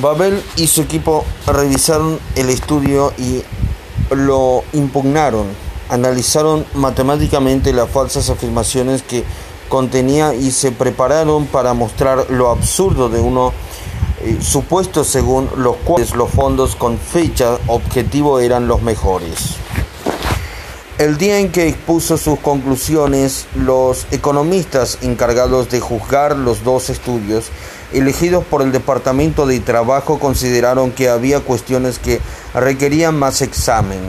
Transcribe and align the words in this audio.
Babel 0.00 0.42
y 0.56 0.66
su 0.68 0.82
equipo 0.82 1.24
revisaron 1.46 2.18
el 2.36 2.50
estudio 2.50 3.12
y 3.18 3.42
lo 4.14 4.62
impugnaron. 4.72 5.46
Analizaron 5.88 6.64
matemáticamente 6.74 7.72
las 7.72 7.90
falsas 7.90 8.30
afirmaciones 8.30 9.02
que 9.02 9.24
contenía 9.68 10.34
y 10.34 10.50
se 10.50 10.72
prepararon 10.72 11.46
para 11.46 11.74
mostrar 11.74 12.30
lo 12.30 12.50
absurdo 12.50 13.08
de 13.08 13.20
uno 13.20 13.52
eh, 14.20 14.38
supuesto 14.40 15.04
según 15.04 15.48
los 15.56 15.76
cuales 15.76 16.14
los 16.14 16.30
fondos 16.30 16.74
con 16.74 16.98
fecha 16.98 17.58
objetivo 17.66 18.40
eran 18.40 18.66
los 18.66 18.82
mejores. 18.82 19.56
El 20.98 21.16
día 21.16 21.38
en 21.38 21.52
que 21.52 21.68
expuso 21.68 22.16
sus 22.16 22.40
conclusiones, 22.40 23.46
los 23.54 24.06
economistas 24.10 24.98
encargados 25.02 25.70
de 25.70 25.78
juzgar 25.78 26.36
los 26.36 26.64
dos 26.64 26.90
estudios, 26.90 27.44
elegidos 27.92 28.44
por 28.44 28.62
el 28.62 28.72
Departamento 28.72 29.46
de 29.46 29.60
Trabajo, 29.60 30.18
consideraron 30.18 30.90
que 30.90 31.08
había 31.08 31.40
cuestiones 31.40 31.98
que 31.98 32.20
requerían 32.54 33.18
más 33.18 33.42
examen. 33.42 34.00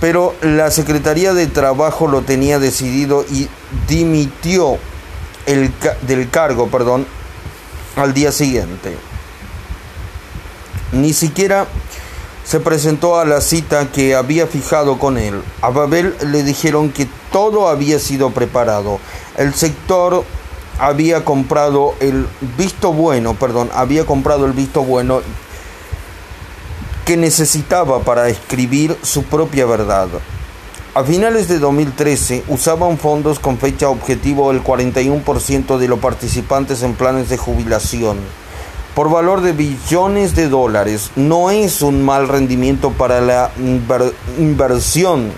Pero 0.00 0.34
la 0.42 0.70
Secretaría 0.70 1.32
de 1.32 1.46
Trabajo 1.46 2.06
lo 2.06 2.22
tenía 2.22 2.58
decidido 2.58 3.24
y 3.30 3.48
dimitió 3.88 4.78
el 5.46 5.72
del 6.02 6.28
cargo 6.28 6.68
perdón, 6.68 7.06
al 7.96 8.12
día 8.12 8.30
siguiente. 8.32 8.96
Ni 10.92 11.12
siquiera 11.12 11.66
se 12.44 12.60
presentó 12.60 13.18
a 13.18 13.24
la 13.24 13.40
cita 13.40 13.90
que 13.90 14.14
había 14.14 14.46
fijado 14.46 14.98
con 14.98 15.18
él. 15.18 15.42
A 15.62 15.70
Babel 15.70 16.14
le 16.26 16.42
dijeron 16.44 16.90
que 16.90 17.08
todo 17.32 17.68
había 17.68 17.98
sido 17.98 18.30
preparado. 18.30 19.00
El 19.36 19.54
sector 19.54 20.24
había 20.78 21.24
comprado 21.24 21.94
el 22.00 22.26
visto 22.56 22.92
bueno, 22.92 23.34
perdón, 23.34 23.70
había 23.74 24.04
comprado 24.04 24.46
el 24.46 24.52
visto 24.52 24.82
bueno 24.82 25.20
que 27.04 27.16
necesitaba 27.16 28.00
para 28.00 28.28
escribir 28.28 28.96
su 29.02 29.22
propia 29.24 29.64
verdad. 29.66 30.08
A 30.94 31.04
finales 31.04 31.46
de 31.46 31.58
2013 31.58 32.44
usaban 32.48 32.98
fondos 32.98 33.38
con 33.38 33.58
fecha 33.58 33.88
objetivo 33.88 34.50
el 34.50 34.64
41% 34.64 35.78
de 35.78 35.88
los 35.88 35.98
participantes 35.98 36.82
en 36.82 36.94
planes 36.94 37.28
de 37.28 37.36
jubilación 37.36 38.18
por 38.96 39.10
valor 39.10 39.42
de 39.42 39.52
billones 39.52 40.34
de 40.34 40.48
dólares. 40.48 41.10
No 41.16 41.50
es 41.50 41.82
un 41.82 42.02
mal 42.02 42.28
rendimiento 42.28 42.92
para 42.92 43.20
la 43.20 43.50
inversión 44.38 45.32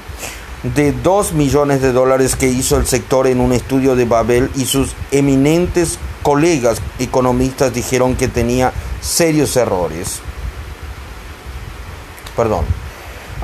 de 0.62 0.92
2 0.92 1.32
millones 1.34 1.80
de 1.80 1.92
dólares 1.92 2.34
que 2.34 2.48
hizo 2.48 2.76
el 2.76 2.86
sector 2.86 3.26
en 3.26 3.40
un 3.40 3.52
estudio 3.52 3.94
de 3.94 4.04
Babel 4.04 4.50
y 4.56 4.64
sus 4.64 4.92
eminentes 5.10 5.98
colegas 6.22 6.80
economistas 6.98 7.72
dijeron 7.72 8.16
que 8.16 8.28
tenía 8.28 8.72
serios 9.00 9.56
errores. 9.56 10.20
Perdón. 12.36 12.64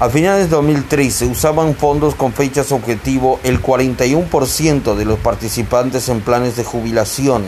A 0.00 0.08
finales 0.08 0.50
de 0.50 0.56
2013 0.56 1.26
usaban 1.26 1.76
fondos 1.76 2.16
con 2.16 2.32
fechas 2.32 2.72
objetivo 2.72 3.38
el 3.44 3.62
41% 3.62 4.96
de 4.96 5.04
los 5.04 5.20
participantes 5.20 6.08
en 6.08 6.20
planes 6.20 6.56
de 6.56 6.64
jubilación 6.64 7.44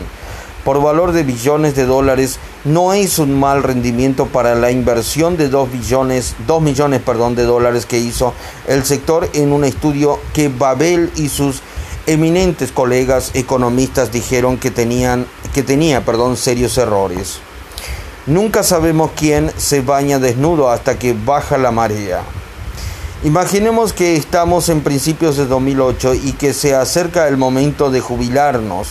por 0.63 0.81
valor 0.81 1.11
de 1.11 1.23
billones 1.23 1.75
de 1.75 1.85
dólares 1.85 2.39
no 2.65 2.93
es 2.93 3.19
un 3.19 3.39
mal 3.39 3.63
rendimiento 3.63 4.25
para 4.25 4.55
la 4.55 4.71
inversión 4.71 5.37
de 5.37 5.49
2 5.49 5.71
billones, 5.71 6.35
2 6.45 6.61
millones 6.61 7.01
perdón, 7.01 7.35
de 7.35 7.43
dólares 7.43 7.85
que 7.85 7.99
hizo 7.99 8.33
el 8.67 8.83
sector 8.83 9.29
en 9.33 9.51
un 9.51 9.63
estudio 9.63 10.19
que 10.33 10.49
Babel 10.49 11.11
y 11.15 11.29
sus 11.29 11.61
eminentes 12.05 12.71
colegas 12.71 13.31
economistas 13.33 14.11
dijeron 14.11 14.57
que 14.57 14.71
tenían 14.71 15.27
que 15.53 15.63
tenía, 15.63 16.05
perdón, 16.05 16.37
serios 16.37 16.77
errores. 16.77 17.39
Nunca 18.27 18.61
sabemos 18.61 19.11
quién 19.15 19.51
se 19.57 19.81
baña 19.81 20.19
desnudo 20.19 20.69
hasta 20.69 20.99
que 20.99 21.13
baja 21.13 21.57
la 21.57 21.71
marea. 21.71 22.23
Imaginemos 23.23 23.93
que 23.93 24.15
estamos 24.15 24.69
en 24.69 24.81
principios 24.81 25.37
de 25.37 25.47
2008 25.47 26.13
y 26.13 26.33
que 26.33 26.53
se 26.53 26.75
acerca 26.75 27.27
el 27.27 27.37
momento 27.37 27.89
de 27.89 27.99
jubilarnos. 27.99 28.89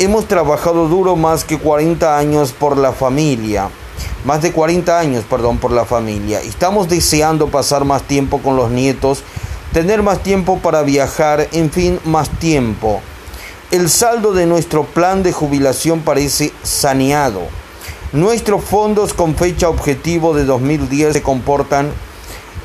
Hemos 0.00 0.28
trabajado 0.28 0.86
duro 0.86 1.16
más 1.16 1.42
que 1.42 1.58
40 1.58 2.16
años 2.16 2.52
por 2.52 2.76
la 2.76 2.92
familia. 2.92 3.68
Más 4.24 4.40
de 4.42 4.52
40 4.52 4.96
años, 4.96 5.24
perdón, 5.28 5.58
por 5.58 5.72
la 5.72 5.84
familia. 5.84 6.40
Estamos 6.40 6.88
deseando 6.88 7.48
pasar 7.48 7.84
más 7.84 8.04
tiempo 8.04 8.38
con 8.38 8.54
los 8.54 8.70
nietos, 8.70 9.24
tener 9.72 10.04
más 10.04 10.22
tiempo 10.22 10.60
para 10.60 10.82
viajar, 10.82 11.48
en 11.50 11.72
fin, 11.72 11.98
más 12.04 12.30
tiempo. 12.30 13.00
El 13.72 13.90
saldo 13.90 14.34
de 14.34 14.46
nuestro 14.46 14.84
plan 14.84 15.24
de 15.24 15.32
jubilación 15.32 16.02
parece 16.02 16.52
saneado. 16.62 17.42
Nuestros 18.12 18.62
fondos 18.62 19.12
con 19.12 19.34
fecha 19.34 19.68
objetivo 19.68 20.32
de 20.32 20.44
2010 20.44 21.12
se 21.12 21.22
comportan 21.22 21.90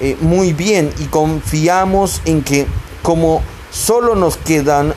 eh, 0.02 0.18
muy 0.22 0.54
bien 0.54 0.94
y 1.00 1.06
confiamos 1.06 2.22
en 2.26 2.44
que 2.44 2.68
como 3.02 3.42
solo 3.72 4.14
nos 4.14 4.38
quedan 4.38 4.94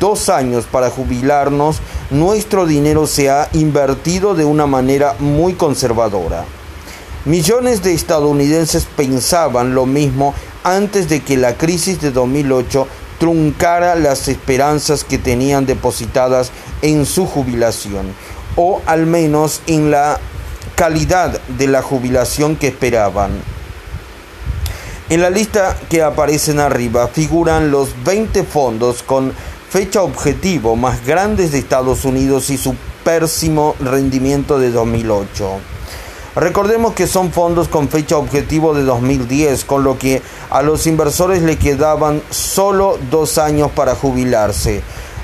dos 0.00 0.28
años 0.28 0.66
para 0.70 0.90
jubilarnos, 0.90 1.78
nuestro 2.10 2.66
dinero 2.66 3.06
se 3.06 3.30
ha 3.30 3.48
invertido 3.52 4.34
de 4.34 4.44
una 4.44 4.66
manera 4.66 5.14
muy 5.18 5.54
conservadora. 5.54 6.44
Millones 7.24 7.82
de 7.82 7.94
estadounidenses 7.94 8.86
pensaban 8.96 9.74
lo 9.74 9.86
mismo 9.86 10.34
antes 10.62 11.08
de 11.08 11.22
que 11.22 11.36
la 11.36 11.56
crisis 11.56 12.00
de 12.00 12.10
2008 12.10 12.86
truncara 13.18 13.94
las 13.94 14.28
esperanzas 14.28 15.04
que 15.04 15.18
tenían 15.18 15.66
depositadas 15.66 16.50
en 16.82 17.06
su 17.06 17.26
jubilación, 17.26 18.12
o 18.56 18.82
al 18.86 19.06
menos 19.06 19.62
en 19.66 19.90
la 19.90 20.20
calidad 20.74 21.40
de 21.48 21.66
la 21.66 21.82
jubilación 21.82 22.56
que 22.56 22.68
esperaban. 22.68 23.30
En 25.10 25.20
la 25.20 25.30
lista 25.30 25.76
que 25.88 26.02
aparecen 26.02 26.60
arriba 26.60 27.08
figuran 27.08 27.70
los 27.70 27.90
20 28.04 28.42
fondos 28.44 29.02
con 29.02 29.32
fecha 29.74 30.04
objetivo 30.04 30.76
más 30.76 31.04
grandes 31.04 31.50
de 31.50 31.58
Estados 31.58 32.04
Unidos 32.04 32.48
y 32.50 32.58
su 32.58 32.76
pésimo 33.02 33.74
rendimiento 33.80 34.60
de 34.60 34.70
2008. 34.70 35.50
Recordemos 36.36 36.94
que 36.94 37.08
son 37.08 37.32
fondos 37.32 37.66
con 37.66 37.88
fecha 37.88 38.16
objetivo 38.16 38.72
de 38.72 38.84
2010, 38.84 39.64
con 39.64 39.82
lo 39.82 39.98
que 39.98 40.22
a 40.50 40.62
los 40.62 40.86
inversores 40.86 41.42
le 41.42 41.58
quedaban 41.58 42.22
solo 42.30 43.00
dos 43.10 43.36
años 43.36 43.72
para 43.72 43.96
jubilarse. 43.96 44.80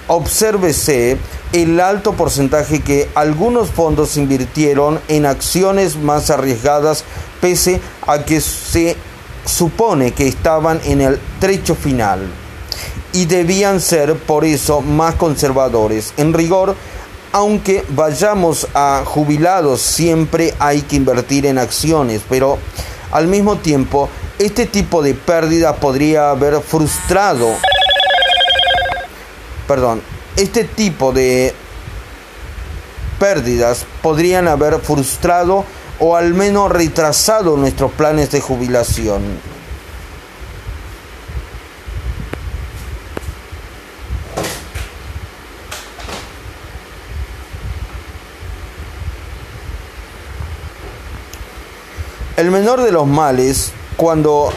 Obsérvese 0.08 1.16
el 1.52 1.78
alto 1.78 2.14
porcentaje 2.14 2.80
que 2.80 3.08
algunos 3.14 3.70
fondos 3.70 4.16
invirtieron 4.16 4.98
en 5.06 5.26
acciones 5.26 5.94
más 5.94 6.28
arriesgadas 6.28 7.04
pese 7.40 7.80
a 8.04 8.24
que 8.24 8.40
se 8.40 8.96
supone 9.44 10.10
que 10.10 10.26
estaban 10.26 10.80
en 10.82 11.02
el 11.02 11.20
trecho 11.38 11.76
final 11.76 12.39
y 13.12 13.26
debían 13.26 13.80
ser 13.80 14.14
por 14.16 14.44
eso 14.44 14.80
más 14.80 15.14
conservadores. 15.14 16.12
En 16.16 16.32
rigor, 16.32 16.76
aunque 17.32 17.84
vayamos 17.90 18.66
a 18.74 19.02
jubilados, 19.04 19.80
siempre 19.80 20.54
hay 20.58 20.82
que 20.82 20.96
invertir 20.96 21.46
en 21.46 21.58
acciones, 21.58 22.22
pero 22.28 22.58
al 23.12 23.26
mismo 23.26 23.56
tiempo, 23.56 24.08
este 24.38 24.66
tipo 24.66 25.02
de 25.02 25.14
pérdida 25.14 25.76
podría 25.76 26.30
haber 26.30 26.60
frustrado, 26.60 27.48
perdón, 29.66 30.02
este 30.36 30.64
tipo 30.64 31.12
de 31.12 31.54
pérdidas 33.18 33.84
podrían 34.02 34.48
haber 34.48 34.80
frustrado 34.80 35.64
o 35.98 36.16
al 36.16 36.34
menos 36.34 36.70
retrasado 36.72 37.56
nuestros 37.56 37.92
planes 37.92 38.30
de 38.30 38.40
jubilación. 38.40 39.49
El 52.40 52.50
menor 52.50 52.82
de 52.82 52.90
los 52.90 53.06
males, 53.06 53.70
cuando 53.98 54.50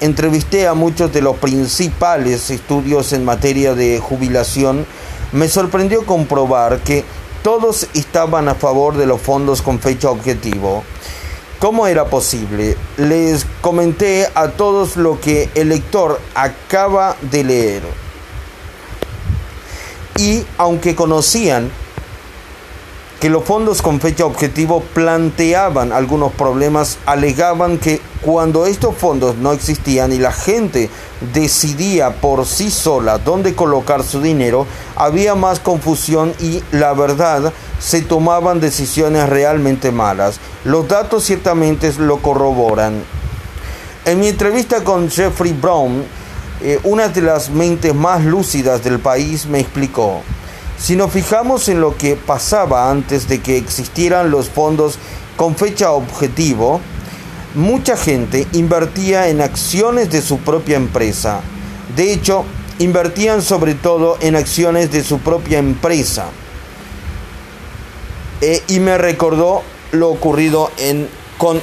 entrevisté 0.00 0.66
a 0.66 0.72
muchos 0.72 1.12
de 1.12 1.20
los 1.20 1.36
principales 1.36 2.48
estudios 2.48 3.12
en 3.12 3.26
materia 3.26 3.74
de 3.74 3.98
jubilación, 3.98 4.86
me 5.32 5.46
sorprendió 5.46 6.06
comprobar 6.06 6.78
que 6.78 7.04
todos 7.42 7.88
estaban 7.92 8.48
a 8.48 8.54
favor 8.54 8.96
de 8.96 9.04
los 9.04 9.20
fondos 9.20 9.60
con 9.60 9.80
fecha 9.80 10.08
objetivo. 10.08 10.82
¿Cómo 11.58 11.86
era 11.86 12.06
posible? 12.06 12.74
Les 12.96 13.44
comenté 13.60 14.30
a 14.34 14.48
todos 14.52 14.96
lo 14.96 15.20
que 15.20 15.50
el 15.54 15.68
lector 15.68 16.18
acaba 16.34 17.16
de 17.20 17.44
leer. 17.44 17.82
Y 20.16 20.42
aunque 20.56 20.94
conocían 20.94 21.70
que 23.20 23.30
los 23.30 23.44
fondos 23.44 23.80
con 23.80 24.00
fecha 24.00 24.26
objetivo 24.26 24.82
planteaban 24.92 25.92
algunos 25.92 26.32
problemas, 26.32 26.98
alegaban 27.06 27.78
que 27.78 28.00
cuando 28.20 28.66
estos 28.66 28.94
fondos 28.94 29.36
no 29.36 29.52
existían 29.52 30.12
y 30.12 30.18
la 30.18 30.32
gente 30.32 30.90
decidía 31.32 32.20
por 32.20 32.44
sí 32.44 32.70
sola 32.70 33.16
dónde 33.18 33.54
colocar 33.54 34.02
su 34.02 34.20
dinero, 34.20 34.66
había 34.96 35.34
más 35.34 35.60
confusión 35.60 36.34
y 36.40 36.62
la 36.72 36.92
verdad 36.92 37.52
se 37.78 38.02
tomaban 38.02 38.60
decisiones 38.60 39.28
realmente 39.28 39.92
malas. 39.92 40.38
Los 40.64 40.86
datos 40.86 41.24
ciertamente 41.24 41.90
lo 41.98 42.18
corroboran. 42.18 43.02
En 44.04 44.20
mi 44.20 44.28
entrevista 44.28 44.84
con 44.84 45.10
Jeffrey 45.10 45.52
Brown, 45.52 46.04
eh, 46.62 46.80
una 46.84 47.08
de 47.08 47.22
las 47.22 47.48
mentes 47.48 47.94
más 47.94 48.24
lúcidas 48.24 48.84
del 48.84 48.98
país 48.98 49.46
me 49.46 49.60
explicó, 49.60 50.22
si 50.78 50.94
nos 50.94 51.10
fijamos 51.10 51.68
en 51.68 51.80
lo 51.80 51.96
que 51.96 52.16
pasaba 52.16 52.90
antes 52.90 53.28
de 53.28 53.40
que 53.40 53.56
existieran 53.56 54.30
los 54.30 54.48
fondos 54.48 54.98
con 55.36 55.56
fecha 55.56 55.92
objetivo, 55.92 56.80
mucha 57.54 57.96
gente 57.96 58.46
invertía 58.52 59.28
en 59.28 59.40
acciones 59.40 60.10
de 60.10 60.20
su 60.20 60.38
propia 60.38 60.76
empresa. 60.76 61.40
De 61.96 62.12
hecho, 62.12 62.44
invertían 62.78 63.42
sobre 63.42 63.74
todo 63.74 64.18
en 64.20 64.36
acciones 64.36 64.92
de 64.92 65.02
su 65.02 65.18
propia 65.18 65.58
empresa. 65.58 66.28
Eh, 68.42 68.62
y 68.68 68.80
me 68.80 68.98
recordó 68.98 69.62
lo 69.92 70.10
ocurrido 70.10 70.70
en, 70.76 71.08
con 71.38 71.58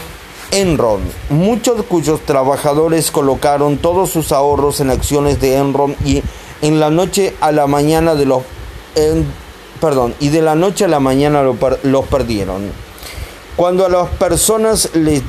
Enron, 0.51 1.01
muchos 1.29 1.83
cuyos 1.85 2.21
trabajadores 2.21 3.11
colocaron 3.11 3.77
todos 3.77 4.09
sus 4.09 4.31
ahorros 4.31 4.79
en 4.79 4.89
acciones 4.89 5.39
de 5.39 5.57
Enron 5.57 5.95
y 6.03 6.23
en 6.61 6.79
la 6.79 6.89
noche 6.89 7.35
a 7.41 7.51
la 7.51 7.67
mañana 7.67 8.15
de 8.15 8.25
los 8.25 8.43
perdón, 9.79 10.15
y 10.19 10.29
de 10.29 10.41
la 10.41 10.55
noche 10.55 10.85
a 10.85 10.87
la 10.87 10.99
mañana 10.99 11.43
los 11.43 12.05
perdieron. 12.07 12.71
Cuando 13.55 13.85
a 13.85 13.89
las 13.89 14.09
personas 14.09 14.89
les 14.93 15.21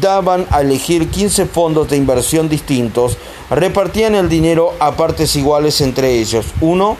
daban 0.00 0.46
a 0.50 0.62
elegir 0.62 1.08
15 1.08 1.46
fondos 1.46 1.88
de 1.88 1.96
inversión 1.96 2.48
distintos, 2.48 3.18
repartían 3.50 4.14
el 4.14 4.28
dinero 4.28 4.72
a 4.80 4.92
partes 4.92 5.36
iguales 5.36 5.80
entre 5.80 6.18
ellos, 6.18 6.46
1 6.60 6.96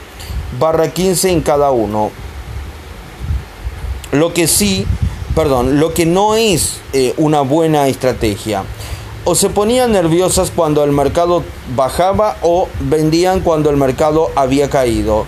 barra 0.59 0.93
15 0.93 1.31
en 1.31 1.41
cada 1.41 1.71
uno. 1.71 2.11
Lo 4.12 4.32
que 4.32 4.47
sí, 4.47 4.87
perdón, 5.35 5.81
lo 5.81 5.93
que 5.93 6.06
no 6.06 6.37
es 6.37 6.81
eh, 6.93 7.15
una 7.17 7.41
buena 7.41 7.89
estrategia. 7.89 8.65
O 9.25 9.35
se 9.35 9.50
ponían 9.50 9.93
nerviosas 9.93 10.53
cuando 10.55 10.85
el 10.85 10.93
mercado 10.93 11.43
bajaba 11.75 12.37
o 12.43 12.69
vendían 12.81 13.41
cuando 13.41 13.71
el 13.71 13.77
mercado 13.77 14.31
había 14.37 14.71
caído. 14.71 15.27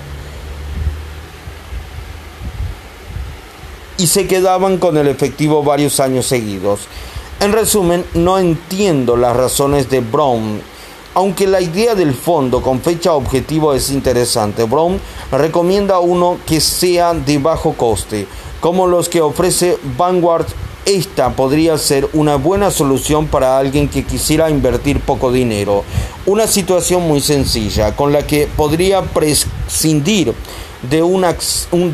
Y 3.99 4.07
se 4.07 4.27
quedaban 4.27 4.79
con 4.79 4.97
el 4.97 5.09
efectivo 5.09 5.63
varios 5.63 6.01
años 6.01 6.27
seguidos. 6.27 6.81
En 7.41 7.53
resumen, 7.53 8.05
no 8.15 8.39
entiendo 8.39 9.17
las 9.17 9.37
razones 9.37 9.91
de 9.91 10.01
Brown. 10.01 10.61
Aunque 11.15 11.47
la 11.49 11.61
idea 11.61 11.97
del 11.97 12.15
fondo 12.15 12.63
con 12.63 12.81
fecha 12.81 13.13
objetivo 13.13 13.75
es 13.75 13.91
interesante, 13.91 14.65
Brown 14.65 15.01
recomienda 15.33 15.99
uno 15.99 16.39
que 16.47 16.61
sea 16.61 17.13
de 17.13 17.39
bajo 17.39 17.73
coste, 17.73 18.27
como 18.61 18.87
los 18.87 19.09
que 19.09 19.21
ofrece 19.21 19.77
Vanguard. 19.97 20.47
Esta 20.85 21.31
podría 21.31 21.77
ser 21.77 22.09
una 22.13 22.37
buena 22.37 22.71
solución 22.71 23.27
para 23.27 23.59
alguien 23.59 23.89
que 23.89 24.05
quisiera 24.05 24.49
invertir 24.49 25.01
poco 25.01 25.31
dinero. 25.33 25.85
Una 26.25 26.47
situación 26.47 27.03
muy 27.03 27.21
sencilla, 27.21 27.95
con 27.95 28.13
la 28.13 28.27
que 28.27 28.49
podría 28.57 29.03
prescindir 29.03 30.35
de 30.83 31.03
un, 31.03 31.25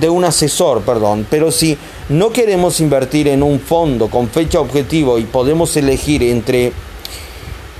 de 0.00 0.08
un 0.08 0.25
asesor, 0.25 0.82
perdón, 0.82 1.26
pero 1.31 1.50
si 1.50 1.78
no 2.08 2.31
queremos 2.31 2.81
invertir 2.81 3.28
en 3.28 3.42
un 3.42 3.60
fondo 3.60 4.08
con 4.08 4.28
fecha 4.28 4.60
objetivo 4.60 5.19
y 5.19 5.25
podemos 5.25 5.76
elegir 5.76 6.22
entre 6.22 6.72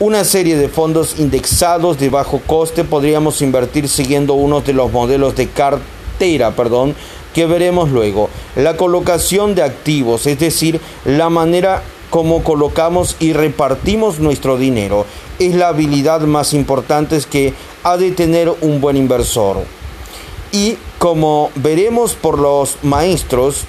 una 0.01 0.25
serie 0.25 0.57
de 0.57 0.69
fondos 0.69 1.17
indexados 1.19 1.99
de 1.99 2.09
bajo 2.09 2.41
coste, 2.47 2.85
podríamos 2.85 3.43
invertir 3.43 3.89
siguiendo 3.89 4.35
uno 4.35 4.61
de 4.61 4.73
los 4.73 4.91
modelos 4.91 5.37
de 5.37 5.49
cartera, 5.49 6.51
perdón, 6.53 6.95
que 7.33 7.47
veremos 7.47 7.91
luego. 7.91 8.31
La 8.57 8.77
colocación 8.77 9.55
de 9.55 9.63
activos, 9.63 10.27
es 10.27 10.39
decir, 10.39 10.81
la 11.05 11.29
manera 11.29 11.83
como 12.11 12.45
colocamos 12.45 13.17
y 13.19 13.33
repartimos 13.33 14.21
nuestro 14.21 14.57
dinero, 14.57 15.05
es 15.39 15.55
la 15.55 15.69
habilidad 15.69 16.21
más 16.23 16.55
importante 16.55 17.19
que 17.31 17.53
ha 17.83 17.97
de 17.97 18.13
tener 18.13 18.53
un 18.61 18.81
buen 18.81 18.97
inversor. 18.97 19.59
Y 20.53 20.79
como 21.05 21.51
veremos 21.57 22.15
por 22.15 22.39
los 22.39 22.79
maestros, 22.83 23.65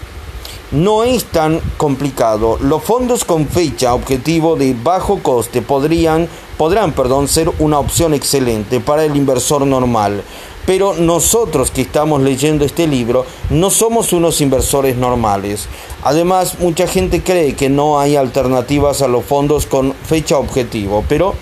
no 0.72 1.04
es 1.04 1.26
tan 1.26 1.60
complicado. 1.76 2.58
Los 2.62 2.82
fondos 2.82 3.26
con 3.26 3.46
fecha 3.50 3.94
objetivo 3.94 4.56
de 4.56 4.74
bajo 4.74 5.22
coste 5.22 5.62
podrían, 5.62 6.30
podrán 6.58 6.94
perdón, 6.94 7.28
ser 7.28 7.52
una 7.60 7.78
opción 7.80 8.14
excelente 8.14 8.80
para 8.80 9.04
el 9.04 9.18
inversor 9.18 9.68
normal. 9.68 10.24
Pero 10.66 10.94
nosotros 10.94 11.72
que 11.72 11.82
estamos 11.82 12.22
leyendo 12.22 12.64
este 12.64 12.88
libro 12.88 13.26
no 13.50 13.70
somos 13.70 14.14
unos 14.14 14.40
inversores 14.40 14.96
normales. 14.96 15.68
Además, 16.04 16.58
mucha 16.60 16.88
gente 16.88 17.22
cree 17.22 17.54
que 17.54 17.68
no 17.68 18.00
hay 18.00 18.16
alternativas 18.16 19.02
a 19.02 19.10
los 19.10 19.26
fondos 19.26 19.66
con 19.66 19.92
fecha 19.92 20.38
objetivo, 20.38 21.04
pero 21.10 21.36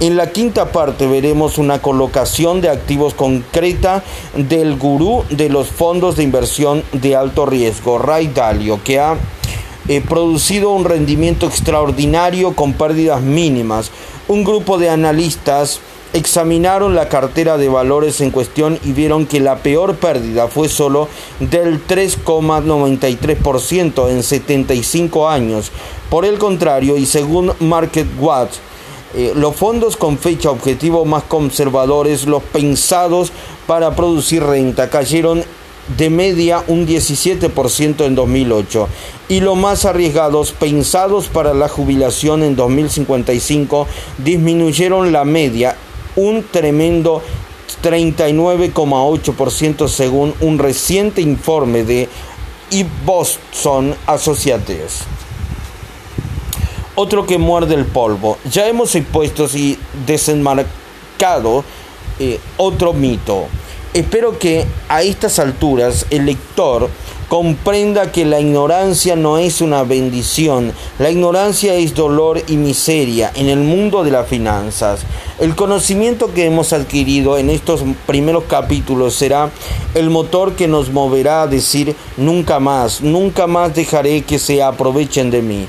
en 0.00 0.16
la 0.16 0.30
quinta 0.30 0.72
parte 0.72 1.06
veremos 1.06 1.58
una 1.58 1.80
colocación 1.80 2.60
de 2.60 2.68
activos 2.68 3.14
concreta 3.14 4.02
del 4.34 4.76
gurú 4.76 5.24
de 5.30 5.48
los 5.48 5.68
fondos 5.68 6.16
de 6.16 6.22
inversión 6.22 6.82
de 6.92 7.16
alto 7.16 7.46
riesgo, 7.46 7.96
Ray 7.98 8.28
Dalio, 8.28 8.78
que 8.84 9.00
ha 9.00 9.16
eh, 9.88 10.02
producido 10.06 10.68
un 10.70 10.84
rendimiento 10.84 11.46
extraordinario 11.46 12.54
con 12.54 12.74
pérdidas 12.74 13.22
mínimas. 13.22 13.90
Un 14.28 14.44
grupo 14.44 14.76
de 14.76 14.90
analistas 14.90 15.80
examinaron 16.12 16.94
la 16.94 17.08
cartera 17.08 17.56
de 17.56 17.68
valores 17.68 18.20
en 18.20 18.30
cuestión 18.30 18.78
y 18.84 18.92
vieron 18.92 19.26
que 19.26 19.40
la 19.40 19.56
peor 19.56 19.96
pérdida 19.96 20.46
fue 20.48 20.68
solo 20.68 21.08
del 21.40 21.84
3,93% 21.86 24.10
en 24.10 24.22
75 24.22 25.28
años. 25.28 25.72
Por 26.10 26.24
el 26.24 26.38
contrario, 26.38 26.96
y 26.96 27.06
según 27.06 27.52
MarketWatch, 27.60 28.56
eh, 29.16 29.32
los 29.34 29.56
fondos 29.56 29.96
con 29.96 30.18
fecha 30.18 30.50
objetivo 30.50 31.06
más 31.06 31.22
conservadores, 31.22 32.26
los 32.26 32.42
pensados 32.42 33.32
para 33.66 33.96
producir 33.96 34.42
renta, 34.42 34.90
cayeron 34.90 35.42
de 35.96 36.10
media 36.10 36.62
un 36.66 36.86
17% 36.86 38.04
en 38.04 38.14
2008 38.14 38.88
y 39.30 39.40
los 39.40 39.56
más 39.56 39.86
arriesgados 39.86 40.52
pensados 40.52 41.28
para 41.28 41.54
la 41.54 41.68
jubilación 41.68 42.42
en 42.42 42.56
2055 42.56 43.86
disminuyeron 44.18 45.12
la 45.12 45.24
media 45.24 45.76
un 46.16 46.42
tremendo 46.42 47.22
39,8% 47.82 49.88
según 49.88 50.34
un 50.40 50.58
reciente 50.58 51.22
informe 51.22 51.84
de 51.84 52.10
Boston 53.06 53.94
Associates 54.06 55.06
otro 56.96 57.26
que 57.26 57.38
muerde 57.38 57.74
el 57.74 57.84
polvo. 57.84 58.38
Ya 58.50 58.66
hemos 58.66 58.94
expuesto 58.94 59.46
y 59.54 59.78
desenmarcado 60.06 61.64
eh, 62.18 62.40
otro 62.56 62.92
mito. 62.92 63.44
Espero 63.94 64.38
que 64.38 64.66
a 64.88 65.02
estas 65.02 65.38
alturas 65.38 66.06
el 66.10 66.26
lector 66.26 66.90
comprenda 67.28 68.12
que 68.12 68.24
la 68.24 68.40
ignorancia 68.40 69.16
no 69.16 69.38
es 69.38 69.60
una 69.60 69.82
bendición, 69.82 70.72
la 70.98 71.10
ignorancia 71.10 71.74
es 71.74 71.94
dolor 71.94 72.42
y 72.46 72.56
miseria 72.56 73.32
en 73.34 73.48
el 73.48 73.58
mundo 73.58 74.04
de 74.04 74.12
las 74.12 74.28
finanzas. 74.28 75.00
El 75.40 75.56
conocimiento 75.56 76.32
que 76.32 76.46
hemos 76.46 76.72
adquirido 76.72 77.36
en 77.36 77.50
estos 77.50 77.82
primeros 78.06 78.44
capítulos 78.44 79.14
será 79.14 79.50
el 79.94 80.10
motor 80.10 80.54
que 80.54 80.68
nos 80.68 80.90
moverá 80.90 81.42
a 81.42 81.46
decir 81.46 81.96
nunca 82.16 82.60
más, 82.60 83.00
nunca 83.00 83.46
más 83.46 83.74
dejaré 83.74 84.22
que 84.22 84.38
se 84.38 84.62
aprovechen 84.62 85.30
de 85.30 85.42
mí. 85.42 85.66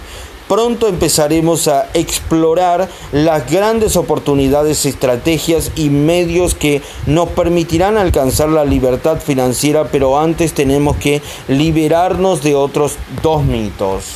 Pronto 0.48 0.88
empezaremos 0.88 1.68
a 1.68 1.90
explorar 1.94 2.88
las 3.12 3.52
grandes 3.52 3.98
oportunidades, 3.98 4.86
estrategias 4.86 5.72
y 5.76 5.90
medios 5.90 6.56
que 6.56 6.82
nos 7.06 7.30
permitirán 7.30 7.98
alcanzar 7.98 8.48
la 8.50 8.64
libertad 8.64 9.20
financiera, 9.20 9.90
pero 9.92 10.20
antes 10.20 10.54
tenemos 10.54 10.96
que 10.98 11.22
liberarnos 11.50 12.44
de 12.44 12.56
otros 12.56 12.94
dos 13.22 13.44
mitos. 13.44 14.16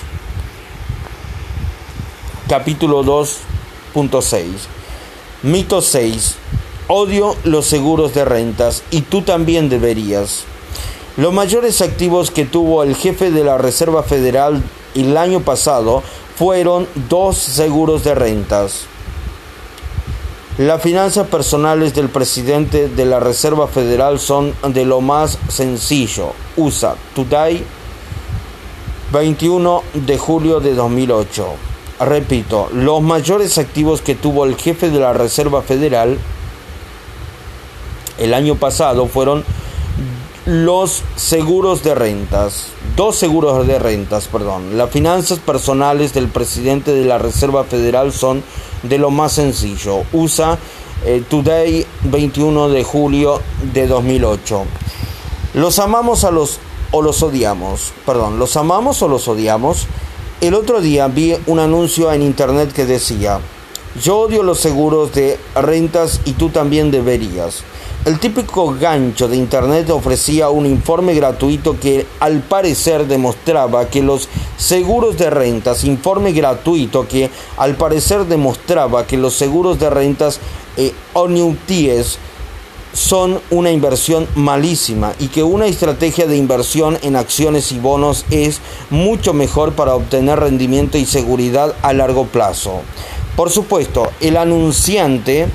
Capítulo 2.48 3.04
2.6 3.04 4.44
Mito 5.44 5.82
6. 5.82 6.36
Odio 6.88 7.36
los 7.44 7.66
seguros 7.66 8.14
de 8.14 8.26
rentas 8.26 8.84
y 8.92 9.02
tú 9.02 9.22
también 9.22 9.70
deberías. 9.70 10.44
Los 11.18 11.34
mayores 11.34 11.82
activos 11.82 12.32
que 12.32 12.46
tuvo 12.46 12.84
el 12.84 12.96
jefe 12.96 13.32
de 13.32 13.44
la 13.44 13.58
Reserva 13.58 14.04
Federal 14.04 14.62
el 14.96 15.18
año 15.18 15.42
pasado 15.42 16.04
fueron 16.36 16.88
dos 17.10 17.38
seguros 17.38 18.04
de 18.04 18.16
rentas. 18.16 18.86
Las 20.58 20.82
finanzas 20.82 21.28
personales 21.28 21.94
del 21.94 22.10
presidente 22.10 22.88
de 22.90 23.06
la 23.06 23.20
Reserva 23.20 23.68
Federal 23.68 24.20
son 24.20 24.54
de 24.68 24.86
lo 24.86 25.02
más 25.02 25.40
sencillo. 25.48 26.34
Usa 26.58 26.96
Today 27.16 27.64
21 29.12 29.84
de 29.94 30.18
julio 30.18 30.60
de 30.60 30.74
2008. 30.74 31.48
Repito, 32.02 32.70
los 32.74 33.02
mayores 33.02 33.58
activos 33.58 34.02
que 34.02 34.16
tuvo 34.16 34.46
el 34.46 34.56
jefe 34.56 34.90
de 34.90 35.00
la 35.00 35.14
Reserva 35.14 35.62
Federal 35.62 36.18
el 38.18 38.34
año 38.34 38.56
pasado 38.56 39.08
fueron 39.08 39.44
los 40.46 41.04
seguros 41.16 41.84
de 41.84 41.94
rentas, 41.94 42.68
dos 42.96 43.16
seguros 43.16 43.68
de 43.68 43.78
rentas, 43.78 44.28
perdón. 44.28 44.78
Las 44.78 44.90
finanzas 44.90 45.40
personales 45.40 46.14
del 46.14 46.30
presidente 46.30 46.94
de 46.94 47.06
la 47.06 47.20
Reserva 47.20 47.64
Federal 47.64 48.12
son 48.12 48.44
de 48.82 48.98
lo 48.98 49.12
más 49.12 49.34
sencillo. 49.34 50.04
USA 50.14 50.58
eh, 51.06 51.24
Today 51.30 51.86
21 52.04 52.70
de 52.70 52.84
julio 52.84 53.42
de 53.74 53.86
2008. 53.86 54.64
Los 55.54 55.80
amamos 55.80 56.24
a 56.24 56.32
los 56.32 56.60
o 56.92 57.02
los 57.02 57.24
odiamos, 57.24 57.94
perdón, 58.06 58.38
los 58.38 58.58
amamos 58.58 59.02
o 59.02 59.08
los 59.08 59.28
odiamos. 59.28 59.88
El 60.42 60.56
otro 60.56 60.82
día 60.82 61.08
vi 61.08 61.36
un 61.46 61.60
anuncio 61.60 62.12
en 62.12 62.24
internet 62.24 62.74
que 62.74 62.86
decía, 62.86 63.40
yo 64.04 64.18
odio 64.18 64.44
los 64.44 64.60
seguros 64.60 65.14
de 65.14 65.40
rentas 65.56 66.20
y 66.26 66.34
tú 66.34 66.50
también 66.50 66.92
deberías. 66.92 67.64
El 68.04 68.18
típico 68.18 68.76
gancho 68.80 69.28
de 69.28 69.38
Internet 69.38 69.92
ofrecía 69.92 70.50
un 70.50 70.66
informe 70.66 71.14
gratuito 71.14 71.80
que 71.80 72.08
al 72.20 72.42
parecer 72.42 73.06
demostraba 73.06 73.90
que 73.90 74.02
los 74.02 74.28
seguros 74.58 75.20
de 75.20 75.30
rentas, 75.30 75.84
informe 75.84 76.32
gratuito 76.32 77.08
que 77.08 77.30
al 77.58 77.76
parecer 77.76 78.26
demostraba 78.26 79.06
que 79.06 79.18
los 79.18 79.36
seguros 79.36 79.78
de 79.80 79.92
rentas 79.92 80.40
eh, 80.78 80.96
son 82.92 83.40
una 83.52 83.70
inversión 83.70 84.28
malísima 84.34 85.14
y 85.20 85.28
que 85.28 85.44
una 85.44 85.68
estrategia 85.68 86.26
de 86.26 86.38
inversión 86.38 86.98
en 87.04 87.16
acciones 87.16 87.72
y 87.72 87.78
bonos 87.78 88.26
es 88.32 88.62
mucho 88.90 89.32
mejor 89.36 89.74
para 89.74 89.94
obtener 89.94 90.40
rendimiento 90.40 90.98
y 90.98 91.06
seguridad 91.06 91.76
a 91.84 91.94
largo 91.94 92.26
plazo. 92.26 92.82
Por 93.36 93.52
supuesto, 93.52 94.10
el 94.22 94.38
anunciante 94.38 95.48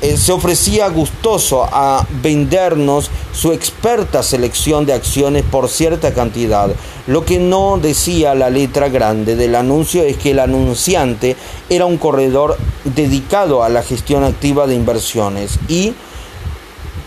eh, 0.00 0.16
se 0.16 0.32
ofrecía 0.32 0.88
gustoso 0.88 1.64
a 1.64 2.06
vendernos 2.22 3.10
su 3.32 3.52
experta 3.52 4.22
selección 4.22 4.86
de 4.86 4.92
acciones 4.92 5.42
por 5.42 5.68
cierta 5.68 6.14
cantidad. 6.14 6.70
Lo 7.08 7.24
que 7.24 7.38
no 7.38 7.78
decía 7.78 8.34
la 8.36 8.48
letra 8.48 8.88
grande 8.88 9.34
del 9.34 9.56
anuncio 9.56 10.04
es 10.04 10.16
que 10.16 10.30
el 10.30 10.38
anunciante 10.38 11.36
era 11.68 11.86
un 11.86 11.98
corredor 11.98 12.56
dedicado 12.84 13.64
a 13.64 13.68
la 13.68 13.82
gestión 13.82 14.22
activa 14.22 14.66
de 14.66 14.76
inversiones 14.76 15.58
y 15.68 15.94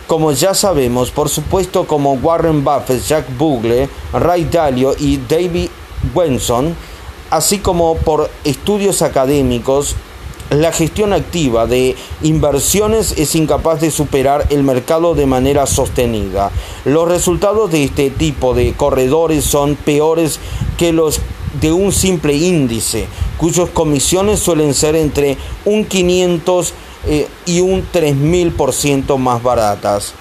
como 0.08 0.34
ya 0.34 0.54
sabemos, 0.54 1.10
por 1.12 1.30
supuesto 1.30 1.88
como 1.88 2.16
Warren 2.16 2.66
Buffett, 2.66 3.02
Jack 3.06 3.38
Bogle, 3.38 3.88
Ray 4.12 4.44
Dalio 4.52 4.94
y 5.00 5.16
David 5.16 5.70
Wenson, 6.14 6.76
así 7.30 7.60
como 7.60 7.96
por 7.96 8.30
estudios 8.44 9.02
académicos 9.02 9.96
la 10.52 10.74
gestión 10.74 11.14
activa 11.14 11.66
de 11.66 11.96
inversiones 12.24 13.14
es 13.18 13.36
incapaz 13.36 13.80
de 13.80 13.90
superar 13.90 14.48
el 14.50 14.64
mercado 14.64 15.16
de 15.16 15.26
manera 15.26 15.66
sostenida. 15.66 16.52
Los 16.84 17.08
resultados 17.08 17.72
de 17.72 17.86
este 17.86 18.10
tipo 18.10 18.54
de 18.54 18.74
corredores 18.74 19.46
son 19.46 19.76
peores 19.76 20.40
que 20.78 20.92
los 20.92 21.22
de 21.62 21.72
un 21.72 21.94
simple 21.94 22.34
índice, 22.34 23.08
cuyas 23.38 23.70
comisiones 23.70 24.42
suelen 24.42 24.74
ser 24.74 24.98
entre 24.98 25.38
un 25.64 25.86
500 25.86 26.74
eh, 27.08 27.28
y 27.46 27.62
un 27.62 27.86
3000% 27.90 29.18
más 29.18 29.42
baratas, 29.42 30.14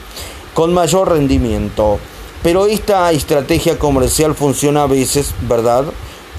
con 0.54 0.72
mayor 0.72 1.10
rendimiento. 1.10 1.98
Pero 2.42 2.66
esta 2.66 3.10
estrategia 3.10 3.80
comercial 3.80 4.36
funciona 4.36 4.84
a 4.84 4.86
veces, 4.86 5.34
¿verdad? 5.48 5.86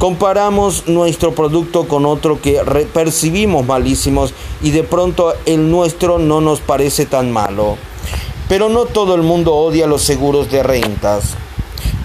Comparamos 0.01 0.87
nuestro 0.87 1.35
producto 1.35 1.87
con 1.87 2.07
otro 2.07 2.41
que 2.41 2.59
percibimos 2.91 3.63
malísimos 3.67 4.33
y 4.63 4.71
de 4.71 4.81
pronto 4.81 5.31
el 5.45 5.69
nuestro 5.69 6.17
no 6.17 6.41
nos 6.41 6.59
parece 6.59 7.05
tan 7.05 7.31
malo. 7.31 7.77
Pero 8.49 8.67
no 8.67 8.85
todo 8.85 9.13
el 9.13 9.21
mundo 9.21 9.53
odia 9.53 9.85
los 9.85 10.01
seguros 10.01 10.49
de 10.49 10.63
rentas. 10.63 11.35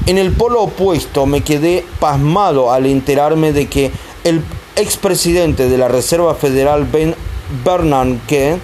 En 0.04 0.18
el 0.18 0.32
polo 0.32 0.60
opuesto 0.60 1.24
me 1.24 1.40
quedé 1.40 1.86
pasmado 1.98 2.70
al 2.70 2.84
enterarme 2.84 3.54
de 3.54 3.66
que 3.66 3.90
el 4.24 4.44
expresidente 4.76 5.70
de 5.70 5.78
la 5.78 5.88
Reserva 5.88 6.34
Federal 6.34 6.84
Ben 6.84 7.14
Bernanke 7.64 8.58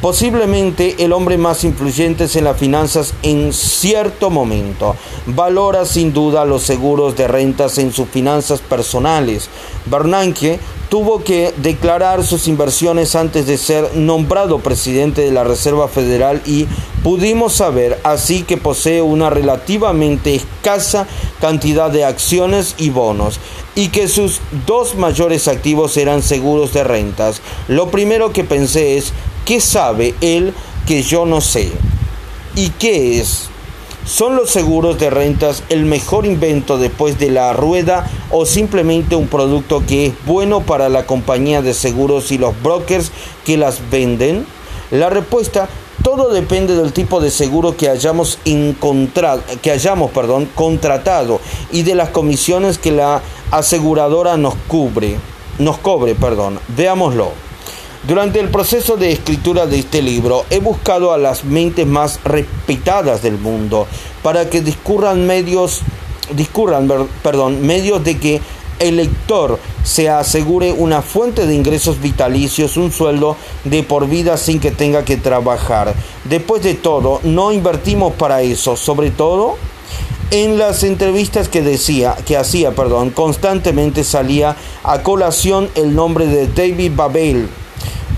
posiblemente 0.00 1.04
el 1.04 1.12
hombre 1.12 1.38
más 1.38 1.64
influyente 1.64 2.26
en 2.34 2.44
las 2.44 2.58
finanzas 2.58 3.14
en 3.22 3.52
cierto 3.52 4.30
momento. 4.30 4.94
Valora 5.26 5.84
sin 5.84 6.12
duda 6.12 6.44
los 6.44 6.62
seguros 6.62 7.16
de 7.16 7.28
rentas 7.28 7.78
en 7.78 7.92
sus 7.92 8.08
finanzas 8.08 8.60
personales. 8.60 9.48
Bernanke 9.86 10.58
tuvo 10.88 11.24
que 11.24 11.52
declarar 11.56 12.24
sus 12.24 12.46
inversiones 12.46 13.16
antes 13.16 13.46
de 13.46 13.56
ser 13.56 13.96
nombrado 13.96 14.60
presidente 14.60 15.22
de 15.22 15.32
la 15.32 15.44
Reserva 15.44 15.88
Federal 15.88 16.40
y 16.46 16.66
pudimos 17.02 17.54
saber 17.54 17.98
así 18.04 18.42
que 18.42 18.56
posee 18.56 19.02
una 19.02 19.30
relativamente 19.30 20.34
escasa 20.34 21.06
cantidad 21.40 21.90
de 21.90 22.04
acciones 22.04 22.74
y 22.78 22.90
bonos 22.90 23.40
y 23.74 23.88
que 23.88 24.08
sus 24.08 24.40
dos 24.66 24.94
mayores 24.94 25.48
activos 25.48 25.96
eran 25.96 26.22
seguros 26.22 26.72
de 26.72 26.84
rentas. 26.84 27.42
Lo 27.68 27.90
primero 27.90 28.32
que 28.32 28.44
pensé 28.44 28.96
es 28.96 29.12
¿Qué 29.46 29.60
sabe 29.60 30.16
él 30.20 30.52
que 30.88 31.04
yo 31.04 31.24
no 31.24 31.40
sé? 31.40 31.70
¿Y 32.56 32.70
qué 32.70 33.20
es? 33.20 33.48
¿Son 34.04 34.34
los 34.34 34.50
seguros 34.50 34.98
de 34.98 35.08
rentas 35.08 35.62
el 35.68 35.84
mejor 35.84 36.26
invento 36.26 36.78
después 36.78 37.20
de 37.20 37.30
la 37.30 37.52
rueda 37.52 38.10
o 38.32 38.44
simplemente 38.44 39.14
un 39.14 39.28
producto 39.28 39.84
que 39.86 40.06
es 40.06 40.14
bueno 40.26 40.62
para 40.62 40.88
la 40.88 41.06
compañía 41.06 41.62
de 41.62 41.74
seguros 41.74 42.32
y 42.32 42.38
los 42.38 42.60
brokers 42.60 43.12
que 43.44 43.56
las 43.56 43.88
venden? 43.88 44.44
La 44.90 45.10
respuesta 45.10 45.68
todo 46.02 46.32
depende 46.32 46.74
del 46.74 46.92
tipo 46.92 47.20
de 47.20 47.30
seguro 47.30 47.76
que 47.76 47.88
hayamos 47.88 48.40
encontrado, 48.46 49.44
que 49.62 49.70
hayamos, 49.70 50.10
perdón, 50.10 50.48
contratado 50.56 51.40
y 51.70 51.82
de 51.82 51.94
las 51.94 52.08
comisiones 52.08 52.78
que 52.78 52.90
la 52.90 53.22
aseguradora 53.52 54.36
nos 54.36 54.56
cubre, 54.66 55.18
nos 55.60 55.78
cobre, 55.78 56.16
perdón. 56.16 56.58
Veámoslo. 56.76 57.45
Durante 58.06 58.38
el 58.38 58.50
proceso 58.50 58.96
de 58.96 59.10
escritura 59.10 59.66
de 59.66 59.80
este 59.80 60.00
libro 60.00 60.44
he 60.48 60.60
buscado 60.60 61.12
a 61.12 61.18
las 61.18 61.44
mentes 61.44 61.88
más 61.88 62.20
respetadas 62.22 63.20
del 63.20 63.36
mundo 63.36 63.88
para 64.22 64.48
que 64.48 64.60
discurran 64.60 65.26
medios, 65.26 65.80
discurran, 66.32 66.88
perdón, 67.24 67.66
medios 67.66 68.04
de 68.04 68.16
que 68.18 68.40
el 68.78 68.98
lector 68.98 69.58
se 69.82 70.08
asegure 70.08 70.70
una 70.70 71.02
fuente 71.02 71.48
de 71.48 71.56
ingresos 71.56 72.00
vitalicios, 72.00 72.76
un 72.76 72.92
sueldo 72.92 73.36
de 73.64 73.82
por 73.82 74.06
vida 74.06 74.36
sin 74.36 74.60
que 74.60 74.70
tenga 74.70 75.04
que 75.04 75.16
trabajar. 75.16 75.92
Después 76.30 76.62
de 76.62 76.74
todo, 76.74 77.18
no 77.24 77.50
invertimos 77.50 78.12
para 78.12 78.40
eso, 78.40 78.76
sobre 78.76 79.10
todo 79.10 79.56
en 80.30 80.58
las 80.58 80.84
entrevistas 80.84 81.48
que 81.48 81.60
decía, 81.60 82.14
que 82.24 82.36
hacía, 82.36 82.70
perdón, 82.70 83.10
constantemente 83.10 84.04
salía 84.04 84.54
a 84.84 85.02
colación 85.02 85.68
el 85.74 85.96
nombre 85.96 86.28
de 86.28 86.46
David 86.46 86.92
Babel 86.94 87.48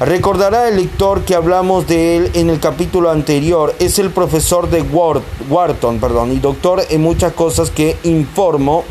Recordará 0.00 0.68
el 0.68 0.76
lector 0.76 1.24
que 1.24 1.34
hablamos 1.34 1.88
de 1.88 2.16
él 2.16 2.30
en 2.34 2.50
el 2.50 2.60
capítulo 2.60 3.10
anterior. 3.10 3.74
Es 3.80 3.98
el 3.98 4.10
profesor 4.10 4.70
de 4.70 4.82
Wharton 4.82 5.98
perdón, 5.98 6.32
y 6.32 6.36
doctor 6.36 6.82
en 6.88 7.00
muchas 7.00 7.32
cosas 7.32 7.70
que 7.70 7.96
informó, 8.04 8.84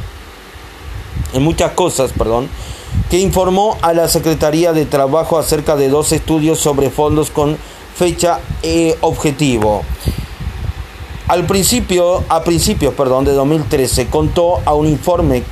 en 1.33 1.43
muchas 1.43 1.71
cosas, 1.71 2.11
perdón, 2.11 2.49
que 3.09 3.19
informó 3.19 3.77
a 3.81 3.93
la 3.93 4.09
Secretaría 4.09 4.73
de 4.73 4.85
Trabajo 4.85 5.37
acerca 5.37 5.77
de 5.77 5.87
dos 5.87 6.11
estudios 6.11 6.59
sobre 6.59 6.89
fondos 6.89 7.31
con 7.31 7.57
fecha 7.95 8.41
e 8.61 8.97
objetivo. 8.99 9.83
Al 11.29 11.45
principio, 11.45 12.25
a 12.27 12.43
principios, 12.43 12.93
perdón, 12.95 13.23
de 13.23 13.31
2013 13.31 14.07
contó 14.07 14.59
a 14.65 14.73
un 14.73 14.87
informe 14.87 15.43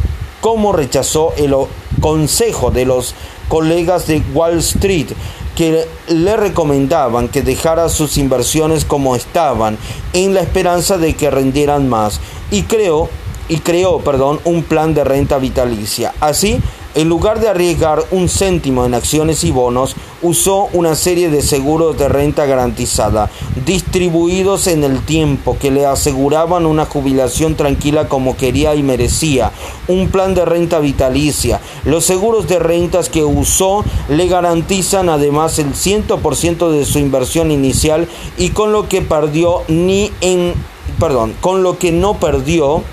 cómo 0.42 0.74
rechazó 0.74 1.34
el 1.38 1.56
consejo 2.02 2.72
de 2.72 2.86
los 2.86 3.16
colegas 3.48 4.06
de 4.08 4.22
Wall 4.34 4.58
Street 4.58 5.08
que 5.56 5.88
le 6.08 6.38
recomendaban 6.38 7.30
que 7.30 7.42
dejara 7.42 7.90
sus 7.90 8.18
inversiones 8.18 8.86
como 8.86 9.16
estaban 9.16 9.78
en 10.14 10.34
la 10.34 10.42
esperanza 10.42 10.98
de 10.98 11.16
que 11.16 11.32
rendieran 11.32 11.90
más 11.90 12.20
y 12.52 12.64
creó 12.64 13.10
y 13.48 13.60
creó, 13.60 14.00
perdón, 14.00 14.40
un 14.44 14.64
plan 14.64 14.94
de 14.94 15.04
renta 15.04 15.38
vitalicia. 15.38 16.14
Así, 16.20 16.60
en 16.96 17.10
lugar 17.10 17.42
de 17.42 17.50
arriesgar 17.50 18.04
un 18.12 18.30
céntimo 18.30 18.86
en 18.86 18.94
acciones 18.94 19.44
y 19.44 19.52
bonos, 19.52 19.96
usó 20.22 20.70
una 20.72 20.96
serie 20.96 21.30
de 21.30 21.42
seguros 21.42 21.98
de 21.98 22.08
renta 22.08 22.46
garantizada, 22.46 23.30
distribuidos 23.66 24.68
en 24.68 24.84
el 24.84 25.02
tiempo, 25.02 25.58
que 25.60 25.72
le 25.72 25.86
aseguraban 25.86 26.66
una 26.66 26.86
jubilación 26.86 27.56
tranquila 27.56 28.08
como 28.08 28.38
quería 28.38 28.76
y 28.76 28.82
merecía, 28.82 29.52
un 29.90 30.08
plan 30.08 30.34
de 30.34 30.46
renta 30.46 30.80
vitalicia. 30.80 31.60
Los 31.84 32.06
seguros 32.06 32.48
de 32.48 32.60
rentas 32.60 33.10
que 33.10 33.24
usó 33.24 33.84
le 34.08 34.28
garantizan 34.28 35.10
además 35.10 35.60
el 35.60 35.74
100% 35.74 36.72
de 36.72 36.86
su 36.86 37.00
inversión 37.00 37.52
inicial 37.52 38.08
y 38.38 38.50
con 38.50 38.72
lo 38.72 38.88
que 38.88 39.02
perdió 39.02 39.64
ni 39.68 40.12
en 40.22 40.54
perdón, 41.00 41.36
con 41.42 41.62
lo 41.62 41.78
que 41.78 41.92
no 41.92 42.14
perdió 42.16 42.84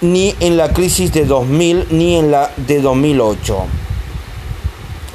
ni 0.00 0.34
en 0.40 0.56
la 0.56 0.72
crisis 0.72 1.12
de 1.12 1.24
2000 1.24 1.88
ni 1.90 2.16
en 2.16 2.30
la 2.30 2.50
de 2.56 2.80
2008. 2.80 3.56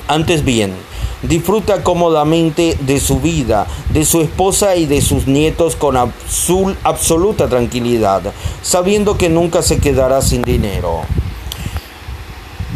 Antes 0.08 0.44
bien, 0.44 0.74
disfruta 1.22 1.84
cómodamente 1.84 2.78
de 2.82 3.00
su 3.00 3.20
vida, 3.20 3.68
de 3.94 4.06
su 4.06 4.22
esposa 4.22 4.76
y 4.76 4.86
de 4.86 5.02
sus 5.02 5.28
nietos 5.28 5.76
con 5.76 5.96
absoluta 5.98 7.48
tranquilidad, 7.48 8.22
sabiendo 8.62 9.18
que 9.18 9.30
nunca 9.30 9.62
se 9.62 9.78
quedará 9.78 10.22
sin 10.22 10.42
dinero. 10.42 11.02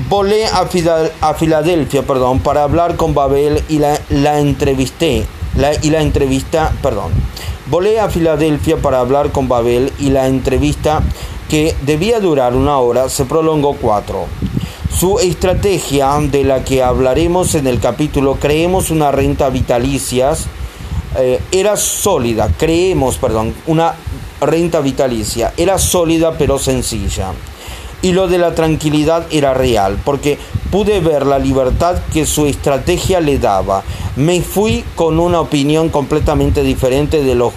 Volé 0.10 0.46
a, 0.46 0.66
Filadelfia 1.36 2.04
perdón, 2.04 2.40
para 2.40 2.64
hablar 2.64 2.98
con 2.98 3.14
Babel 3.14 3.64
y 3.70 3.80
la, 3.80 4.00
la 4.10 4.40
entrevisté. 4.40 5.26
y 5.82 5.90
la 5.90 6.02
entrevista, 6.02 6.74
perdón. 6.82 7.12
Volé 7.68 8.00
a 8.00 8.10
Filadelfia 8.10 8.78
para 8.78 9.00
hablar 9.00 9.32
con 9.32 9.48
Babel 9.48 9.92
y 9.98 10.10
la 10.10 10.28
entrevista 10.28 11.02
que 11.50 11.76
debía 11.82 12.20
durar 12.20 12.56
una 12.56 12.78
hora 12.80 13.10
se 13.10 13.26
prolongó 13.26 13.76
cuatro. 13.76 14.26
Su 14.98 15.20
estrategia, 15.20 16.18
de 16.22 16.44
la 16.44 16.64
que 16.64 16.82
hablaremos 16.82 17.56
en 17.56 17.68
el 17.68 17.80
capítulo 17.80 18.38
Creemos 18.40 18.92
una 18.92 19.12
renta 19.12 19.50
vitalicias, 19.50 20.46
eh, 21.18 21.42
era 21.52 21.76
sólida, 21.78 22.50
creemos, 22.58 23.18
perdón, 23.18 23.54
una 23.68 23.96
renta 24.42 24.80
vitalicia, 24.82 25.54
era 25.58 25.78
sólida 25.78 26.38
pero 26.38 26.60
sencilla. 26.60 27.34
Y 28.02 28.12
lo 28.12 28.28
de 28.28 28.38
la 28.38 28.54
tranquilidad 28.54 29.26
era 29.32 29.54
real, 29.54 29.98
porque 30.04 30.38
pude 30.72 31.00
ver 31.00 31.26
la 31.26 31.40
libertad 31.40 31.98
que 32.14 32.26
su 32.26 32.46
estrategia 32.46 33.20
le 33.20 33.40
daba. 33.40 33.84
Me 34.16 34.42
fui 34.42 34.84
con 34.96 35.20
una 35.20 35.40
opinión 35.40 35.90
completamente 35.90 36.62
diferente 36.64 37.24
de 37.24 37.36
los 37.36 37.54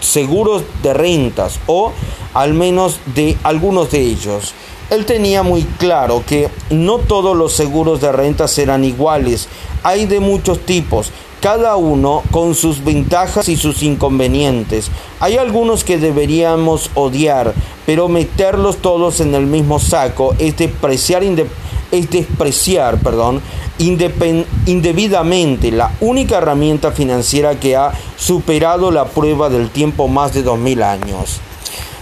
seguros 0.00 0.62
de 0.82 0.94
rentas 0.94 1.60
o 1.66 1.92
al 2.34 2.54
menos 2.54 2.98
de 3.14 3.36
algunos 3.42 3.90
de 3.90 4.00
ellos. 4.00 4.54
Él 4.90 5.06
tenía 5.06 5.42
muy 5.42 5.62
claro 5.78 6.22
que 6.26 6.48
no 6.70 6.98
todos 6.98 7.36
los 7.36 7.52
seguros 7.52 8.00
de 8.00 8.12
rentas 8.12 8.58
eran 8.58 8.84
iguales, 8.84 9.48
hay 9.82 10.04
de 10.06 10.20
muchos 10.20 10.60
tipos, 10.60 11.10
cada 11.40 11.76
uno 11.76 12.22
con 12.30 12.54
sus 12.54 12.84
ventajas 12.84 13.48
y 13.48 13.56
sus 13.56 13.82
inconvenientes. 13.82 14.90
Hay 15.18 15.38
algunos 15.38 15.82
que 15.82 15.98
deberíamos 15.98 16.90
odiar, 16.94 17.54
pero 17.86 18.08
meterlos 18.08 18.76
todos 18.76 19.20
en 19.20 19.34
el 19.34 19.46
mismo 19.46 19.80
saco 19.80 20.34
es 20.38 20.56
despreciar, 20.56 21.24
es 21.24 22.10
despreciar 22.10 22.98
perdón, 22.98 23.40
indebidamente 23.78 25.72
la 25.72 25.90
única 26.00 26.36
herramienta 26.38 26.92
financiera 26.92 27.58
que 27.58 27.76
ha 27.76 27.92
superado 28.16 28.90
la 28.90 29.06
prueba 29.06 29.48
del 29.48 29.70
tiempo 29.70 30.06
más 30.06 30.34
de 30.34 30.42
dos 30.42 30.58
mil 30.58 30.82
años 30.82 31.40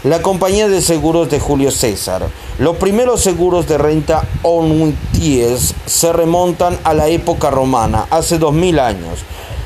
la 0.05 0.23
compañía 0.23 0.69
de 0.69 0.81
seguros 0.81 1.31
de 1.31 1.41
Julio 1.41 1.71
César. 1.71 2.27
Los 2.59 2.77
primeros 2.77 3.21
seguros 3.21 3.67
de 3.67 3.79
renta 3.79 4.27
onuities 4.43 5.75
se 5.87 6.13
remontan 6.13 6.79
a 6.85 6.95
la 6.95 7.09
época 7.09 7.51
romana, 7.51 8.07
hace 8.11 8.39
dos 8.39 8.53
mil 8.53 8.79
años. 8.79 9.21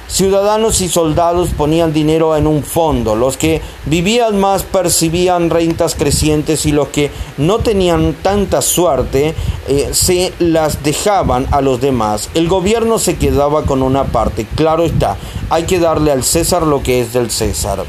Ciudadanos 0.07 0.81
y 0.81 0.89
soldados 0.89 1.49
ponían 1.57 1.93
dinero 1.93 2.37
en 2.37 2.47
un 2.47 2.63
fondo, 2.63 3.17
los 3.17 3.37
que 3.37 3.63
vivían 3.87 4.39
más 4.39 4.63
percibían 4.63 5.51
rentas 5.51 5.95
crecientes 5.95 6.67
y 6.67 6.73
los 6.73 6.89
que 6.89 7.11
no 7.39 7.59
tenían 7.59 8.15
tanta 8.23 8.61
suerte 8.61 9.35
eh, 9.67 9.89
se 9.93 10.33
las 10.39 10.83
dejaban 10.83 11.47
a 11.53 11.63
los 11.63 11.81
demás. 11.81 12.29
El 12.35 12.49
gobierno 12.49 12.99
se 12.99 13.17
quedaba 13.17 13.65
con 13.65 13.83
una 13.83 14.05
parte, 14.05 14.47
claro 14.55 14.85
está, 14.85 15.17
hay 15.49 15.65
que 15.65 15.79
darle 15.79 16.13
al 16.13 16.23
César 16.23 16.63
lo 16.65 16.83
que 16.83 17.01
es 17.01 17.13
del 17.13 17.31
César. 17.31 17.85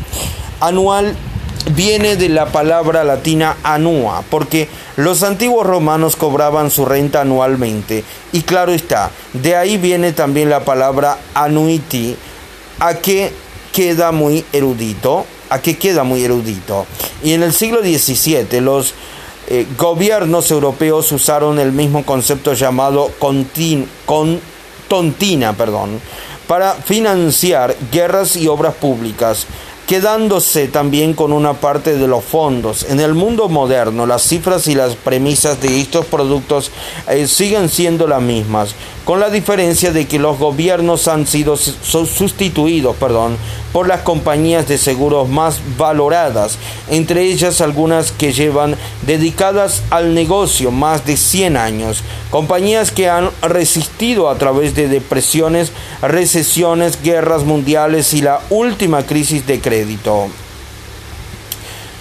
Anual 0.61 1.15
viene 1.73 2.15
de 2.15 2.29
la 2.29 2.47
palabra 2.47 3.03
latina 3.03 3.57
anua, 3.63 4.23
porque 4.29 4.67
los 4.97 5.23
antiguos 5.23 5.65
romanos 5.65 6.15
cobraban 6.15 6.69
su 6.69 6.85
renta 6.85 7.21
anualmente. 7.21 8.03
Y 8.31 8.41
claro 8.41 8.71
está, 8.71 9.11
de 9.33 9.55
ahí 9.55 9.77
viene 9.77 10.13
también 10.13 10.49
la 10.49 10.63
palabra 10.63 11.17
anuiti, 11.33 12.15
a 12.79 12.95
que 12.95 13.31
queda 13.71 14.11
muy 14.11 14.45
erudito, 14.51 15.25
a 15.49 15.59
que 15.59 15.77
queda 15.77 16.03
muy 16.03 16.23
erudito. 16.23 16.85
Y 17.23 17.33
en 17.33 17.43
el 17.43 17.53
siglo 17.53 17.81
XVII 17.81 18.61
los 18.61 18.93
eh, 19.47 19.65
gobiernos 19.77 20.49
europeos 20.51 21.11
usaron 21.11 21.59
el 21.59 21.71
mismo 21.71 22.03
concepto 22.05 22.53
llamado 22.53 23.11
contin, 23.19 23.87
tontina, 24.87 25.53
perdón, 25.53 25.99
para 26.47 26.73
financiar 26.73 27.75
guerras 27.91 28.35
y 28.35 28.47
obras 28.47 28.75
públicas 28.75 29.45
quedándose 29.87 30.67
también 30.67 31.13
con 31.13 31.31
una 31.31 31.53
parte 31.53 31.95
de 31.95 32.07
los 32.07 32.23
fondos. 32.23 32.85
En 32.89 32.99
el 32.99 33.13
mundo 33.13 33.49
moderno, 33.49 34.05
las 34.05 34.23
cifras 34.23 34.67
y 34.67 34.75
las 34.75 34.95
premisas 34.95 35.61
de 35.61 35.79
estos 35.79 36.05
productos 36.05 36.71
eh, 37.07 37.27
siguen 37.27 37.69
siendo 37.69 38.07
las 38.07 38.21
mismas, 38.21 38.75
con 39.05 39.19
la 39.19 39.29
diferencia 39.29 39.91
de 39.91 40.07
que 40.07 40.17
los 40.17 40.39
gobiernos 40.39 41.07
han 41.07 41.27
sido 41.27 41.55
sustituidos 41.57 42.95
perdón, 42.95 43.37
por 43.71 43.87
las 43.87 44.01
compañías 44.01 44.67
de 44.67 44.77
seguros 44.77 45.27
más 45.27 45.59
valoradas, 45.77 46.57
entre 46.89 47.23
ellas 47.23 47.59
algunas 47.59 48.13
que 48.13 48.31
llevan 48.31 48.75
dedicadas 49.05 49.83
al 49.89 50.13
negocio 50.15 50.71
más 50.71 51.05
de 51.05 51.17
100 51.17 51.57
años, 51.57 52.01
compañías 52.31 52.91
que 52.91 53.09
han 53.09 53.29
resistido 53.41 54.29
a 54.29 54.37
través 54.37 54.75
de 54.75 54.87
depresiones, 54.87 55.73
recesiones, 56.01 57.01
guerras 57.03 57.43
mundiales 57.43 58.13
y 58.13 58.21
la 58.21 58.39
última 58.49 59.05
crisis 59.05 59.45
de 59.45 59.59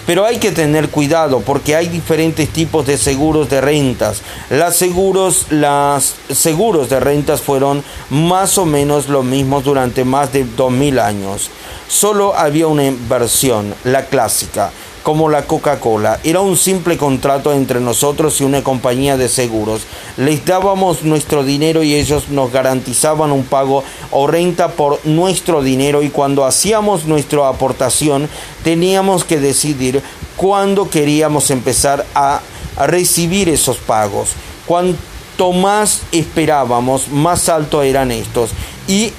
Pero 0.05 0.23
hay 0.23 0.37
que 0.37 0.51
tener 0.51 0.89
cuidado 0.89 1.39
porque 1.41 1.75
hay 1.75 1.87
diferentes 1.87 2.49
tipos 2.49 2.85
de 2.85 2.97
seguros 2.97 3.49
de 3.49 3.59
rentas. 3.59 4.21
Las 4.51 4.75
seguros, 4.75 5.47
las 5.49 6.15
seguros 6.29 6.89
de 6.89 6.99
rentas 6.99 7.41
fueron 7.41 7.83
más 8.11 8.57
o 8.59 8.65
menos 8.65 9.09
los 9.09 9.25
mismos 9.25 9.63
durante 9.63 10.03
más 10.03 10.31
de 10.31 10.45
2000 10.45 10.99
años. 10.99 11.49
Solo 11.87 12.35
había 12.37 12.67
una 12.67 12.85
inversión, 12.85 13.73
la 13.83 14.05
clásica 14.05 14.71
como 15.05 15.29
la 15.29 15.45
Coca-Cola. 15.45 16.19
Era 16.23 16.41
un 16.41 16.57
simple 16.57 16.97
contrato 16.97 17.53
entre 17.53 17.79
nosotros 17.79 18.41
y 18.41 18.43
una 18.43 18.63
compañía 18.63 19.17
de 19.17 19.29
seguros. 19.29 19.83
Les 20.17 20.43
dábamos 20.43 21.03
nuestro 21.03 21.43
dinero 21.43 21.83
y 21.83 21.93
ellos 21.93 22.29
nos 22.29 22.51
garantizaban 22.51 23.31
un 23.31 23.43
pago 23.43 23.83
o 24.09 24.25
renta 24.25 24.69
por 24.69 25.05
nuestro 25.05 25.61
dinero 25.61 26.01
y 26.01 26.09
cuando 26.09 26.43
hacíamos 26.43 27.05
nuestra 27.05 27.47
aportación 27.47 28.27
teníamos 28.63 29.25
que 29.25 29.39
decidir 29.39 30.01
cuándo 30.37 30.89
queríamos 30.89 31.51
empezar 31.51 32.03
a 32.15 32.41
recibir 32.87 33.47
esos 33.47 33.77
pagos. 33.77 34.29
Cuanto 34.65 35.51
más 35.53 36.01
esperábamos, 36.13 37.09
más 37.09 37.47
alto 37.47 37.83
eran 37.83 38.09
estos. 38.09 38.49
Y 38.87 39.13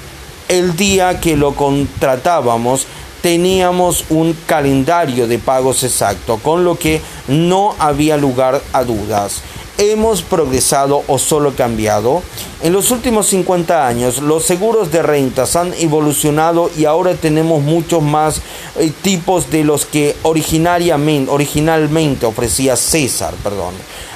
el 0.49 0.77
día 0.77 1.21
que 1.21 1.37
lo 1.37 1.55
contratábamos, 1.55 2.89
teníamos 3.27 4.05
un 4.11 4.37
calendario 4.47 5.27
de 5.27 5.41
pagos 5.41 5.83
exacto, 5.83 6.39
con 6.39 6.63
lo 6.63 6.79
que 6.79 7.01
no 7.27 7.75
había 7.81 8.17
lugar 8.17 8.63
a 8.73 8.85
dudas. 8.85 9.43
¿Hemos 9.79 10.23
progresado 10.23 11.03
o 11.09 11.19
solo 11.19 11.57
cambiado? 11.57 12.23
En 12.63 12.73
los 12.73 12.93
últimos 12.93 13.27
50 13.27 13.85
años 13.85 14.19
los 14.19 14.45
seguros 14.45 14.93
de 14.93 15.03
rentas 15.03 15.57
han 15.57 15.75
evolucionado 15.75 16.71
y 16.79 16.85
ahora 16.85 17.15
tenemos 17.15 17.65
muchos 17.65 18.01
más 18.01 18.43
eh, 18.79 18.93
tipos 19.03 19.51
de 19.51 19.65
los 19.65 19.87
que 19.87 20.15
originariamente, 20.23 21.29
originalmente 21.29 22.27
ofrecía 22.27 22.77
César. 22.77 23.35
Perdón. 23.43 23.75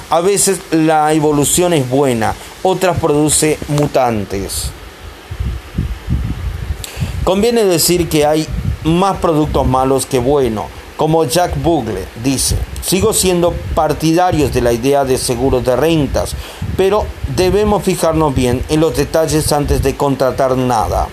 A 0.09 0.21
veces 0.21 0.61
la 0.71 1.11
evolución 1.11 1.73
es 1.73 1.89
buena, 1.89 2.33
otras 2.63 2.97
produce 2.97 3.59
mutantes. 3.67 4.71
Conviene 7.25 7.65
decir 7.65 8.07
que 8.07 8.25
hay 8.25 8.47
más 8.83 9.17
productos 9.17 9.67
malos 9.67 10.05
que 10.05 10.19
buenos. 10.19 10.65
Como 10.97 11.25
Jack 11.25 11.61
Bugle 11.63 12.05
dice, 12.23 12.57
sigo 12.83 13.11
siendo 13.11 13.53
partidarios 13.73 14.53
de 14.53 14.61
la 14.61 14.71
idea 14.71 15.03
de 15.03 15.17
seguros 15.17 15.65
de 15.65 15.75
rentas, 15.75 16.35
pero 16.77 17.05
debemos 17.35 17.83
fijarnos 17.83 18.35
bien 18.35 18.63
en 18.69 18.79
los 18.79 18.95
detalles 18.95 19.51
antes 19.51 19.81
de 19.81 19.97
contratar 19.97 20.55
nada. 20.55 21.07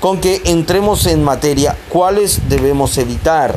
Con 0.00 0.20
que 0.20 0.40
entremos 0.44 1.06
en 1.06 1.22
materia, 1.22 1.76
¿cuáles 1.88 2.48
debemos 2.48 2.96
evitar? 2.96 3.54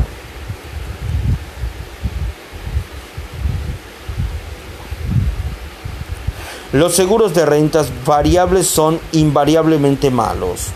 Los 6.71 6.95
seguros 6.95 7.33
de 7.33 7.45
rentas 7.45 7.87
variables 8.05 8.67
son 8.67 8.99
invariablemente 9.11 10.11
malos. 10.11 10.67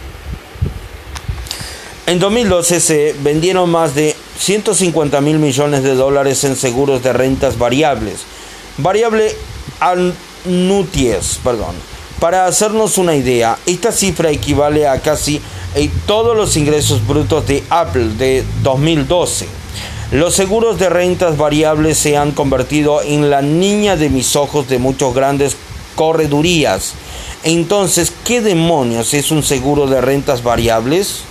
En 2.05 2.19
2012 2.19 2.81
se 2.81 3.15
vendieron 3.21 3.69
más 3.69 3.95
de 3.95 4.13
150 4.37 5.21
mil 5.21 5.39
millones 5.39 5.83
de 5.83 5.95
dólares 5.95 6.43
en 6.43 6.57
seguros 6.57 7.01
de 7.01 7.13
rentas 7.13 7.57
variables. 7.57 8.25
Variable 8.77 9.33
anuties, 9.79 11.39
perdón. 11.41 11.75
Para 12.19 12.45
hacernos 12.45 12.97
una 12.97 13.15
idea, 13.15 13.57
esta 13.65 13.93
cifra 13.93 14.31
equivale 14.31 14.85
a 14.85 14.99
casi 14.99 15.39
eh, 15.75 15.89
todos 16.05 16.35
los 16.35 16.57
ingresos 16.57 17.07
brutos 17.07 17.47
de 17.47 17.63
Apple 17.69 18.09
de 18.17 18.43
2012. 18.63 19.47
Los 20.11 20.35
seguros 20.35 20.77
de 20.79 20.89
rentas 20.89 21.37
variables 21.37 21.97
se 21.97 22.17
han 22.17 22.33
convertido 22.33 23.01
en 23.01 23.29
la 23.29 23.41
niña 23.41 23.95
de 23.95 24.09
mis 24.09 24.35
ojos 24.35 24.67
de 24.67 24.77
muchos 24.77 25.15
grandes 25.15 25.55
corredurías. 25.95 26.95
Entonces, 27.43 28.11
¿qué 28.25 28.41
demonios 28.41 29.13
es 29.13 29.31
un 29.31 29.41
seguro 29.41 29.87
de 29.87 30.01
rentas 30.01 30.43
variables? 30.43 31.23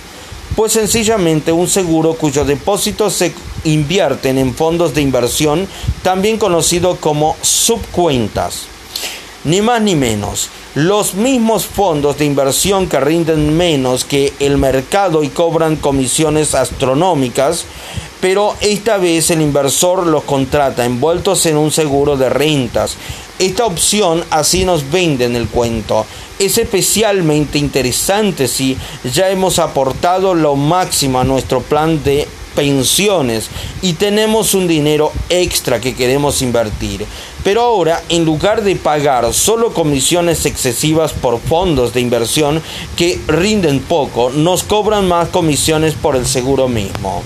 Pues 0.55 0.73
sencillamente 0.73 1.51
un 1.51 1.67
seguro 1.67 2.13
cuyos 2.13 2.45
depósitos 2.45 3.13
se 3.13 3.33
invierten 3.63 4.37
en 4.37 4.53
fondos 4.53 4.93
de 4.93 5.01
inversión, 5.01 5.67
también 6.03 6.37
conocido 6.37 6.97
como 6.97 7.35
subcuentas. 7.41 8.67
Ni 9.45 9.61
más 9.61 9.81
ni 9.81 9.95
menos. 9.95 10.49
Los 10.75 11.15
mismos 11.15 11.65
fondos 11.65 12.17
de 12.17 12.25
inversión 12.25 12.87
que 12.87 12.99
rinden 12.99 13.57
menos 13.57 14.05
que 14.05 14.33
el 14.39 14.57
mercado 14.57 15.23
y 15.23 15.29
cobran 15.29 15.75
comisiones 15.75 16.53
astronómicas, 16.55 17.65
pero 18.21 18.55
esta 18.61 18.97
vez 18.97 19.31
el 19.31 19.41
inversor 19.41 20.07
los 20.07 20.23
contrata 20.23 20.85
envueltos 20.85 21.45
en 21.45 21.57
un 21.57 21.71
seguro 21.71 22.15
de 22.15 22.29
rentas. 22.29 22.95
Esta 23.39 23.65
opción 23.65 24.23
así 24.29 24.63
nos 24.63 24.91
venden 24.91 25.35
el 25.35 25.47
cuento. 25.47 26.05
Es 26.39 26.57
especialmente 26.57 27.57
interesante 27.57 28.47
si 28.47 28.77
ya 29.11 29.29
hemos 29.29 29.59
aportado 29.59 30.33
lo 30.33 30.55
máximo 30.55 31.19
a 31.19 31.23
nuestro 31.23 31.61
plan 31.61 32.03
de 32.03 32.27
pensiones 32.55 33.49
y 33.81 33.93
tenemos 33.93 34.53
un 34.53 34.67
dinero 34.67 35.11
extra 35.29 35.81
que 35.81 35.95
queremos 35.95 36.41
invertir. 36.41 37.05
Pero 37.43 37.61
ahora, 37.61 38.01
en 38.07 38.23
lugar 38.23 38.63
de 38.63 38.75
pagar 38.75 39.33
solo 39.33 39.73
comisiones 39.73 40.45
excesivas 40.45 41.11
por 41.11 41.39
fondos 41.39 41.93
de 41.93 42.01
inversión 42.01 42.61
que 42.95 43.19
rinden 43.27 43.79
poco, 43.79 44.29
nos 44.29 44.63
cobran 44.63 45.07
más 45.07 45.29
comisiones 45.29 45.93
por 45.95 46.15
el 46.15 46.25
seguro 46.25 46.69
mismo. 46.69 47.21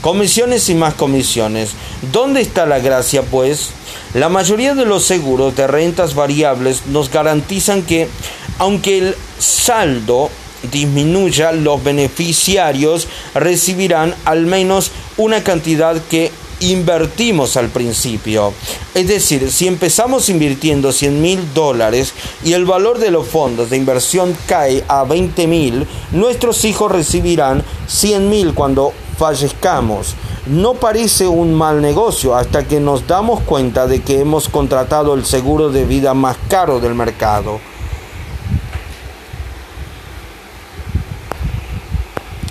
Comisiones 0.00 0.68
y 0.68 0.74
más 0.74 0.94
comisiones. 0.94 1.70
¿Dónde 2.12 2.40
está 2.40 2.66
la 2.66 2.78
gracia, 2.78 3.22
pues? 3.22 3.70
La 4.14 4.30
mayoría 4.30 4.74
de 4.74 4.86
los 4.86 5.04
seguros 5.04 5.54
de 5.54 5.66
rentas 5.66 6.14
variables 6.14 6.86
nos 6.86 7.10
garantizan 7.10 7.82
que, 7.82 8.08
aunque 8.58 8.98
el 8.98 9.14
saldo 9.38 10.30
disminuya, 10.72 11.52
los 11.52 11.84
beneficiarios 11.84 13.06
recibirán 13.34 14.14
al 14.24 14.46
menos 14.46 14.92
una 15.18 15.44
cantidad 15.44 16.00
que 16.08 16.32
invertimos 16.60 17.56
al 17.58 17.68
principio. 17.68 18.54
Es 18.94 19.06
decir, 19.08 19.52
si 19.52 19.66
empezamos 19.66 20.30
invirtiendo 20.30 20.90
100 20.90 21.20
mil 21.20 21.54
dólares 21.54 22.14
y 22.42 22.54
el 22.54 22.64
valor 22.64 22.98
de 22.98 23.10
los 23.10 23.28
fondos 23.28 23.70
de 23.70 23.76
inversión 23.76 24.36
cae 24.46 24.82
a 24.88 25.04
20 25.04 25.46
mil, 25.46 25.86
nuestros 26.12 26.64
hijos 26.64 26.90
recibirán 26.90 27.62
100 27.86 28.30
mil 28.30 28.54
cuando 28.54 28.92
fallezcamos. 29.18 30.14
No 30.48 30.72
parece 30.72 31.28
un 31.28 31.52
mal 31.52 31.82
negocio 31.82 32.34
hasta 32.34 32.66
que 32.66 32.80
nos 32.80 33.06
damos 33.06 33.40
cuenta 33.40 33.86
de 33.86 34.00
que 34.00 34.20
hemos 34.20 34.48
contratado 34.48 35.12
el 35.12 35.26
seguro 35.26 35.68
de 35.68 35.84
vida 35.84 36.14
más 36.14 36.38
caro 36.48 36.80
del 36.80 36.94
mercado. 36.94 37.60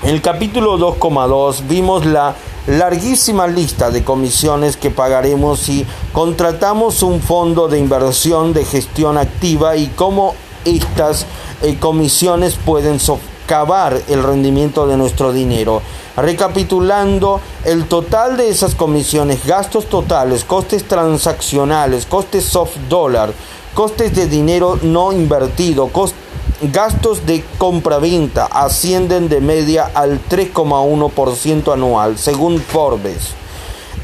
En 0.04 0.10
el 0.10 0.22
capítulo 0.22 0.78
2,2 0.78 1.68
vimos 1.68 2.06
la 2.06 2.36
larguísima 2.68 3.48
lista 3.48 3.90
de 3.90 4.04
comisiones 4.04 4.78
que 4.78 4.92
pagaremos 4.92 5.58
si 5.58 5.84
contratamos 6.14 7.02
un 7.02 7.20
fondo 7.20 7.68
de 7.68 7.80
inversión 7.80 8.54
de 8.54 8.64
gestión 8.64 9.18
activa 9.18 9.76
y 9.76 9.88
cómo 9.88 10.36
estas 10.66 11.26
eh, 11.64 11.78
comisiones 11.80 12.60
pueden 12.64 13.00
socavar 13.00 14.00
el 14.08 14.22
rendimiento 14.22 14.86
de 14.86 14.98
nuestro 14.98 15.34
dinero. 15.34 15.82
Recapitulando, 16.18 17.40
el 17.64 17.88
total 17.88 18.38
de 18.38 18.50
esas 18.50 18.76
comisiones, 18.76 19.46
gastos 19.46 19.88
totales, 19.88 20.44
costes 20.44 20.84
transaccionales, 20.84 22.06
costes 22.06 22.44
soft 22.44 22.76
dólar, 22.90 23.32
costes 23.74 24.16
de 24.16 24.28
dinero 24.28 24.80
no 24.82 25.14
invertido, 25.14 25.88
costes 25.88 26.28
gastos 26.62 27.26
de 27.26 27.44
compra-venta 27.58 28.46
ascienden 28.46 29.30
de 29.30 29.42
media 29.42 29.92
al 29.94 30.20
3,1% 30.28 31.74
anual, 31.74 32.18
según 32.18 32.60
Forbes. 32.60 33.30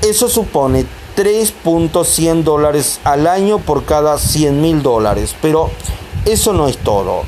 Eso 0.02 0.30
supone 0.30 0.86
3.100 1.16 2.44
dólares 2.44 3.00
al 3.04 3.28
año 3.28 3.60
por 3.60 3.86
cada 3.86 4.18
100 4.18 4.62
mil 4.62 4.82
dólares, 4.82 5.36
pero 5.42 5.70
eso 6.26 6.54
no 6.54 6.68
es 6.68 6.78
todo. 6.78 7.24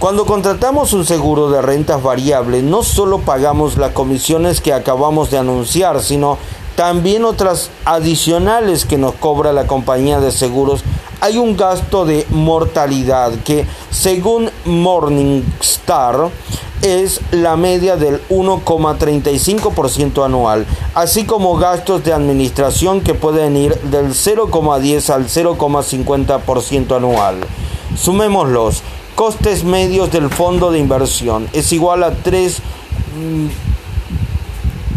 Cuando 0.00 0.24
contratamos 0.24 0.94
un 0.94 1.04
seguro 1.04 1.50
de 1.50 1.60
rentas 1.60 2.02
variables, 2.02 2.62
no 2.64 2.82
solo 2.82 3.18
pagamos 3.18 3.76
las 3.76 3.92
comisiones 3.92 4.62
que 4.62 4.72
acabamos 4.72 5.30
de 5.30 5.36
anunciar, 5.36 6.00
sino 6.00 6.38
también 6.74 7.26
otras 7.26 7.70
adicionales 7.84 8.86
que 8.86 8.96
nos 8.96 9.14
cobra 9.16 9.52
la 9.52 9.66
compañía 9.66 10.18
de 10.18 10.32
seguros 10.32 10.82
hay 11.20 11.36
un 11.36 11.54
gasto 11.54 12.06
de 12.06 12.26
mortalidad 12.30 13.32
que 13.44 13.66
según 13.90 14.48
Morningstar 14.64 16.30
es 16.80 17.20
la 17.30 17.56
media 17.56 17.96
del 17.96 18.26
1,35% 18.30 20.24
anual, 20.24 20.64
así 20.94 21.24
como 21.24 21.58
gastos 21.58 22.02
de 22.04 22.14
administración 22.14 23.02
que 23.02 23.12
pueden 23.12 23.54
ir 23.54 23.78
del 23.82 24.14
0,10 24.14 25.10
al 25.10 25.26
0,50% 25.26 26.96
anual. 26.96 27.40
Sumémoslos. 27.98 28.82
Costes 29.20 29.64
medios 29.64 30.10
del 30.10 30.30
fondo 30.30 30.70
de 30.70 30.78
inversión 30.78 31.46
es 31.52 31.74
igual 31.74 32.04
a 32.04 32.12
3 32.12 32.56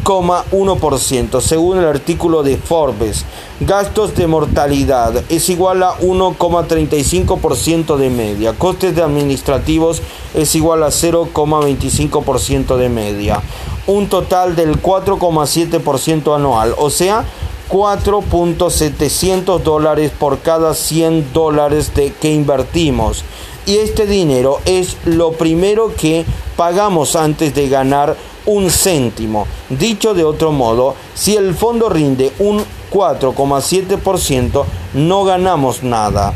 1% 0.06 1.42
según 1.42 1.80
el 1.80 1.86
artículo 1.86 2.42
de 2.42 2.56
Forbes. 2.56 3.26
Gastos 3.60 4.16
de 4.16 4.28
mortalidad 4.28 5.26
es 5.28 5.50
igual 5.50 5.84
a 5.84 5.98
1,35% 6.00 7.98
de 7.98 8.10
media. 8.10 8.54
Costes 8.54 8.96
de 8.96 9.02
administrativos 9.02 10.02
es 10.34 10.56
igual 10.56 10.84
a 10.84 10.88
0,25% 10.88 12.78
de 12.78 12.88
media. 12.88 13.42
Un 13.88 14.08
total 14.08 14.56
del 14.56 14.82
4,7% 14.82 16.34
anual, 16.34 16.74
o 16.78 16.90
sea, 16.90 17.26
4.700 17.70 19.60
dólares 19.64 20.14
por 20.18 20.40
cada 20.40 20.74
100 20.76 21.34
dólares 21.34 21.94
de 21.94 22.14
que 22.14 22.32
invertimos. 22.34 23.26
Y 23.66 23.78
este 23.78 24.06
dinero 24.06 24.60
es 24.66 24.98
lo 25.06 25.32
primero 25.32 25.94
que 25.96 26.26
pagamos 26.58 27.16
antes 27.16 27.56
de 27.56 27.70
ganar 27.70 28.18
un 28.46 28.70
céntimo. 28.70 29.48
Dicho 29.70 30.14
de 30.14 30.24
otro 30.26 30.52
modo, 30.52 30.96
si 31.16 31.36
el 31.36 31.56
fondo 31.56 31.88
rinde 31.90 32.34
un 32.40 32.64
4,7%, 32.92 34.66
no 34.94 35.24
ganamos 35.24 35.84
nada. 35.84 36.34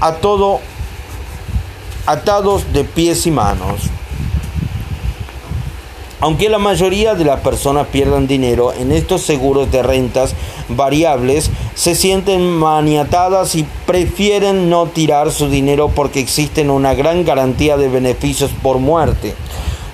A 0.00 0.14
todo 0.14 0.60
atados 2.06 2.72
de 2.72 2.84
pies 2.84 3.26
y 3.26 3.30
manos. 3.30 3.82
Aunque 6.22 6.48
la 6.48 6.58
mayoría 6.58 7.16
de 7.16 7.24
las 7.24 7.40
personas 7.40 7.88
pierdan 7.88 8.28
dinero 8.28 8.72
en 8.72 8.92
estos 8.92 9.22
seguros 9.22 9.72
de 9.72 9.82
rentas 9.82 10.36
variables, 10.68 11.50
se 11.74 11.96
sienten 11.96 12.48
maniatadas 12.48 13.56
y 13.56 13.66
prefieren 13.86 14.70
no 14.70 14.86
tirar 14.86 15.32
su 15.32 15.50
dinero 15.50 15.90
porque 15.92 16.20
existen 16.20 16.70
una 16.70 16.94
gran 16.94 17.24
garantía 17.24 17.76
de 17.76 17.88
beneficios 17.88 18.52
por 18.62 18.78
muerte 18.78 19.34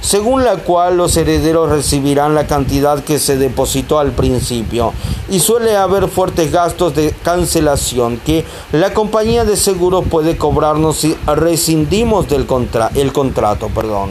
según 0.00 0.44
la 0.44 0.56
cual 0.56 0.96
los 0.96 1.16
herederos 1.16 1.70
recibirán 1.70 2.34
la 2.34 2.46
cantidad 2.46 3.02
que 3.02 3.18
se 3.18 3.36
depositó 3.36 3.98
al 3.98 4.12
principio. 4.12 4.92
Y 5.28 5.40
suele 5.40 5.76
haber 5.76 6.08
fuertes 6.08 6.52
gastos 6.52 6.94
de 6.94 7.12
cancelación 7.22 8.18
que 8.18 8.44
la 8.72 8.94
compañía 8.94 9.44
de 9.44 9.56
seguros 9.56 10.04
puede 10.08 10.36
cobrarnos 10.36 10.98
si 10.98 11.16
rescindimos 11.26 12.28
del 12.28 12.46
el 12.94 13.12
contrato. 13.12 13.68
Perdón. 13.68 14.10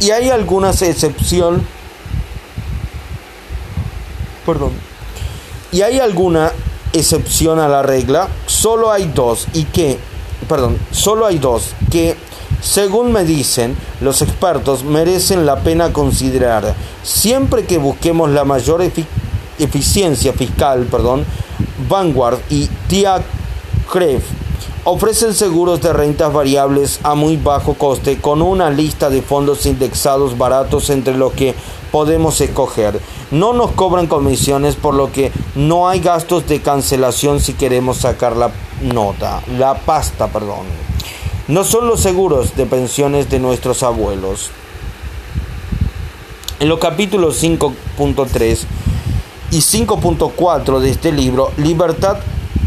Y 0.00 0.10
hay 0.10 0.30
algunas 0.30 0.82
excepción. 0.82 1.66
Perdón. 4.44 4.72
Y 5.70 5.82
hay 5.82 5.98
alguna 6.00 6.52
excepción 6.92 7.58
a 7.58 7.68
la 7.68 7.82
regla. 7.82 8.28
Solo 8.46 8.90
hay 8.90 9.10
dos 9.14 9.46
y 9.54 9.64
que, 9.64 9.98
perdón, 10.48 10.78
solo 10.90 11.26
hay 11.26 11.38
dos 11.38 11.70
que 11.90 12.16
según 12.62 13.10
me 13.10 13.24
dicen, 13.24 13.76
los 14.00 14.22
expertos 14.22 14.84
merecen 14.84 15.44
la 15.44 15.56
pena 15.56 15.92
considerar. 15.92 16.74
Siempre 17.02 17.64
que 17.64 17.78
busquemos 17.78 18.30
la 18.30 18.44
mayor 18.44 18.82
eficiencia 19.58 20.32
fiscal, 20.32 20.86
perdón, 20.88 21.24
Vanguard 21.88 22.38
y 22.50 22.68
TIACREF 22.86 24.22
ofrecen 24.84 25.34
seguros 25.34 25.80
de 25.80 25.92
rentas 25.92 26.32
variables 26.32 27.00
a 27.02 27.16
muy 27.16 27.36
bajo 27.36 27.74
coste 27.74 28.20
con 28.20 28.40
una 28.42 28.70
lista 28.70 29.10
de 29.10 29.22
fondos 29.22 29.66
indexados 29.66 30.38
baratos 30.38 30.88
entre 30.90 31.16
los 31.16 31.32
que 31.32 31.56
podemos 31.90 32.40
escoger. 32.40 33.00
No 33.32 33.52
nos 33.54 33.72
cobran 33.72 34.06
comisiones 34.06 34.76
por 34.76 34.94
lo 34.94 35.10
que 35.10 35.32
no 35.56 35.88
hay 35.88 35.98
gastos 35.98 36.46
de 36.46 36.62
cancelación 36.62 37.40
si 37.40 37.54
queremos 37.54 37.98
sacar 37.98 38.36
la 38.36 38.52
nota, 38.82 39.42
la 39.58 39.74
pasta, 39.74 40.28
perdón 40.28 40.91
no 41.48 41.64
son 41.64 41.86
los 41.86 42.00
seguros 42.00 42.56
de 42.56 42.66
pensiones 42.66 43.30
de 43.30 43.38
nuestros 43.38 43.82
abuelos. 43.82 44.50
En 46.60 46.68
los 46.68 46.78
capítulos 46.78 47.42
5.3 47.42 48.58
y 49.50 49.58
5.4 49.58 50.78
de 50.78 50.90
este 50.90 51.12
libro, 51.12 51.50
Libertad, 51.56 52.18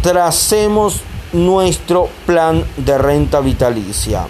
tracemos 0.01 1.01
nuestro 1.33 2.09
plan 2.25 2.63
de 2.77 2.97
renta 2.97 3.39
vitalicia 3.39 4.27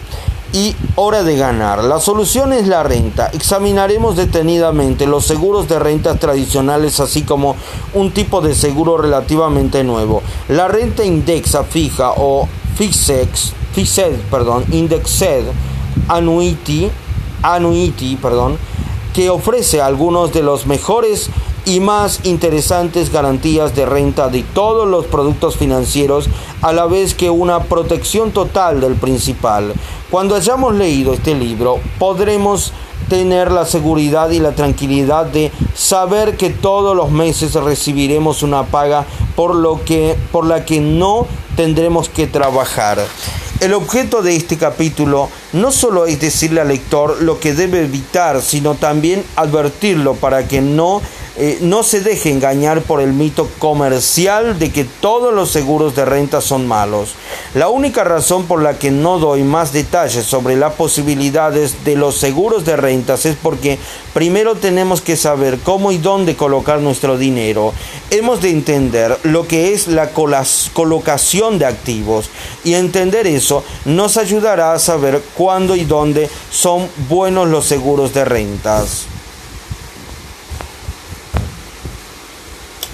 y 0.54 0.76
hora 0.96 1.24
de 1.24 1.36
ganar. 1.36 1.84
La 1.84 2.00
solución 2.00 2.54
es 2.54 2.68
la 2.68 2.84
renta. 2.84 3.30
Examinaremos 3.34 4.16
detenidamente 4.16 5.06
los 5.06 5.26
seguros 5.26 5.68
de 5.68 5.80
rentas 5.80 6.20
tradicionales 6.20 7.00
así 7.00 7.24
como 7.24 7.58
un 7.94 8.12
tipo 8.12 8.40
de 8.40 8.56
seguro 8.56 8.98
relativamente 8.98 9.84
nuevo. 9.84 10.22
La 10.48 10.68
renta 10.68 11.04
indexa 11.04 11.64
fija 11.64 12.12
o 12.16 12.48
fixed, 12.78 13.28
fixed 13.76 14.16
perdón, 14.32 14.64
indexed 14.72 15.44
annuity, 16.08 16.90
annuity 17.44 18.16
perdón, 18.16 18.58
que 19.14 19.30
ofrece 19.30 19.82
algunos 19.82 20.34
de 20.34 20.44
los 20.44 20.66
mejores 20.66 21.30
y 21.66 21.80
más 21.80 22.22
interesantes 22.24 23.12
garantías 23.12 23.76
de 23.76 23.86
renta 23.86 24.30
de 24.30 24.44
todos 24.44 24.88
los 24.88 25.06
productos 25.06 25.58
financieros 25.58 26.30
a 26.62 26.72
la 26.74 26.86
vez 26.86 27.16
que 27.16 27.30
una 27.30 27.64
protección 27.64 28.32
total 28.32 28.82
del 28.82 28.96
principal. 28.96 29.74
Cuando 30.12 30.36
hayamos 30.36 30.76
leído 30.76 31.14
este 31.14 31.34
libro 31.34 31.80
podremos 31.98 32.72
tener 33.10 33.52
la 33.52 33.66
seguridad 33.66 34.30
y 34.30 34.40
la 34.40 34.54
tranquilidad 34.54 35.26
de 35.26 35.52
saber 35.76 36.38
que 36.38 36.50
todos 36.50 36.96
los 36.96 37.12
meses 37.12 37.54
recibiremos 37.56 38.42
una 38.42 38.64
paga 38.64 39.06
por 39.36 39.56
lo 39.56 39.84
que 39.84 40.16
por 40.32 40.46
la 40.46 40.66
que 40.66 40.80
no 40.80 41.28
tendremos 41.56 42.10
que 42.10 42.28
trabajar. 42.28 43.06
El 43.62 43.74
objeto 43.74 44.22
de 44.22 44.36
este 44.36 44.58
capítulo 44.58 45.30
no 45.54 45.72
solo 45.72 46.06
es 46.06 46.20
decirle 46.20 46.60
al 46.60 46.68
lector 46.68 47.22
lo 47.22 47.40
que 47.40 47.54
debe 47.54 47.84
evitar, 47.86 48.42
sino 48.42 48.76
también 48.76 49.24
advertirlo 49.38 50.16
para 50.16 50.46
que 50.46 50.60
no 50.60 51.02
eh, 51.38 51.58
no 51.60 51.84
se 51.84 52.00
deje 52.00 52.32
engañar 52.32 52.82
por 52.82 53.02
el 53.02 53.12
mito 53.12 53.50
comercial 53.60 54.58
de 54.58 54.72
que 54.72 54.86
todos 54.86 55.34
los 55.34 55.52
seguros 55.52 55.94
de 55.94 56.06
renta 56.06 56.40
son 56.40 56.66
malos. 56.66 57.16
La 57.54 57.68
única 57.68 58.06
razón 58.06 58.46
por 58.46 58.62
la 58.62 58.80
que 58.80 58.90
no 58.90 59.20
doy 59.20 59.44
más 59.44 59.74
detalles 59.74 60.26
sobre 60.26 60.56
las 60.56 60.74
posibilidades 60.74 61.84
de 61.84 61.98
los 61.98 62.16
seguros 62.16 62.64
de 62.64 62.78
rentas 62.78 63.26
es 63.26 63.36
porque 63.36 63.78
primero 64.14 64.56
tenemos 64.56 65.02
que 65.02 65.18
saber 65.18 65.60
cómo 65.60 65.92
y 65.92 65.98
dónde 65.98 66.38
colocar 66.38 66.80
nuestro 66.80 67.18
dinero. 67.18 67.74
Hemos 68.12 68.42
de 68.42 68.52
entender 68.52 69.20
lo 69.24 69.46
que 69.46 69.74
es 69.74 69.88
la 69.88 70.12
colocación 70.12 71.60
de 71.60 71.66
activos 71.66 72.30
y 72.64 72.76
entender 72.76 73.28
eso 73.28 73.64
nos 73.84 74.16
ayudará 74.16 74.72
a 74.72 74.80
saber 74.80 75.22
cuándo 75.36 75.76
y 75.76 75.84
dónde 75.84 76.30
son 76.50 76.88
buenos 77.10 77.50
los 77.50 77.66
seguros 77.66 78.14
de 78.14 78.24
rentas. 78.24 79.15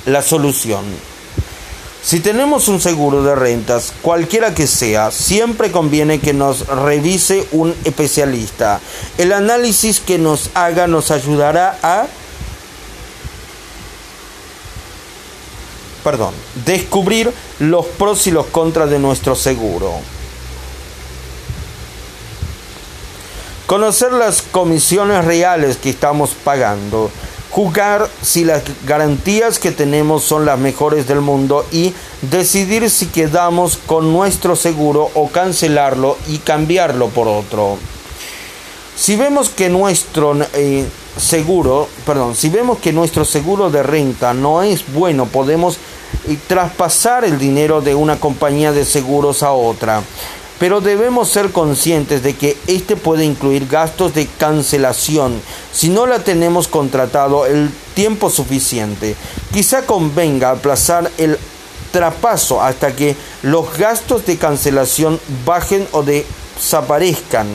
La 0.05 0.21
solución. 0.21 0.83
Si 2.03 2.19
tenemos 2.19 2.67
un 2.67 2.81
seguro 2.81 3.23
de 3.23 3.35
rentas, 3.35 3.93
cualquiera 4.01 4.55
que 4.55 4.65
sea, 4.65 5.11
siempre 5.11 5.71
conviene 5.71 6.19
que 6.19 6.33
nos 6.33 6.65
revise 6.65 7.47
un 7.51 7.75
especialista. 7.83 8.81
El 9.19 9.31
análisis 9.33 9.99
que 9.99 10.17
nos 10.17 10.49
haga 10.55 10.87
nos 10.87 11.11
ayudará 11.11 11.77
a 11.83 12.07
perdón, 16.03 16.33
descubrir 16.65 17.31
los 17.59 17.85
pros 17.85 18.25
y 18.27 18.31
los 18.31 18.47
contras 18.47 18.89
de 18.89 18.99
nuestro 18.99 19.35
seguro. 19.35 19.93
Conocer 23.67 24.11
las 24.11 24.41
comisiones 24.41 25.23
reales 25.23 25.77
que 25.77 25.91
estamos 25.91 26.31
pagando 26.43 27.09
jugar 27.51 28.09
si 28.21 28.45
las 28.45 28.63
garantías 28.85 29.59
que 29.59 29.71
tenemos 29.71 30.23
son 30.23 30.45
las 30.45 30.57
mejores 30.57 31.07
del 31.07 31.21
mundo 31.21 31.65
y 31.71 31.93
decidir 32.21 32.89
si 32.89 33.07
quedamos 33.07 33.77
con 33.77 34.11
nuestro 34.13 34.55
seguro 34.55 35.09
o 35.13 35.27
cancelarlo 35.29 36.17
y 36.27 36.37
cambiarlo 36.39 37.09
por 37.09 37.27
otro. 37.27 37.77
Si 38.95 39.15
vemos 39.15 39.49
que 39.49 39.69
nuestro 39.69 40.37
eh, 40.53 40.85
seguro, 41.17 41.87
perdón, 42.05 42.35
si 42.35 42.49
vemos 42.49 42.79
que 42.79 42.93
nuestro 42.93 43.25
seguro 43.25 43.69
de 43.69 43.83
renta 43.83 44.33
no 44.33 44.63
es 44.63 44.93
bueno, 44.93 45.25
podemos 45.25 45.77
eh, 46.27 46.37
traspasar 46.47 47.25
el 47.25 47.37
dinero 47.37 47.81
de 47.81 47.95
una 47.95 48.19
compañía 48.19 48.71
de 48.71 48.85
seguros 48.85 49.43
a 49.43 49.51
otra 49.51 50.01
pero 50.61 50.79
debemos 50.79 51.27
ser 51.27 51.51
conscientes 51.51 52.21
de 52.21 52.35
que 52.35 52.55
este 52.67 52.95
puede 52.95 53.25
incluir 53.25 53.67
gastos 53.67 54.13
de 54.13 54.27
cancelación 54.27 55.41
si 55.73 55.89
no 55.89 56.05
la 56.05 56.19
tenemos 56.19 56.67
contratado 56.67 57.47
el 57.47 57.71
tiempo 57.95 58.29
suficiente. 58.29 59.15
Quizá 59.51 59.87
convenga 59.87 60.51
aplazar 60.51 61.09
el 61.17 61.39
traspaso 61.91 62.61
hasta 62.61 62.95
que 62.95 63.15
los 63.41 63.75
gastos 63.75 64.27
de 64.27 64.37
cancelación 64.37 65.19
bajen 65.47 65.87
o 65.93 66.03
desaparezcan. 66.03 67.47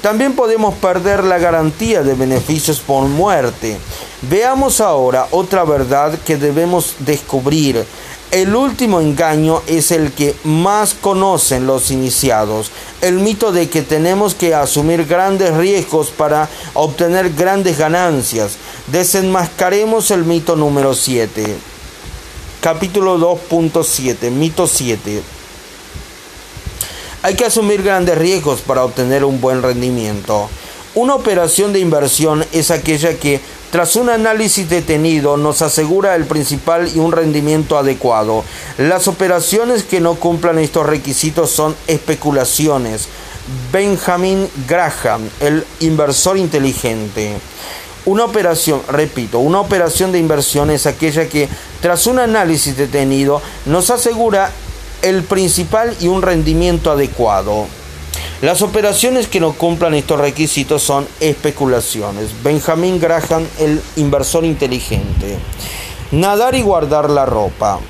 También 0.00 0.34
podemos 0.34 0.76
perder 0.76 1.24
la 1.24 1.38
garantía 1.38 2.04
de 2.04 2.14
beneficios 2.14 2.78
por 2.78 3.02
muerte. 3.08 3.78
Veamos 4.22 4.80
ahora 4.80 5.26
otra 5.32 5.64
verdad 5.64 6.16
que 6.24 6.36
debemos 6.36 6.94
descubrir. 7.00 7.84
El 8.30 8.54
último 8.54 9.00
engaño 9.00 9.62
es 9.66 9.90
el 9.90 10.12
que 10.12 10.34
más 10.44 10.92
conocen 10.92 11.66
los 11.66 11.90
iniciados, 11.90 12.70
el 13.00 13.14
mito 13.14 13.52
de 13.52 13.70
que 13.70 13.80
tenemos 13.80 14.34
que 14.34 14.54
asumir 14.54 15.06
grandes 15.06 15.56
riesgos 15.56 16.08
para 16.10 16.46
obtener 16.74 17.32
grandes 17.32 17.78
ganancias. 17.78 18.58
Desenmascaremos 18.88 20.10
el 20.10 20.26
mito 20.26 20.56
número 20.56 20.94
7. 20.94 21.56
Capítulo 22.60 23.16
2.7, 23.18 24.30
mito 24.30 24.66
7. 24.66 25.22
Hay 27.22 27.34
que 27.34 27.46
asumir 27.46 27.82
grandes 27.82 28.18
riesgos 28.18 28.60
para 28.60 28.84
obtener 28.84 29.24
un 29.24 29.40
buen 29.40 29.62
rendimiento. 29.62 30.50
Una 30.94 31.14
operación 31.14 31.72
de 31.72 31.80
inversión 31.80 32.44
es 32.52 32.70
aquella 32.70 33.18
que 33.18 33.40
tras 33.70 33.96
un 33.96 34.08
análisis 34.08 34.68
detenido 34.70 35.36
nos 35.36 35.60
asegura 35.60 36.16
el 36.16 36.24
principal 36.24 36.90
y 36.94 36.98
un 36.98 37.12
rendimiento 37.12 37.76
adecuado. 37.76 38.42
Las 38.78 39.08
operaciones 39.08 39.84
que 39.84 40.00
no 40.00 40.14
cumplan 40.14 40.58
estos 40.58 40.86
requisitos 40.86 41.50
son 41.50 41.76
especulaciones. 41.86 43.08
Benjamin 43.70 44.48
Graham, 44.66 45.28
el 45.40 45.64
inversor 45.80 46.38
inteligente. 46.38 47.36
Una 48.06 48.24
operación, 48.24 48.80
repito, 48.88 49.38
una 49.38 49.60
operación 49.60 50.12
de 50.12 50.18
inversión 50.18 50.70
es 50.70 50.86
aquella 50.86 51.28
que 51.28 51.46
tras 51.82 52.06
un 52.06 52.18
análisis 52.18 52.74
detenido 52.74 53.42
nos 53.66 53.90
asegura 53.90 54.50
el 55.02 55.24
principal 55.24 55.94
y 56.00 56.08
un 56.08 56.22
rendimiento 56.22 56.90
adecuado. 56.90 57.66
Las 58.40 58.62
operaciones 58.62 59.26
que 59.26 59.40
no 59.40 59.52
cumplan 59.52 59.94
estos 59.94 60.20
requisitos 60.20 60.80
son 60.80 61.08
especulaciones. 61.18 62.30
Benjamin 62.44 63.00
Graham, 63.00 63.44
el 63.58 63.82
inversor 63.96 64.44
inteligente. 64.44 65.36
Nadar 66.12 66.54
y 66.54 66.62
guardar 66.62 67.10
la 67.10 67.26
ropa. 67.26 67.80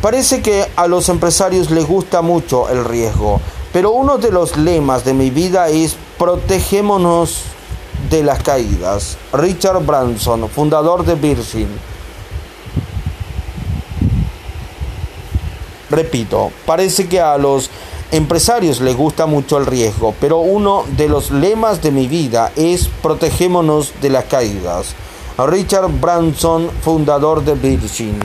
Parece 0.00 0.40
que 0.40 0.66
a 0.76 0.86
los 0.86 1.10
empresarios 1.10 1.70
les 1.70 1.86
gusta 1.86 2.22
mucho 2.22 2.70
el 2.70 2.86
riesgo, 2.86 3.38
pero 3.70 3.90
uno 3.90 4.16
de 4.16 4.30
los 4.30 4.56
lemas 4.56 5.04
de 5.04 5.12
mi 5.12 5.28
vida 5.28 5.68
es 5.68 5.94
protegémonos 6.16 7.42
de 8.08 8.22
las 8.22 8.42
caídas. 8.42 9.18
Richard 9.34 9.84
Branson, 9.84 10.48
fundador 10.48 11.04
de 11.04 11.16
Virgin. 11.16 11.68
Repito, 15.90 16.50
parece 16.64 17.08
que 17.08 17.20
a 17.20 17.36
los 17.36 17.70
empresarios 18.10 18.80
les 18.80 18.96
gusta 18.96 19.26
mucho 19.26 19.58
el 19.58 19.66
riesgo, 19.66 20.14
pero 20.20 20.38
uno 20.38 20.84
de 20.96 21.08
los 21.08 21.30
lemas 21.30 21.82
de 21.82 21.90
mi 21.90 22.06
vida 22.06 22.52
es 22.56 22.88
protegémonos 23.02 23.92
de 24.00 24.10
las 24.10 24.24
caídas. 24.24 24.94
Richard 25.46 25.88
Branson, 26.00 26.70
fundador 26.82 27.44
de 27.44 27.54
Virgin. 27.54 28.18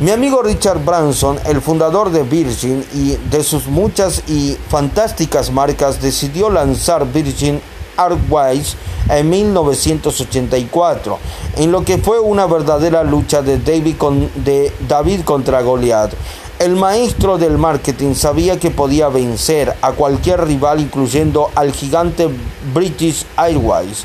Mi 0.00 0.10
amigo 0.10 0.42
Richard 0.42 0.84
Branson, 0.84 1.38
el 1.46 1.62
fundador 1.62 2.10
de 2.10 2.24
Virgin 2.24 2.84
y 2.92 3.16
de 3.30 3.44
sus 3.44 3.68
muchas 3.68 4.22
y 4.28 4.56
fantásticas 4.68 5.50
marcas, 5.52 6.02
decidió 6.02 6.50
lanzar 6.50 7.10
Virgin 7.10 7.60
Airways 7.96 8.76
en 9.08 9.30
1984, 9.30 11.18
en 11.56 11.72
lo 11.72 11.84
que 11.84 11.98
fue 11.98 12.18
una 12.18 12.46
verdadera 12.46 13.04
lucha 13.04 13.40
de 13.40 13.58
David, 13.58 13.96
de 14.34 14.72
David 14.88 15.20
contra 15.22 15.62
Goliath. 15.62 16.12
El 16.60 16.76
maestro 16.76 17.36
del 17.36 17.58
marketing 17.58 18.14
sabía 18.14 18.60
que 18.60 18.70
podía 18.70 19.08
vencer 19.08 19.74
a 19.82 19.90
cualquier 19.90 20.44
rival, 20.44 20.80
incluyendo 20.80 21.50
al 21.56 21.72
gigante 21.72 22.28
British 22.72 23.26
Airways. 23.36 24.04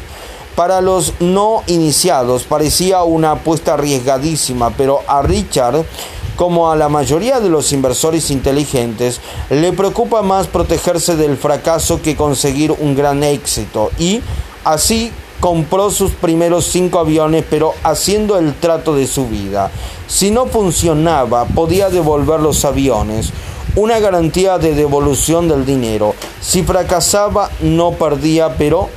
Para 0.56 0.82
los 0.82 1.14
no 1.20 1.62
iniciados 1.68 2.44
parecía 2.44 3.04
una 3.04 3.32
apuesta 3.32 3.76
arriesgadísima, 3.76 4.72
pero 4.72 5.02
a 5.08 5.22
Richard, 5.22 5.86
como 6.36 6.72
a 6.72 6.76
la 6.76 6.90
mayoría 6.90 7.40
de 7.40 7.50
los 7.50 7.72
inversores 7.72 8.32
inteligentes, 8.32 9.22
le 9.52 9.72
preocupa 9.72 10.24
más 10.24 10.48
protegerse 10.48 11.16
del 11.16 11.38
fracaso 11.38 12.02
que 12.02 12.16
conseguir 12.16 12.72
un 12.72 12.96
gran 12.96 13.24
éxito. 13.24 13.92
Y 14.00 14.22
así 14.64 15.12
compró 15.40 15.90
sus 15.92 16.12
primeros 16.12 16.66
cinco 16.66 17.00
aviones, 17.00 17.46
pero 17.50 17.74
haciendo 17.84 18.38
el 18.38 18.54
trato 18.54 18.96
de 18.96 19.08
su 19.08 19.28
vida. 19.28 19.72
Si 20.08 20.32
no 20.32 20.48
funcionaba, 20.48 21.46
podía 21.46 21.90
devolver 21.90 22.40
los 22.40 22.66
aviones. 22.66 23.32
Una 23.76 24.00
garantía 24.00 24.58
de 24.58 24.74
devolución 24.74 25.48
del 25.48 25.66
dinero. 25.66 26.16
Si 26.42 26.64
fracasaba, 26.64 27.50
no 27.62 27.92
perdía, 27.92 28.56
pero 28.58 28.90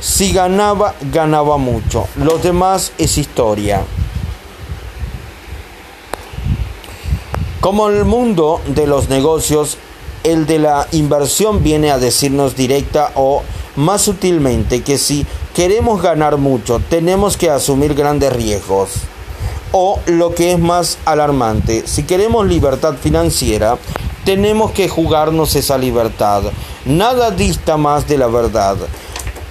si 0.00 0.32
ganaba, 0.32 0.94
ganaba 1.12 1.56
mucho. 1.56 2.06
Lo 2.16 2.38
demás 2.38 2.92
es 2.98 3.16
historia. 3.16 3.84
Como 7.60 7.88
el 7.88 8.04
mundo 8.04 8.60
de 8.66 8.86
los 8.86 9.08
negocios, 9.08 9.78
el 10.24 10.46
de 10.46 10.58
la 10.58 10.86
inversión 10.92 11.62
viene 11.62 11.90
a 11.90 11.98
decirnos 11.98 12.56
directa 12.56 13.12
o 13.14 13.42
más 13.76 14.02
sutilmente 14.02 14.82
que 14.82 14.98
si 14.98 15.26
queremos 15.54 16.02
ganar 16.02 16.36
mucho, 16.36 16.80
tenemos 16.88 17.36
que 17.36 17.50
asumir 17.50 17.94
grandes 17.94 18.32
riesgos. 18.32 18.90
O 19.72 20.00
lo 20.06 20.34
que 20.34 20.52
es 20.52 20.58
más 20.58 20.98
alarmante, 21.04 21.86
si 21.86 22.04
queremos 22.04 22.46
libertad 22.46 22.94
financiera, 22.94 23.76
tenemos 24.24 24.70
que 24.72 24.88
jugarnos 24.88 25.54
esa 25.56 25.76
libertad. 25.76 26.42
Nada 26.84 27.30
dista 27.30 27.76
más 27.76 28.08
de 28.08 28.18
la 28.18 28.28
verdad. 28.28 28.76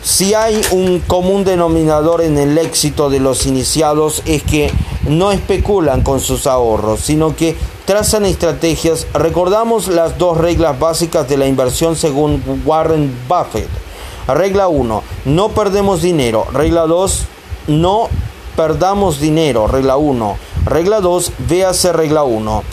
Si 0.04 0.34
hay 0.34 0.62
un 0.72 1.00
común 1.00 1.44
denominador 1.44 2.22
en 2.22 2.38
el 2.38 2.58
éxito 2.58 3.10
de 3.10 3.20
los 3.20 3.46
iniciados 3.46 4.24
es 4.26 4.42
que 4.42 4.72
no 5.08 5.32
especulan 5.32 6.02
con 6.02 6.20
sus 6.20 6.48
ahorros, 6.48 7.02
sino 7.02 7.36
que 7.36 7.56
trazan 7.86 8.26
estrategias. 8.26 9.08
Recordamos 9.14 9.88
las 9.88 10.18
dos 10.18 10.38
reglas 10.38 10.80
básicas 10.80 11.28
de 11.28 11.38
la 11.38 11.48
inversión 11.48 11.96
según 11.96 12.44
Warren 12.66 13.14
Buffett. 13.28 13.87
Regla 14.28 14.68
1, 14.68 15.04
no 15.26 15.50
perdemos 15.50 16.02
dinero. 16.02 16.46
Regla 16.52 16.86
2, 16.88 17.26
no 17.68 18.10
perdamos 18.56 19.20
dinero. 19.20 19.68
Regla 19.68 19.98
1. 19.98 20.38
Regla 20.66 21.00
2, 21.00 21.32
véase 21.48 21.94
regla 21.94 22.24
1. 22.24 22.64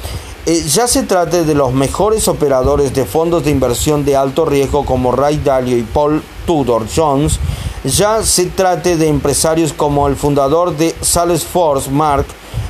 Eh, 0.46 0.62
ya 0.68 0.86
se 0.86 1.04
trate 1.04 1.44
de 1.44 1.54
los 1.54 1.72
mejores 1.72 2.28
operadores 2.28 2.92
de 2.92 3.06
fondos 3.06 3.44
de 3.44 3.50
inversión 3.50 4.04
de 4.04 4.16
alto 4.16 4.44
riesgo 4.44 4.84
como 4.84 5.10
Ray 5.12 5.40
Dalio 5.42 5.78
y 5.78 5.82
Paul 5.82 6.22
Tudor 6.46 6.86
Jones, 6.94 7.38
ya 7.82 8.22
se 8.22 8.46
trate 8.46 8.96
de 8.96 9.08
empresarios 9.08 9.72
como 9.72 10.06
el 10.06 10.16
fundador 10.16 10.76
de 10.76 10.94
Salesforce, 11.00 11.90
Mark 11.90 12.26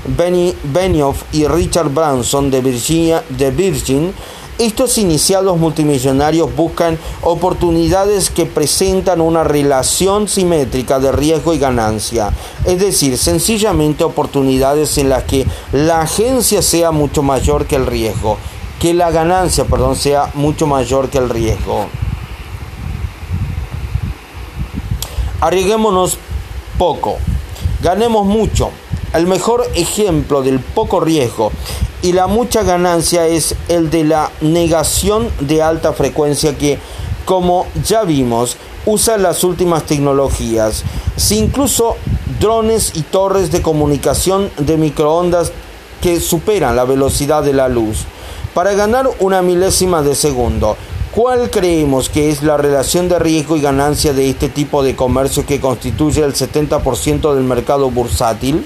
Benioff 0.06 1.22
y 1.32 1.46
Richard 1.46 1.88
Branson 1.88 2.50
de, 2.50 2.60
Virginia, 2.60 3.24
de 3.28 3.50
Virgin, 3.50 4.14
estos 4.58 4.98
iniciados 4.98 5.58
multimillonarios 5.58 6.54
buscan 6.54 6.98
oportunidades 7.22 8.30
que 8.30 8.46
presentan 8.46 9.20
una 9.20 9.42
relación 9.42 10.28
simétrica 10.28 11.00
de 11.00 11.10
riesgo 11.10 11.54
y 11.54 11.58
ganancia, 11.58 12.32
es 12.64 12.78
decir, 12.78 13.18
sencillamente 13.18 14.04
oportunidades 14.04 14.96
en 14.98 15.08
las 15.08 15.24
que 15.24 15.46
la 15.72 16.02
agencia 16.02 16.62
sea 16.62 16.92
mucho 16.92 17.22
mayor 17.22 17.66
que 17.66 17.76
el 17.76 17.86
riesgo, 17.86 18.38
que 18.78 18.94
la 18.94 19.10
ganancia, 19.10 19.64
perdón, 19.64 19.96
sea 19.96 20.30
mucho 20.34 20.66
mayor 20.66 21.08
que 21.08 21.18
el 21.18 21.30
riesgo. 21.30 21.86
Arriesguémonos 25.40 26.16
poco, 26.78 27.16
ganemos 27.82 28.24
mucho. 28.24 28.70
El 29.14 29.28
mejor 29.28 29.64
ejemplo 29.76 30.42
del 30.42 30.58
poco 30.58 30.98
riesgo 30.98 31.52
y 32.02 32.14
la 32.14 32.26
mucha 32.26 32.64
ganancia 32.64 33.28
es 33.28 33.54
el 33.68 33.88
de 33.88 34.02
la 34.02 34.32
negación 34.40 35.28
de 35.38 35.62
alta 35.62 35.92
frecuencia 35.92 36.58
que, 36.58 36.80
como 37.24 37.68
ya 37.86 38.02
vimos, 38.02 38.56
usa 38.86 39.16
las 39.16 39.44
últimas 39.44 39.84
tecnologías. 39.84 40.82
Incluso 41.30 41.94
drones 42.40 42.90
y 42.96 43.02
torres 43.02 43.52
de 43.52 43.62
comunicación 43.62 44.50
de 44.58 44.76
microondas 44.76 45.52
que 46.02 46.18
superan 46.18 46.74
la 46.74 46.84
velocidad 46.84 47.44
de 47.44 47.52
la 47.52 47.68
luz. 47.68 47.98
Para 48.52 48.72
ganar 48.72 49.08
una 49.20 49.42
milésima 49.42 50.02
de 50.02 50.16
segundo, 50.16 50.76
¿Cuál 51.14 51.48
creemos 51.48 52.08
que 52.08 52.28
es 52.28 52.42
la 52.42 52.56
relación 52.56 53.08
de 53.08 53.20
riesgo 53.20 53.56
y 53.56 53.60
ganancia 53.60 54.12
de 54.12 54.28
este 54.28 54.48
tipo 54.48 54.82
de 54.82 54.96
comercio 54.96 55.46
que 55.46 55.60
constituye 55.60 56.24
el 56.24 56.34
70% 56.34 57.32
del 57.34 57.44
mercado 57.44 57.88
bursátil? 57.88 58.64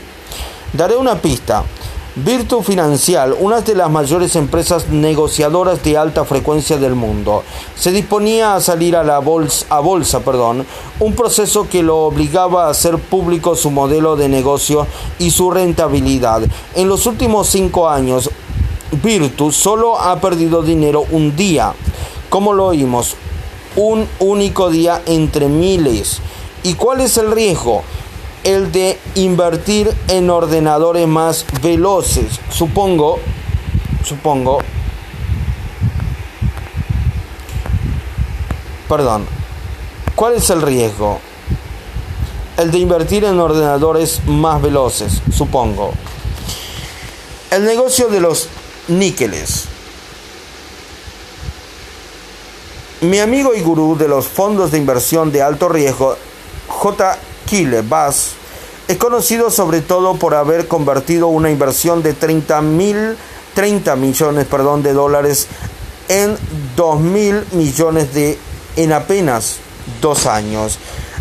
Daré 0.73 0.97
una 0.97 1.17
pista. 1.17 1.65
Virtu 2.15 2.63
Financial, 2.63 3.35
una 3.39 3.61
de 3.61 3.75
las 3.75 3.91
mayores 3.91 4.37
empresas 4.37 4.89
negociadoras 4.89 5.83
de 5.83 5.97
alta 5.97 6.25
frecuencia 6.25 6.77
del 6.77 6.95
mundo, 6.95 7.45
se 7.77 7.93
disponía 7.93 8.55
a 8.55 8.61
salir 8.61 8.97
a 8.97 9.05
la 9.05 9.21
bolsa, 9.21 9.67
a 9.71 9.79
bolsa, 9.81 10.21
perdón, 10.21 10.67
un 10.99 11.15
proceso 11.15 11.69
que 11.69 11.83
lo 11.83 11.99
obligaba 11.99 12.67
a 12.67 12.71
hacer 12.71 12.99
público 12.99 13.55
su 13.55 13.71
modelo 13.71 14.17
de 14.17 14.29
negocio 14.29 14.87
y 15.19 15.31
su 15.31 15.51
rentabilidad. 15.51 16.43
En 16.75 16.89
los 16.89 17.07
últimos 17.07 17.47
cinco 17.49 17.89
años, 17.89 18.29
Virtu 19.03 19.53
solo 19.53 19.99
ha 19.99 20.21
perdido 20.21 20.63
dinero 20.63 21.05
un 21.13 21.37
día 21.37 21.73
como 22.29 22.53
lo 22.53 22.67
oímos, 22.67 23.15
un 23.77 24.07
único 24.19 24.71
día 24.71 25.03
entre 25.07 25.49
miles. 25.49 26.21
¿Y 26.63 26.75
cuál 26.75 27.01
es 27.01 27.17
el 27.17 27.31
riesgo? 27.31 27.85
El 28.49 28.73
de 28.73 28.99
invertir 29.15 29.95
en 30.09 30.31
ordenadores 30.31 31.07
más 31.07 31.45
veloces. 31.61 32.41
Supongo, 32.51 33.19
supongo, 34.03 34.61
perdón, 38.89 39.27
¿cuál 40.15 40.37
es 40.37 40.49
el 40.49 40.63
riesgo? 40.63 41.21
El 42.57 42.71
de 42.71 42.79
invertir 42.79 43.25
en 43.25 43.39
ordenadores 43.39 44.25
más 44.25 44.63
veloces, 44.63 45.21
supongo. 45.31 45.93
El 47.51 47.67
negocio 47.67 48.09
de 48.09 48.21
los 48.21 48.49
níqueles. 48.89 49.67
Mi 53.03 53.19
amigo 53.19 53.55
y 53.55 53.61
gurú 53.61 53.95
de 53.99 54.09
los 54.09 54.27
fondos 54.27 54.71
de 54.71 54.79
inversión 54.79 55.31
de 55.33 55.43
alto 55.43 55.69
riesgo, 55.69 56.17
J. 56.67 57.19
Kille 57.45 57.83
Bass, 57.83 58.38
es 58.89 58.97
conocido 58.97 59.51
sobre 59.51 59.83
todo 59.83 60.17
por 60.17 60.35
haber 60.35 60.67
convertido 60.67 61.29
una 61.29 61.51
inversión 61.51 62.03
de 62.03 62.15
30, 62.15 62.63
mil, 62.63 63.17
30 63.55 63.97
millones 63.97 64.47
perdón, 64.47 64.83
de 64.83 64.95
dólares 64.95 65.47
en 66.09 66.37
2 66.75 67.01
mil 67.01 67.45
millones 67.53 68.15
de 68.15 68.39
en 68.77 68.93
apenas 68.93 69.57
dos 70.01 70.27
años. 70.27 70.79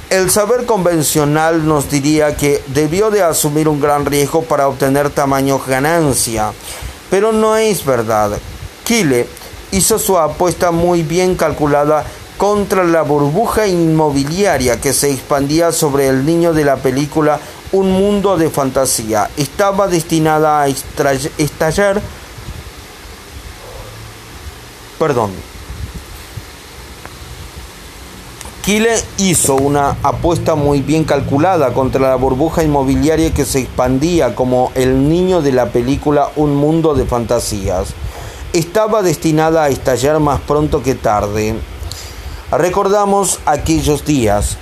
El 0.10 0.30
saber 0.30 0.66
convencional 0.66 1.68
nos 1.68 1.90
diría 1.90 2.38
que 2.38 2.64
debió 2.68 3.12
de 3.12 3.24
asumir 3.24 3.68
un 3.68 3.82
gran 3.82 4.06
riesgo 4.06 4.44
para 4.44 4.70
obtener 4.70 5.10
tamaño 5.10 5.60
ganancia, 5.68 6.54
pero 7.10 7.34
no 7.34 7.58
es 7.58 7.84
verdad. 7.84 8.38
Kille 8.86 9.28
hizo 9.72 10.00
su 10.00 10.18
apuesta 10.18 10.72
muy 10.72 11.04
bien 11.04 11.36
calculada 11.36 12.06
contra 12.38 12.84
la 12.84 13.02
burbuja 13.02 13.68
inmobiliaria 13.68 14.80
que 14.80 14.94
se 14.94 15.12
expandía 15.12 15.72
sobre 15.72 16.08
el 16.08 16.26
niño 16.26 16.54
de 16.54 16.64
la 16.64 16.78
película 16.78 17.40
Un 17.72 17.92
mundo 17.92 18.38
de 18.38 18.50
fantasía. 18.50 19.30
Estaba 19.38 19.88
destinada 19.88 20.62
a 20.62 20.68
estallar... 20.68 22.02
Perdón. 25.00 25.32
Kille 28.64 28.96
hizo 29.18 29.56
una 29.56 29.96
apuesta 30.04 30.56
muy 30.56 30.82
bien 30.82 31.06
calculada 31.06 31.74
contra 31.74 32.02
la 32.02 32.16
burbuja 32.16 32.64
inmobiliaria 32.64 33.34
que 33.34 33.46
se 33.46 33.60
expandía 33.60 34.36
como 34.36 34.72
el 34.76 35.08
niño 35.08 35.42
de 35.42 35.54
la 35.54 35.68
película 35.68 36.32
Un 36.36 36.56
mundo 36.56 36.94
de 36.94 37.06
fantasías 37.06 37.94
estaba 38.54 39.04
destinada 39.04 39.64
a 39.64 39.70
estallar 39.70 40.20
más 40.20 40.40
pronto 40.42 40.82
que 40.82 40.96
tarde. 40.96 41.56
Recordamos 42.52 43.40
aquellos 43.46 44.06
días, 44.06 44.58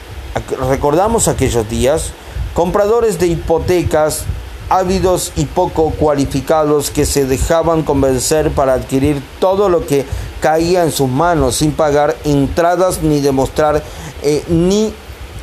recordamos 0.69 1.27
aquellos 1.27 1.69
días, 1.69 2.11
compradores 2.55 3.19
de 3.19 3.27
hipotecas 3.27 4.23
ávidos 4.69 5.33
y 5.35 5.45
poco 5.45 5.91
cualificados 5.91 6.89
que 6.89 7.05
se 7.05 7.25
dejaban 7.25 7.83
convencer 7.83 8.49
para 8.49 8.73
adquirir 8.73 9.21
todo 9.39 9.69
lo 9.69 9.85
que 9.85 10.05
caía 10.39 10.83
en 10.83 10.91
sus 10.91 11.09
manos 11.09 11.57
sin 11.57 11.73
pagar 11.73 12.15
entradas 12.23 13.03
ni 13.03 13.19
demostrar 13.19 13.83
eh, 14.23 14.43
ni 14.47 14.91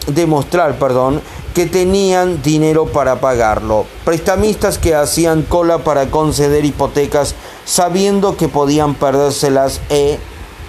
demostrar, 0.09 0.79
perdón, 0.79 1.21
que 1.55 1.67
tenían 1.67 2.43
dinero 2.43 2.87
para 2.87 3.21
pagarlo. 3.21 3.87
Prestamistas 4.05 4.79
que 4.79 4.95
hacían 4.95 5.43
cola 5.43 5.79
para 5.79 6.11
conceder 6.11 6.65
hipotecas 6.65 7.35
sabiendo 7.67 8.37
que 8.37 8.49
podían 8.49 8.95
perdérselas 8.95 9.81
eh, 9.91 10.19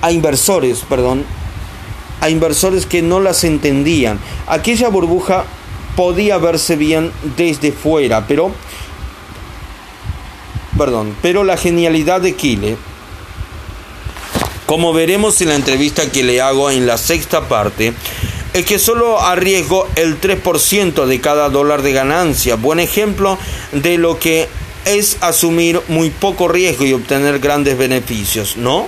a 0.02 0.12
inversores, 0.12 0.82
perdón, 0.88 1.24
a 2.20 2.30
inversores 2.30 2.86
que 2.86 3.02
no 3.02 3.22
las 3.22 3.46
entendían. 3.46 4.20
Aquella 4.46 4.90
burbuja 4.90 5.46
podía 5.96 6.38
verse 6.38 6.76
bien 6.76 7.12
desde 7.38 7.72
fuera, 7.72 8.28
pero 8.28 8.52
perdón, 10.78 11.16
pero 11.22 11.44
la 11.44 11.58
genialidad 11.58 12.22
de 12.22 12.36
Kille 12.36 12.78
como 14.66 14.94
veremos 14.94 15.40
en 15.42 15.50
la 15.50 15.56
entrevista 15.56 16.10
que 16.10 16.24
le 16.24 16.42
hago 16.42 16.72
en 16.72 16.88
la 16.88 16.98
sexta 16.98 17.48
parte, 17.48 17.94
es 18.54 18.66
que 18.66 18.80
solo 18.80 19.20
arriesgo 19.22 19.88
el 19.96 20.20
3% 20.20 21.06
de 21.06 21.22
cada 21.22 21.50
dólar 21.50 21.82
de 21.82 21.92
ganancia. 21.92 22.56
Buen 22.56 22.80
ejemplo 22.80 23.38
de 23.72 23.98
lo 23.98 24.20
que 24.20 24.48
es 24.86 25.18
asumir 25.22 25.82
muy 25.90 26.10
poco 26.10 26.48
riesgo 26.48 26.86
y 26.86 26.94
obtener 26.94 27.40
grandes 27.40 27.78
beneficios, 27.78 28.58
¿no? 28.58 28.88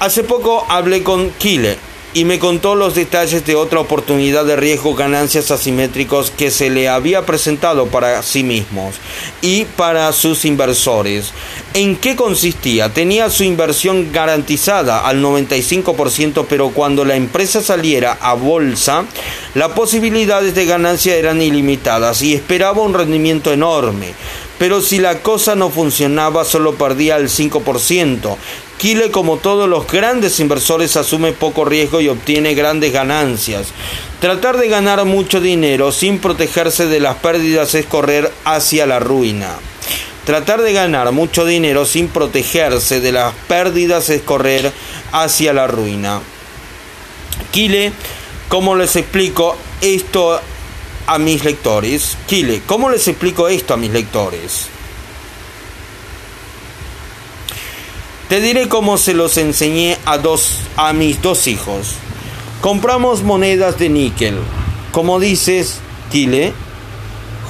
Hace 0.00 0.24
poco 0.24 0.66
hablé 0.68 1.02
con 1.02 1.30
Kile 1.30 1.78
y 2.16 2.24
me 2.24 2.38
contó 2.38 2.76
los 2.76 2.94
detalles 2.94 3.44
de 3.44 3.56
otra 3.56 3.78
oportunidad 3.78 4.46
de 4.46 4.56
riesgo 4.56 4.94
ganancias 4.94 5.50
asimétricos 5.50 6.30
que 6.30 6.50
se 6.50 6.70
le 6.70 6.88
había 6.88 7.26
presentado 7.26 7.88
para 7.88 8.22
sí 8.22 8.42
mismos 8.42 8.94
y 9.42 9.66
para 9.66 10.10
sus 10.12 10.46
inversores. 10.46 11.32
¿En 11.74 11.94
qué 11.94 12.16
consistía? 12.16 12.88
Tenía 12.88 13.28
su 13.28 13.44
inversión 13.44 14.12
garantizada 14.14 15.06
al 15.06 15.22
95%, 15.22 16.46
pero 16.48 16.70
cuando 16.70 17.04
la 17.04 17.16
empresa 17.16 17.60
saliera 17.60 18.16
a 18.18 18.32
bolsa, 18.32 19.04
las 19.52 19.72
posibilidades 19.72 20.54
de 20.54 20.64
ganancia 20.64 21.16
eran 21.16 21.42
ilimitadas 21.42 22.22
y 22.22 22.32
esperaba 22.32 22.80
un 22.80 22.94
rendimiento 22.94 23.52
enorme. 23.52 24.14
Pero 24.58 24.80
si 24.80 24.98
la 24.98 25.18
cosa 25.18 25.54
no 25.54 25.68
funcionaba, 25.68 26.46
solo 26.46 26.76
perdía 26.76 27.16
el 27.16 27.28
5%. 27.28 28.36
Kile, 28.78 29.10
como 29.10 29.38
todos 29.38 29.68
los 29.68 29.86
grandes 29.86 30.38
inversores, 30.38 30.96
asume 30.96 31.32
poco 31.32 31.64
riesgo 31.64 32.02
y 32.02 32.08
obtiene 32.08 32.54
grandes 32.54 32.92
ganancias. 32.92 33.68
Tratar 34.20 34.58
de 34.58 34.68
ganar 34.68 35.02
mucho 35.06 35.40
dinero 35.40 35.92
sin 35.92 36.18
protegerse 36.18 36.86
de 36.86 37.00
las 37.00 37.16
pérdidas 37.16 37.74
es 37.74 37.86
correr 37.86 38.30
hacia 38.44 38.86
la 38.86 38.98
ruina. 38.98 39.54
Tratar 40.26 40.60
de 40.60 40.74
ganar 40.74 41.10
mucho 41.12 41.46
dinero 41.46 41.86
sin 41.86 42.08
protegerse 42.08 43.00
de 43.00 43.12
las 43.12 43.32
pérdidas 43.48 44.10
es 44.10 44.20
correr 44.22 44.72
hacia 45.12 45.54
la 45.54 45.68
ruina. 45.68 46.20
Kile, 47.52 47.92
¿cómo 48.48 48.74
les 48.74 48.96
explico 48.96 49.56
esto 49.80 50.38
a 51.06 51.18
mis 51.18 51.44
lectores? 51.44 52.18
Kile, 52.26 52.60
¿cómo 52.66 52.90
les 52.90 53.08
explico 53.08 53.48
esto 53.48 53.72
a 53.72 53.76
mis 53.78 53.90
lectores? 53.90 54.75
Te 58.28 58.40
diré 58.40 58.68
cómo 58.68 58.98
se 58.98 59.14
los 59.14 59.36
enseñé 59.36 59.98
a, 60.04 60.18
dos, 60.18 60.58
a 60.76 60.92
mis 60.92 61.22
dos 61.22 61.46
hijos. 61.46 61.94
Compramos 62.60 63.22
monedas 63.22 63.78
de 63.78 63.88
níquel. 63.88 64.34
Como 64.90 65.20
dices, 65.20 65.78
Kile, 66.10 66.52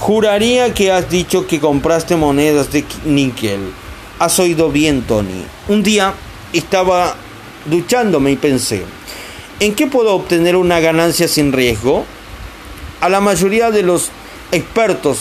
juraría 0.01 0.75
que 0.75 0.93
has 0.93 1.09
dicho 1.09 1.47
que 1.47 1.61
compraste 1.61 2.17
monedas 2.17 2.73
de 2.73 2.85
níquel. 3.07 3.73
Has 4.19 4.39
oído 4.39 4.71
bien, 4.71 5.01
Tony. 5.01 5.47
Un 5.69 5.83
día 5.83 6.13
estaba 6.53 7.17
duchándome 7.65 8.33
y 8.33 8.37
pensé, 8.37 8.83
¿en 9.61 9.75
qué 9.75 9.87
puedo 9.87 10.15
obtener 10.15 10.57
una 10.57 10.81
ganancia 10.81 11.27
sin 11.27 11.53
riesgo? 11.53 12.05
A 13.01 13.09
la 13.09 13.21
mayoría 13.21 13.71
de 13.71 13.83
los 13.83 14.11
expertos 14.53 15.21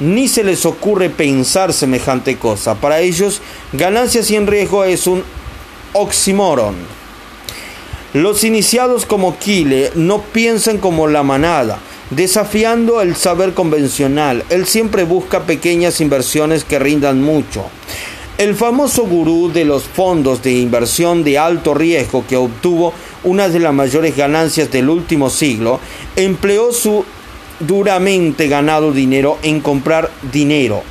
ni 0.00 0.28
se 0.28 0.44
les 0.44 0.64
ocurre 0.66 1.10
pensar 1.10 1.72
semejante 1.72 2.36
cosa. 2.36 2.74
Para 2.74 3.00
ellos, 3.00 3.40
ganancia 3.72 4.22
sin 4.22 4.46
riesgo 4.46 4.84
es 4.84 5.06
un 5.06 5.24
oxímoron. 5.92 6.74
Los 8.14 8.44
iniciados 8.44 9.04
como 9.04 9.38
Kile 9.38 9.92
no 9.94 10.22
piensan 10.22 10.78
como 10.78 11.08
la 11.08 11.22
manada, 11.22 11.78
desafiando 12.10 13.02
el 13.02 13.16
saber 13.16 13.54
convencional. 13.54 14.44
Él 14.48 14.66
siempre 14.66 15.04
busca 15.04 15.44
pequeñas 15.44 16.00
inversiones 16.00 16.64
que 16.64 16.78
rindan 16.78 17.22
mucho. 17.22 17.64
El 18.38 18.54
famoso 18.54 19.02
gurú 19.02 19.50
de 19.52 19.64
los 19.64 19.82
fondos 19.82 20.42
de 20.42 20.52
inversión 20.52 21.24
de 21.24 21.38
alto 21.38 21.74
riesgo 21.74 22.24
que 22.26 22.36
obtuvo 22.36 22.94
una 23.24 23.48
de 23.48 23.58
las 23.58 23.74
mayores 23.74 24.16
ganancias 24.16 24.70
del 24.70 24.88
último 24.88 25.28
siglo, 25.28 25.80
empleó 26.16 26.72
su 26.72 27.04
duramente 27.60 28.48
ganado 28.48 28.92
dinero 28.92 29.38
en 29.42 29.60
comprar 29.60 30.10
dinero. 30.32 30.82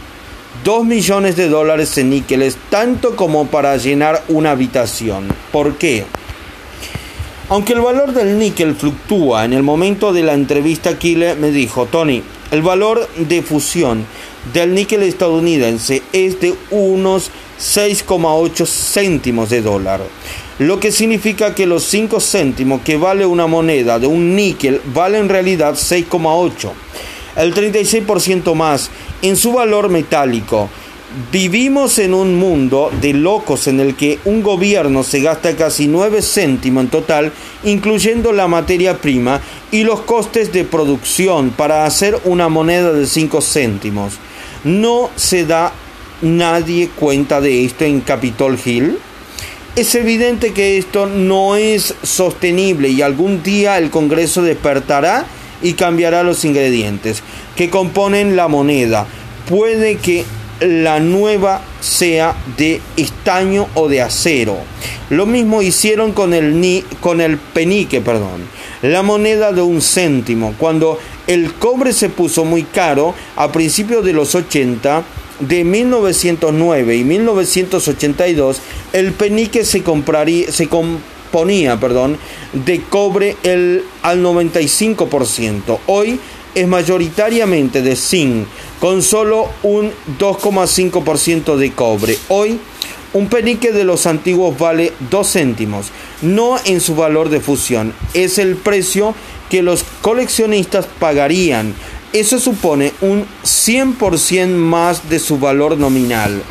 Dos 0.63 0.85
millones 0.85 1.35
de 1.35 1.49
dólares 1.49 1.97
en 1.97 2.09
níqueles, 2.09 2.57
tanto 2.69 3.15
como 3.15 3.47
para 3.47 3.77
llenar 3.77 4.23
una 4.27 4.51
habitación. 4.51 5.27
¿Por 5.51 5.75
qué? 5.77 6.05
Aunque 7.49 7.73
el 7.73 7.81
valor 7.81 8.13
del 8.13 8.37
níquel 8.37 8.75
fluctúa, 8.75 9.45
en 9.45 9.53
el 9.53 9.63
momento 9.63 10.11
de 10.11 10.23
la 10.23 10.33
entrevista 10.33 10.97
Kile 10.97 11.35
me 11.35 11.51
dijo, 11.51 11.85
Tony, 11.85 12.21
el 12.51 12.61
valor 12.61 13.07
de 13.15 13.41
fusión 13.41 14.05
del 14.53 14.73
níquel 14.73 15.03
estadounidense 15.03 16.01
es 16.11 16.41
de 16.41 16.55
unos 16.71 17.31
6,8 17.59 18.65
céntimos 18.65 19.49
de 19.49 19.61
dólar 19.61 20.01
lo 20.59 20.79
que 20.79 20.91
significa 20.91 21.53
que 21.53 21.67
los 21.67 21.83
5 21.83 22.19
céntimos 22.19 22.81
que 22.81 22.97
vale 22.97 23.25
una 23.25 23.45
moneda 23.45 23.99
de 23.99 24.07
un 24.07 24.35
níquel 24.35 24.81
vale 24.93 25.19
en 25.19 25.29
realidad 25.29 25.75
6,8, 25.75 26.71
el 27.35 27.53
36% 27.53 28.55
más 28.55 28.89
en 29.21 29.35
su 29.35 29.53
valor 29.53 29.89
metálico. 29.89 30.69
Vivimos 31.31 31.99
en 31.99 32.13
un 32.13 32.35
mundo 32.35 32.91
de 33.01 33.13
locos 33.13 33.67
en 33.67 33.79
el 33.79 33.95
que 33.95 34.19
un 34.25 34.43
gobierno 34.43 35.03
se 35.03 35.21
gasta 35.21 35.55
casi 35.55 35.87
9 35.87 36.21
céntimos 36.21 36.83
en 36.83 36.89
total, 36.89 37.31
incluyendo 37.63 38.33
la 38.33 38.47
materia 38.47 38.97
prima 38.97 39.39
y 39.71 39.83
los 39.83 40.01
costes 40.01 40.51
de 40.51 40.63
producción 40.65 41.51
para 41.51 41.85
hacer 41.85 42.19
una 42.25 42.49
moneda 42.49 42.91
de 42.93 43.05
5 43.05 43.41
céntimos. 43.41 44.13
¿No 44.63 45.09
se 45.15 45.45
da 45.45 45.71
nadie 46.21 46.89
cuenta 46.89 47.41
de 47.41 47.63
esto 47.63 47.85
en 47.85 48.01
Capitol 48.01 48.59
Hill? 48.63 48.97
Es 49.77 49.93
evidente 49.93 50.53
que 50.53 50.79
esto 50.79 51.05
no 51.05 51.55
es 51.55 51.93
sostenible 52.01 52.89
y 52.89 53.03
algún 53.03 53.43
día 53.43 53.77
el 53.77 53.91
Congreso 53.91 54.41
despertará 54.41 55.27
y 55.61 55.73
cambiará 55.73 56.23
los 56.23 56.43
ingredientes 56.45 57.21
que 57.55 57.69
componen 57.69 58.35
la 58.35 58.47
moneda. 58.47 59.05
Puede 59.47 59.97
que 59.97 60.25
la 60.61 60.99
nueva 60.99 61.61
sea 61.79 62.35
de 62.57 62.81
estaño 62.97 63.67
o 63.75 63.87
de 63.87 64.01
acero. 64.01 64.57
Lo 65.11 65.27
mismo 65.27 65.61
hicieron 65.61 66.11
con 66.11 66.33
el, 66.33 66.83
con 66.99 67.21
el 67.21 67.37
penique, 67.37 68.01
perdón, 68.01 68.49
la 68.81 69.03
moneda 69.03 69.51
de 69.51 69.61
un 69.61 69.83
céntimo. 69.83 70.55
Cuando 70.57 70.97
el 71.27 71.53
cobre 71.53 71.93
se 71.93 72.09
puso 72.09 72.45
muy 72.45 72.63
caro 72.63 73.13
a 73.35 73.51
principios 73.51 74.03
de 74.03 74.13
los 74.13 74.33
80, 74.33 75.03
de 75.39 75.63
1909 75.63 76.95
y 76.95 77.03
1982, 77.03 78.57
el 78.93 79.13
penique 79.13 79.63
se, 79.65 79.83
compraría, 79.83 80.51
se 80.51 80.67
componía 80.67 81.79
perdón, 81.79 82.17
de 82.53 82.81
cobre 82.81 83.35
el, 83.43 83.83
al 84.01 84.23
95%. 84.23 85.79
Hoy 85.87 86.19
es 86.55 86.67
mayoritariamente 86.67 87.81
de 87.81 87.95
zinc, 87.95 88.47
con 88.79 89.03
solo 89.03 89.49
un 89.63 89.91
2,5% 90.19 91.55
de 91.55 91.71
cobre. 91.71 92.17
Hoy, 92.29 92.59
un 93.13 93.29
penique 93.29 93.71
de 93.71 93.83
los 93.83 94.05
antiguos 94.07 94.57
vale 94.57 94.93
2 95.11 95.31
céntimos, 95.31 95.87
no 96.21 96.57
en 96.65 96.81
su 96.81 96.95
valor 96.95 97.29
de 97.29 97.39
fusión, 97.39 97.93
es 98.13 98.37
el 98.37 98.55
precio 98.55 99.13
que 99.49 99.61
los 99.61 99.85
coleccionistas 100.01 100.87
pagarían 100.99 101.73
eso 102.13 102.39
supone 102.39 102.93
un 103.01 103.25
100% 103.43 104.47
más 104.47 105.09
de 105.09 105.19
su 105.19 105.37
valor 105.37 105.77
nominal. 105.77 106.41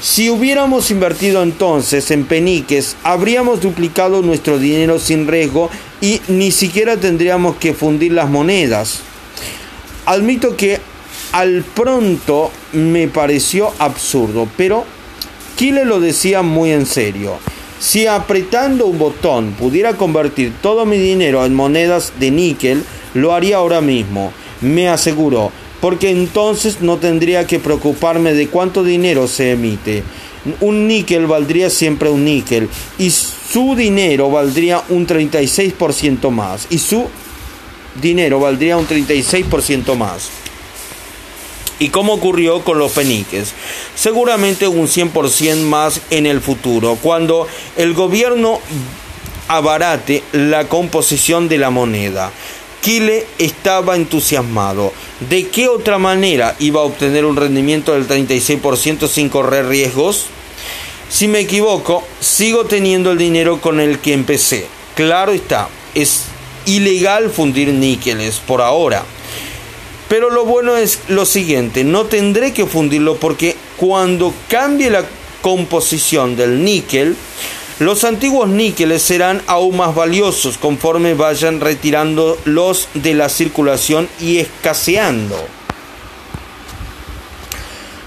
Si 0.00 0.30
hubiéramos 0.30 0.92
invertido 0.92 1.42
entonces 1.42 2.12
en 2.12 2.24
peniques, 2.24 2.96
habríamos 3.02 3.60
duplicado 3.60 4.22
nuestro 4.22 4.58
dinero 4.58 5.00
sin 5.00 5.26
riesgo 5.26 5.70
y 6.00 6.20
ni 6.28 6.52
siquiera 6.52 6.96
tendríamos 6.96 7.56
que 7.56 7.74
fundir 7.74 8.12
las 8.12 8.30
monedas. 8.30 9.00
Admito 10.06 10.56
que 10.56 10.78
al 11.32 11.64
pronto 11.64 12.52
me 12.72 13.08
pareció 13.08 13.72
absurdo, 13.80 14.48
pero 14.56 14.84
Kile 15.56 15.84
lo 15.84 15.98
decía 15.98 16.42
muy 16.42 16.70
en 16.70 16.86
serio. 16.86 17.38
Si 17.80 18.06
apretando 18.06 18.86
un 18.86 18.98
botón 18.98 19.52
pudiera 19.52 19.94
convertir 19.94 20.52
todo 20.62 20.86
mi 20.86 20.98
dinero 20.98 21.44
en 21.44 21.54
monedas 21.54 22.12
de 22.20 22.30
níquel, 22.30 22.84
lo 23.14 23.34
haría 23.34 23.56
ahora 23.56 23.80
mismo 23.80 24.32
me 24.60 24.88
aseguró, 24.88 25.52
porque 25.80 26.10
entonces 26.10 26.80
no 26.80 26.96
tendría 26.96 27.46
que 27.46 27.58
preocuparme 27.58 28.32
de 28.32 28.48
cuánto 28.48 28.82
dinero 28.82 29.28
se 29.28 29.52
emite. 29.52 30.02
Un 30.60 30.86
níquel 30.86 31.26
valdría 31.26 31.68
siempre 31.68 32.08
un 32.08 32.24
níquel 32.24 32.68
y 32.98 33.10
su 33.10 33.74
dinero 33.74 34.30
valdría 34.30 34.82
un 34.88 35.06
36% 35.06 36.30
más 36.30 36.66
y 36.70 36.78
su 36.78 37.06
dinero 38.00 38.40
valdría 38.40 38.76
un 38.76 38.86
36% 38.86 39.96
más. 39.96 40.30
¿Y 41.80 41.90
cómo 41.90 42.14
ocurrió 42.14 42.64
con 42.64 42.78
los 42.78 42.92
peniques? 42.92 43.52
Seguramente 43.94 44.66
un 44.66 44.88
100% 44.88 45.62
más 45.62 46.00
en 46.10 46.26
el 46.26 46.40
futuro, 46.40 46.98
cuando 47.00 47.46
el 47.76 47.94
gobierno 47.94 48.58
abarate 49.46 50.24
la 50.32 50.68
composición 50.68 51.48
de 51.48 51.58
la 51.58 51.70
moneda. 51.70 52.32
Kile 52.82 53.26
estaba 53.38 53.96
entusiasmado. 53.96 54.92
¿De 55.28 55.48
qué 55.48 55.68
otra 55.68 55.98
manera 55.98 56.54
iba 56.58 56.80
a 56.80 56.84
obtener 56.84 57.24
un 57.24 57.36
rendimiento 57.36 57.92
del 57.92 58.06
36% 58.06 59.08
sin 59.08 59.28
correr 59.28 59.66
riesgos? 59.66 60.26
Si 61.10 61.26
me 61.26 61.40
equivoco, 61.40 62.06
sigo 62.20 62.66
teniendo 62.66 63.12
el 63.12 63.18
dinero 63.18 63.60
con 63.60 63.80
el 63.80 63.98
que 63.98 64.12
empecé. 64.12 64.66
Claro 64.94 65.32
está, 65.32 65.68
es 65.94 66.24
ilegal 66.66 67.30
fundir 67.30 67.68
níqueles 67.72 68.36
por 68.36 68.60
ahora. 68.60 69.04
Pero 70.08 70.30
lo 70.30 70.44
bueno 70.44 70.76
es 70.76 71.00
lo 71.08 71.26
siguiente, 71.26 71.84
no 71.84 72.06
tendré 72.06 72.52
que 72.52 72.66
fundirlo 72.66 73.16
porque 73.16 73.56
cuando 73.76 74.32
cambie 74.48 74.90
la 74.90 75.04
composición 75.42 76.36
del 76.36 76.64
níquel, 76.64 77.16
los 77.78 78.02
antiguos 78.02 78.48
níqueles 78.48 79.02
serán 79.02 79.40
aún 79.46 79.76
más 79.76 79.94
valiosos 79.94 80.58
conforme 80.58 81.14
vayan 81.14 81.60
retirándolos 81.60 82.88
de 82.94 83.14
la 83.14 83.28
circulación 83.28 84.08
y 84.20 84.38
escaseando. 84.38 85.36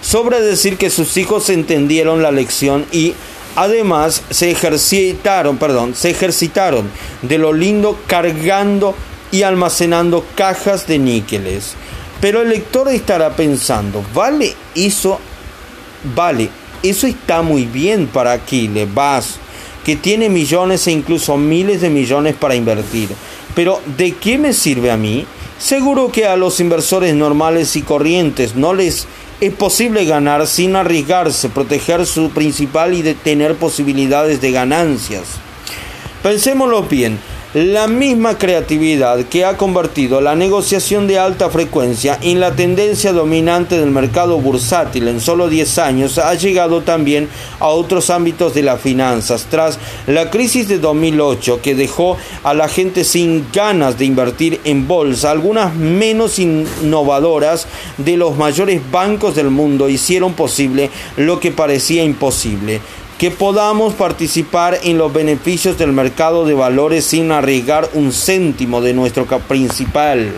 Sobra 0.01 0.41
decir 0.41 0.78
que 0.78 0.89
sus 0.89 1.15
hijos 1.15 1.49
entendieron 1.49 2.22
la 2.22 2.32
lección 2.32 2.86
y 2.91 3.13
además 3.55 4.24
se 4.30 4.51
ejercitaron, 4.51 5.57
perdón, 5.57 5.95
se 5.95 6.09
ejercitaron 6.09 6.89
de 7.22 7.38
lo 7.38 7.53
lindo 7.53 7.97
cargando 8.07 8.95
y 9.32 9.43
almacenando 9.43 10.26
cajas 10.36 10.86
de 10.88 10.99
níqueles. 10.99 11.76
Pero 12.19 12.41
el 12.41 12.49
lector 12.49 12.89
estará 12.89 13.36
pensando, 13.36 14.03
¿vale 14.13 14.53
eso? 14.76 15.19
Vale, 16.13 16.49
eso 16.84 17.07
está 17.07 17.41
muy 17.41 17.65
bien 17.65 18.07
para 18.07 18.34
Aquiles, 18.34 18.93
Vas, 18.93 19.39
que 19.86 19.95
tiene 19.95 20.29
millones 20.29 20.88
e 20.88 20.91
incluso 20.91 21.38
miles 21.38 21.82
de 21.82 21.89
millones 21.89 22.36
para 22.36 22.55
invertir. 22.55 23.09
Pero 23.55 23.82
¿de 23.97 24.11
qué 24.13 24.38
me 24.38 24.53
sirve 24.53 24.91
a 24.91 24.97
mí? 24.97 25.25
Seguro 25.57 26.11
que 26.11 26.25
a 26.25 26.36
los 26.36 26.59
inversores 26.59 27.13
normales 27.13 27.75
y 27.75 27.82
corrientes 27.82 28.55
no 28.55 28.73
les 28.73 29.07
es 29.41 29.53
posible 29.53 30.05
ganar 30.05 30.45
sin 30.45 30.75
arriesgarse, 30.75 31.49
proteger 31.49 32.05
su 32.05 32.29
principal 32.29 32.93
y 32.93 33.01
de 33.01 33.15
tener 33.15 33.55
posibilidades 33.55 34.39
de 34.39 34.51
ganancias. 34.51 35.23
Pensémoslo 36.21 36.84
bien, 36.84 37.19
la 37.54 37.89
misma 37.89 38.38
creatividad 38.38 39.26
que 39.26 39.43
ha 39.43 39.58
convertido 39.58 40.22
la 40.22 40.36
negociación 40.36 41.06
de 41.06 41.20
alta 41.20 41.49
frecuencia 41.49 42.18
en 42.22 42.39
la 42.39 42.56
tendencia 42.56 43.12
dominante 43.12 43.78
del 43.78 43.91
mercado 43.91 44.39
bursátil 44.39 45.10
en 45.10 45.20
solo 45.20 45.49
10 45.49 45.78
años 45.80 46.18
ha 46.18 46.34
llegado 46.36 46.80
también 46.80 47.28
a 47.60 47.68
otros 47.68 48.10
ámbitos 48.10 48.54
de 48.54 48.64
las 48.64 48.80
finanzas. 48.80 49.47
Tras 49.49 49.80
la 50.08 50.30
crisis 50.30 50.70
de 50.70 50.80
2008 50.80 51.60
que 51.62 51.76
dejó 51.76 52.16
a 52.43 52.54
la 52.54 52.70
gente 52.70 53.04
sin 53.04 53.45
ganas 53.52 53.97
de 53.97 54.06
invertir 54.06 54.62
en 54.64 54.88
bolsa, 54.88 55.32
algunas 55.32 55.76
menos 55.76 56.39
innovadoras 56.39 57.68
de 57.97 58.16
los 58.16 58.38
mayores 58.38 58.82
bancos 58.89 59.36
del 59.36 59.49
mundo 59.49 59.89
hicieron 59.89 60.36
posible 60.36 60.89
lo 61.18 61.41
que 61.41 61.52
parecía 61.52 62.06
imposible 62.06 62.80
que 63.22 63.30
podamos 63.30 63.93
participar 63.93 64.80
en 64.82 64.97
los 64.97 65.13
beneficios 65.13 65.78
del 65.78 65.91
mercado 65.91 66.43
de 66.43 66.55
valores 66.55 67.05
sin 67.05 67.32
arriesgar 67.32 67.88
un 67.93 68.11
céntimo 68.11 68.82
de 68.82 68.95
nuestro 68.95 69.28
principal. 69.41 70.34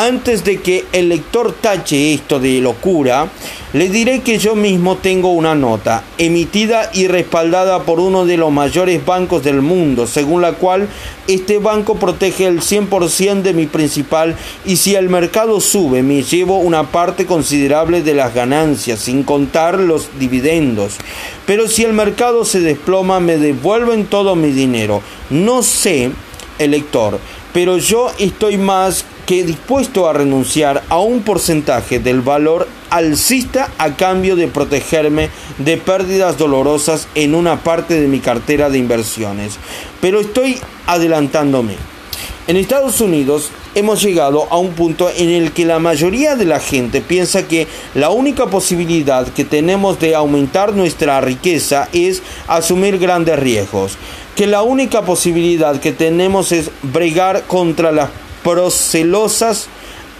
Antes 0.00 0.44
de 0.44 0.60
que 0.60 0.84
el 0.92 1.08
lector 1.08 1.52
tache 1.60 2.14
esto 2.14 2.38
de 2.38 2.60
locura, 2.60 3.28
le 3.72 3.88
diré 3.88 4.20
que 4.20 4.38
yo 4.38 4.54
mismo 4.54 4.94
tengo 4.94 5.32
una 5.32 5.56
nota, 5.56 6.04
emitida 6.18 6.88
y 6.94 7.08
respaldada 7.08 7.82
por 7.82 7.98
uno 7.98 8.24
de 8.24 8.36
los 8.36 8.52
mayores 8.52 9.04
bancos 9.04 9.42
del 9.42 9.60
mundo, 9.60 10.06
según 10.06 10.40
la 10.40 10.52
cual 10.52 10.86
este 11.26 11.58
banco 11.58 11.96
protege 11.96 12.46
el 12.46 12.60
100% 12.60 13.42
de 13.42 13.54
mi 13.54 13.66
principal 13.66 14.36
y 14.64 14.76
si 14.76 14.94
el 14.94 15.08
mercado 15.08 15.60
sube 15.60 16.04
me 16.04 16.22
llevo 16.22 16.58
una 16.58 16.92
parte 16.92 17.26
considerable 17.26 18.00
de 18.00 18.14
las 18.14 18.32
ganancias, 18.32 19.00
sin 19.00 19.24
contar 19.24 19.80
los 19.80 20.10
dividendos. 20.20 20.94
Pero 21.44 21.66
si 21.66 21.82
el 21.82 21.92
mercado 21.92 22.44
se 22.44 22.60
desploma 22.60 23.18
me 23.18 23.36
devuelven 23.36 24.06
todo 24.06 24.36
mi 24.36 24.52
dinero. 24.52 25.02
No 25.28 25.64
sé, 25.64 26.12
el 26.60 26.70
lector, 26.70 27.18
pero 27.52 27.78
yo 27.78 28.12
estoy 28.20 28.58
más 28.58 29.04
que 29.28 29.44
dispuesto 29.44 30.08
a 30.08 30.14
renunciar 30.14 30.82
a 30.88 31.00
un 31.00 31.20
porcentaje 31.20 31.98
del 31.98 32.22
valor 32.22 32.66
alcista 32.88 33.70
a 33.76 33.94
cambio 33.94 34.36
de 34.36 34.48
protegerme 34.48 35.28
de 35.58 35.76
pérdidas 35.76 36.38
dolorosas 36.38 37.08
en 37.14 37.34
una 37.34 37.62
parte 37.62 38.00
de 38.00 38.08
mi 38.08 38.20
cartera 38.20 38.70
de 38.70 38.78
inversiones. 38.78 39.58
Pero 40.00 40.20
estoy 40.20 40.56
adelantándome. 40.86 41.74
En 42.46 42.56
Estados 42.56 43.02
Unidos 43.02 43.50
hemos 43.74 44.02
llegado 44.02 44.48
a 44.50 44.56
un 44.56 44.70
punto 44.70 45.10
en 45.14 45.28
el 45.28 45.52
que 45.52 45.66
la 45.66 45.78
mayoría 45.78 46.34
de 46.34 46.46
la 46.46 46.58
gente 46.58 47.02
piensa 47.02 47.46
que 47.46 47.66
la 47.94 48.08
única 48.08 48.46
posibilidad 48.46 49.28
que 49.28 49.44
tenemos 49.44 50.00
de 50.00 50.14
aumentar 50.14 50.74
nuestra 50.74 51.20
riqueza 51.20 51.90
es 51.92 52.22
asumir 52.46 52.96
grandes 52.96 53.38
riesgos, 53.38 53.98
que 54.34 54.46
la 54.46 54.62
única 54.62 55.02
posibilidad 55.02 55.78
que 55.78 55.92
tenemos 55.92 56.50
es 56.50 56.70
bregar 56.82 57.42
contra 57.42 57.92
las 57.92 58.08
procelosas 58.48 59.68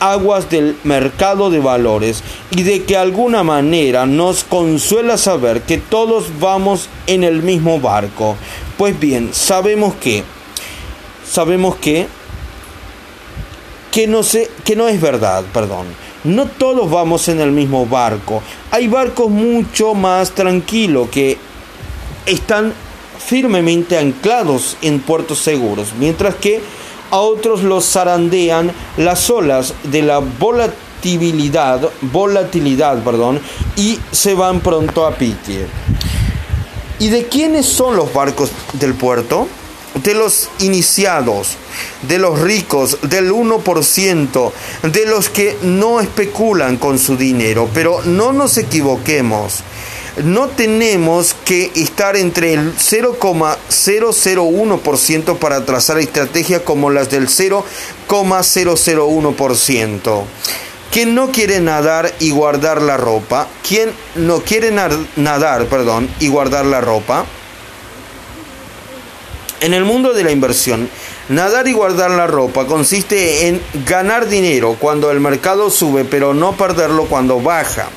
aguas 0.00 0.50
del 0.50 0.76
mercado 0.84 1.48
de 1.48 1.60
valores 1.60 2.22
y 2.50 2.62
de 2.62 2.84
que 2.84 2.94
alguna 2.94 3.42
manera 3.42 4.04
nos 4.04 4.44
consuela 4.44 5.16
saber 5.16 5.62
que 5.62 5.78
todos 5.78 6.26
vamos 6.38 6.90
en 7.06 7.24
el 7.24 7.42
mismo 7.42 7.80
barco. 7.80 8.36
Pues 8.76 9.00
bien, 9.00 9.30
sabemos 9.32 9.94
que 9.94 10.24
sabemos 11.26 11.76
que 11.76 12.06
que 13.90 14.06
no 14.06 14.22
sé 14.22 14.50
que 14.62 14.76
no 14.76 14.88
es 14.88 15.00
verdad, 15.00 15.42
perdón. 15.54 15.86
No 16.22 16.44
todos 16.44 16.90
vamos 16.90 17.28
en 17.28 17.40
el 17.40 17.50
mismo 17.50 17.86
barco. 17.86 18.42
Hay 18.70 18.88
barcos 18.88 19.30
mucho 19.30 19.94
más 19.94 20.32
tranquilos 20.32 21.08
que 21.08 21.38
están 22.26 22.74
firmemente 23.18 23.96
anclados 23.96 24.76
en 24.82 25.00
puertos 25.00 25.38
seguros, 25.38 25.94
mientras 25.98 26.34
que 26.34 26.60
a 27.10 27.18
otros 27.18 27.62
los 27.62 27.90
zarandean 27.90 28.72
las 28.96 29.30
olas 29.30 29.74
de 29.84 30.02
la 30.02 30.18
volatilidad, 30.18 31.88
volatilidad 32.02 33.02
perdón, 33.02 33.40
y 33.76 33.98
se 34.10 34.34
van 34.34 34.60
pronto 34.60 35.06
a 35.06 35.14
pique. 35.14 35.66
¿Y 37.00 37.08
de 37.10 37.28
quiénes 37.28 37.66
son 37.66 37.96
los 37.96 38.12
barcos 38.12 38.50
del 38.74 38.94
puerto? 38.94 39.46
De 40.02 40.14
los 40.14 40.48
iniciados, 40.60 41.56
de 42.02 42.18
los 42.18 42.40
ricos, 42.40 42.98
del 43.02 43.32
1%, 43.32 44.52
de 44.82 45.06
los 45.06 45.28
que 45.28 45.56
no 45.62 46.00
especulan 46.00 46.76
con 46.76 46.98
su 46.98 47.16
dinero. 47.16 47.68
Pero 47.72 48.02
no 48.04 48.32
nos 48.32 48.58
equivoquemos 48.58 49.62
no 50.24 50.48
tenemos 50.48 51.36
que 51.44 51.70
estar 51.74 52.16
entre 52.16 52.54
el 52.54 52.74
0,001% 52.76 55.38
para 55.38 55.64
trazar 55.64 55.98
estrategias 55.98 56.62
como 56.62 56.90
las 56.90 57.10
del 57.10 57.28
0,001%. 57.28 60.24
¿Quién 60.90 61.14
no 61.14 61.30
quiere 61.30 61.60
nadar 61.60 62.14
y 62.18 62.30
guardar 62.30 62.80
la 62.80 62.96
ropa? 62.96 63.46
¿Quién 63.66 63.92
no 64.16 64.40
quiere 64.40 64.70
nadar, 64.70 65.66
perdón, 65.66 66.08
y 66.18 66.28
guardar 66.28 66.64
la 66.64 66.80
ropa? 66.80 67.26
En 69.60 69.74
el 69.74 69.84
mundo 69.84 70.14
de 70.14 70.24
la 70.24 70.30
inversión, 70.30 70.88
nadar 71.28 71.68
y 71.68 71.72
guardar 71.72 72.12
la 72.12 72.26
ropa 72.26 72.66
consiste 72.66 73.48
en 73.48 73.60
ganar 73.84 74.28
dinero 74.28 74.76
cuando 74.78 75.10
el 75.10 75.20
mercado 75.20 75.68
sube, 75.68 76.04
pero 76.04 76.32
no 76.32 76.56
perderlo 76.56 77.04
cuando 77.06 77.40
baja. 77.40 77.88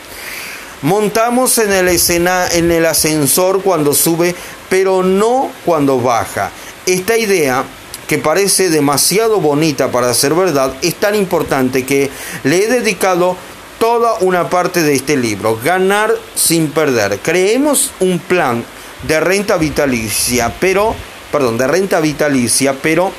Montamos 0.82 1.57
en 1.59 1.71
el, 1.71 1.88
escena, 1.89 2.47
en 2.51 2.71
el 2.71 2.86
ascensor 2.86 3.61
cuando 3.61 3.93
sube, 3.93 4.36
pero 4.69 5.03
no 5.03 5.51
cuando 5.65 5.99
baja. 5.99 6.51
Esta 6.86 7.17
idea 7.17 7.63
que 8.07 8.17
parece 8.17 8.69
demasiado 8.69 9.39
bonita 9.39 9.89
para 9.91 10.13
ser 10.13 10.34
verdad, 10.34 10.73
es 10.82 10.95
tan 10.95 11.15
importante 11.15 11.86
que 11.86 12.09
le 12.43 12.65
he 12.65 12.67
dedicado 12.67 13.38
toda 13.79 14.15
una 14.19 14.49
parte 14.49 14.84
de 14.84 14.93
este 14.95 15.15
libro, 15.15 15.57
Ganar 15.63 16.13
sin 16.36 16.71
perder. 16.71 17.19
Creemos 17.19 17.91
un 18.01 18.19
plan 18.19 18.65
de 19.07 19.19
renta 19.19 19.55
vitalicia, 19.57 20.53
pero, 20.59 20.93
perdón, 21.32 21.57
de 21.57 21.67
renta 21.67 21.99
vitalicia, 22.01 22.75
pero 22.82 23.13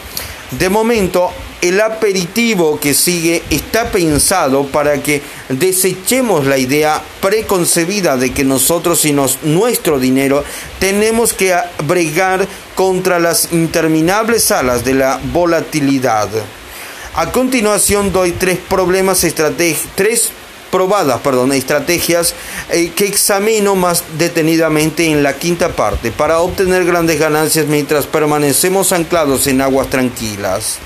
de 0.50 0.68
momento 0.68 1.30
el 1.62 1.80
aperitivo 1.80 2.78
que 2.80 2.92
sigue 2.92 3.44
está 3.48 3.90
pensado 3.92 4.66
para 4.66 5.00
que 5.00 5.22
desechemos 5.48 6.44
la 6.44 6.58
idea 6.58 7.00
preconcebida 7.20 8.16
de 8.16 8.32
que 8.32 8.42
nosotros 8.42 9.04
y 9.04 9.14
nuestro 9.42 10.00
dinero 10.00 10.42
tenemos 10.80 11.32
que 11.32 11.56
bregar 11.84 12.48
contra 12.74 13.20
las 13.20 13.52
interminables 13.52 14.50
alas 14.50 14.84
de 14.84 14.94
la 14.94 15.20
volatilidad. 15.32 16.28
A 17.14 17.30
continuación 17.30 18.12
doy 18.12 18.32
tres 18.32 18.58
problemas 18.68 19.24
tres 19.94 20.30
probadas 20.72 21.20
perdón, 21.20 21.52
estrategias 21.52 22.34
eh, 22.70 22.90
que 22.96 23.06
examino 23.06 23.76
más 23.76 24.02
detenidamente 24.18 25.04
en 25.04 25.22
la 25.22 25.36
quinta 25.36 25.68
parte 25.68 26.10
para 26.10 26.40
obtener 26.40 26.84
grandes 26.84 27.20
ganancias 27.20 27.66
mientras 27.66 28.06
permanecemos 28.06 28.90
anclados 28.90 29.46
en 29.46 29.60
aguas 29.60 29.88
tranquilas. 29.90 30.78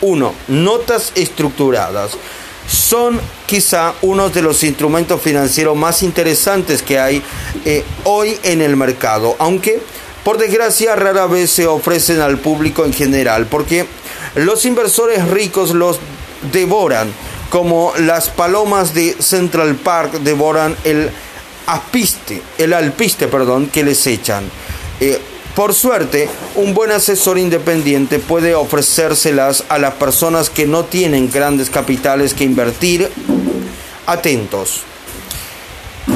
1. 0.00 0.34
Notas 0.48 1.12
estructuradas. 1.14 2.12
Son 2.66 3.20
quizá 3.46 3.94
uno 4.02 4.30
de 4.30 4.42
los 4.42 4.62
instrumentos 4.62 5.20
financieros 5.20 5.76
más 5.76 6.02
interesantes 6.02 6.82
que 6.82 7.00
hay 7.00 7.22
eh, 7.64 7.84
hoy 8.04 8.38
en 8.44 8.62
el 8.62 8.76
mercado, 8.76 9.34
aunque 9.38 9.80
por 10.24 10.38
desgracia 10.38 10.94
rara 10.94 11.26
vez 11.26 11.50
se 11.50 11.66
ofrecen 11.66 12.20
al 12.20 12.38
público 12.38 12.84
en 12.84 12.92
general, 12.92 13.46
porque 13.46 13.86
los 14.36 14.64
inversores 14.66 15.26
ricos 15.28 15.70
los 15.70 15.98
devoran, 16.52 17.12
como 17.48 17.92
las 17.98 18.28
palomas 18.28 18.94
de 18.94 19.16
Central 19.18 19.74
Park 19.74 20.20
devoran 20.20 20.76
el 20.84 21.10
apiste, 21.66 22.42
el 22.58 22.72
alpiste, 22.72 23.28
perdón, 23.28 23.68
que 23.68 23.82
les 23.82 24.06
echan. 24.06 24.44
Eh, 25.00 25.20
por 25.54 25.74
suerte, 25.74 26.28
un 26.54 26.74
buen 26.74 26.90
asesor 26.90 27.38
independiente 27.38 28.18
puede 28.18 28.54
ofrecérselas 28.54 29.64
a 29.68 29.78
las 29.78 29.94
personas 29.94 30.48
que 30.48 30.66
no 30.66 30.84
tienen 30.84 31.30
grandes 31.30 31.70
capitales 31.70 32.34
que 32.34 32.44
invertir. 32.44 33.10
Atentos. 34.06 34.82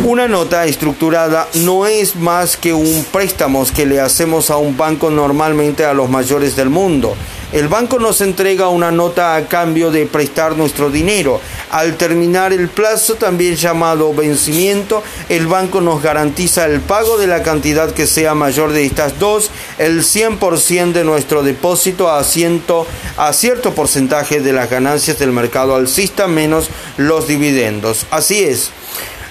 Una 0.04 0.28
nota 0.28 0.66
estructurada 0.66 1.48
no 1.54 1.86
es 1.86 2.16
más 2.16 2.56
que 2.56 2.72
un 2.72 3.06
préstamo 3.12 3.64
que 3.74 3.86
le 3.86 4.00
hacemos 4.00 4.50
a 4.50 4.56
un 4.56 4.76
banco 4.76 5.10
normalmente 5.10 5.84
a 5.84 5.94
los 5.94 6.08
mayores 6.10 6.56
del 6.56 6.68
mundo. 6.68 7.16
El 7.54 7.68
banco 7.68 8.00
nos 8.00 8.20
entrega 8.20 8.66
una 8.66 8.90
nota 8.90 9.36
a 9.36 9.46
cambio 9.46 9.92
de 9.92 10.06
prestar 10.06 10.56
nuestro 10.56 10.90
dinero. 10.90 11.40
Al 11.70 11.96
terminar 11.96 12.52
el 12.52 12.68
plazo, 12.68 13.14
también 13.14 13.54
llamado 13.54 14.12
vencimiento, 14.12 15.04
el 15.28 15.46
banco 15.46 15.80
nos 15.80 16.02
garantiza 16.02 16.66
el 16.66 16.80
pago 16.80 17.16
de 17.16 17.28
la 17.28 17.44
cantidad 17.44 17.92
que 17.92 18.08
sea 18.08 18.34
mayor 18.34 18.72
de 18.72 18.84
estas 18.84 19.20
dos, 19.20 19.52
el 19.78 20.02
100% 20.02 20.90
de 20.90 21.04
nuestro 21.04 21.44
depósito 21.44 22.10
a, 22.10 22.18
a 22.18 23.32
cierto 23.32 23.72
porcentaje 23.72 24.40
de 24.40 24.52
las 24.52 24.68
ganancias 24.68 25.20
del 25.20 25.30
mercado 25.30 25.76
alcista 25.76 26.26
menos 26.26 26.70
los 26.96 27.28
dividendos. 27.28 28.04
Así 28.10 28.42
es 28.42 28.72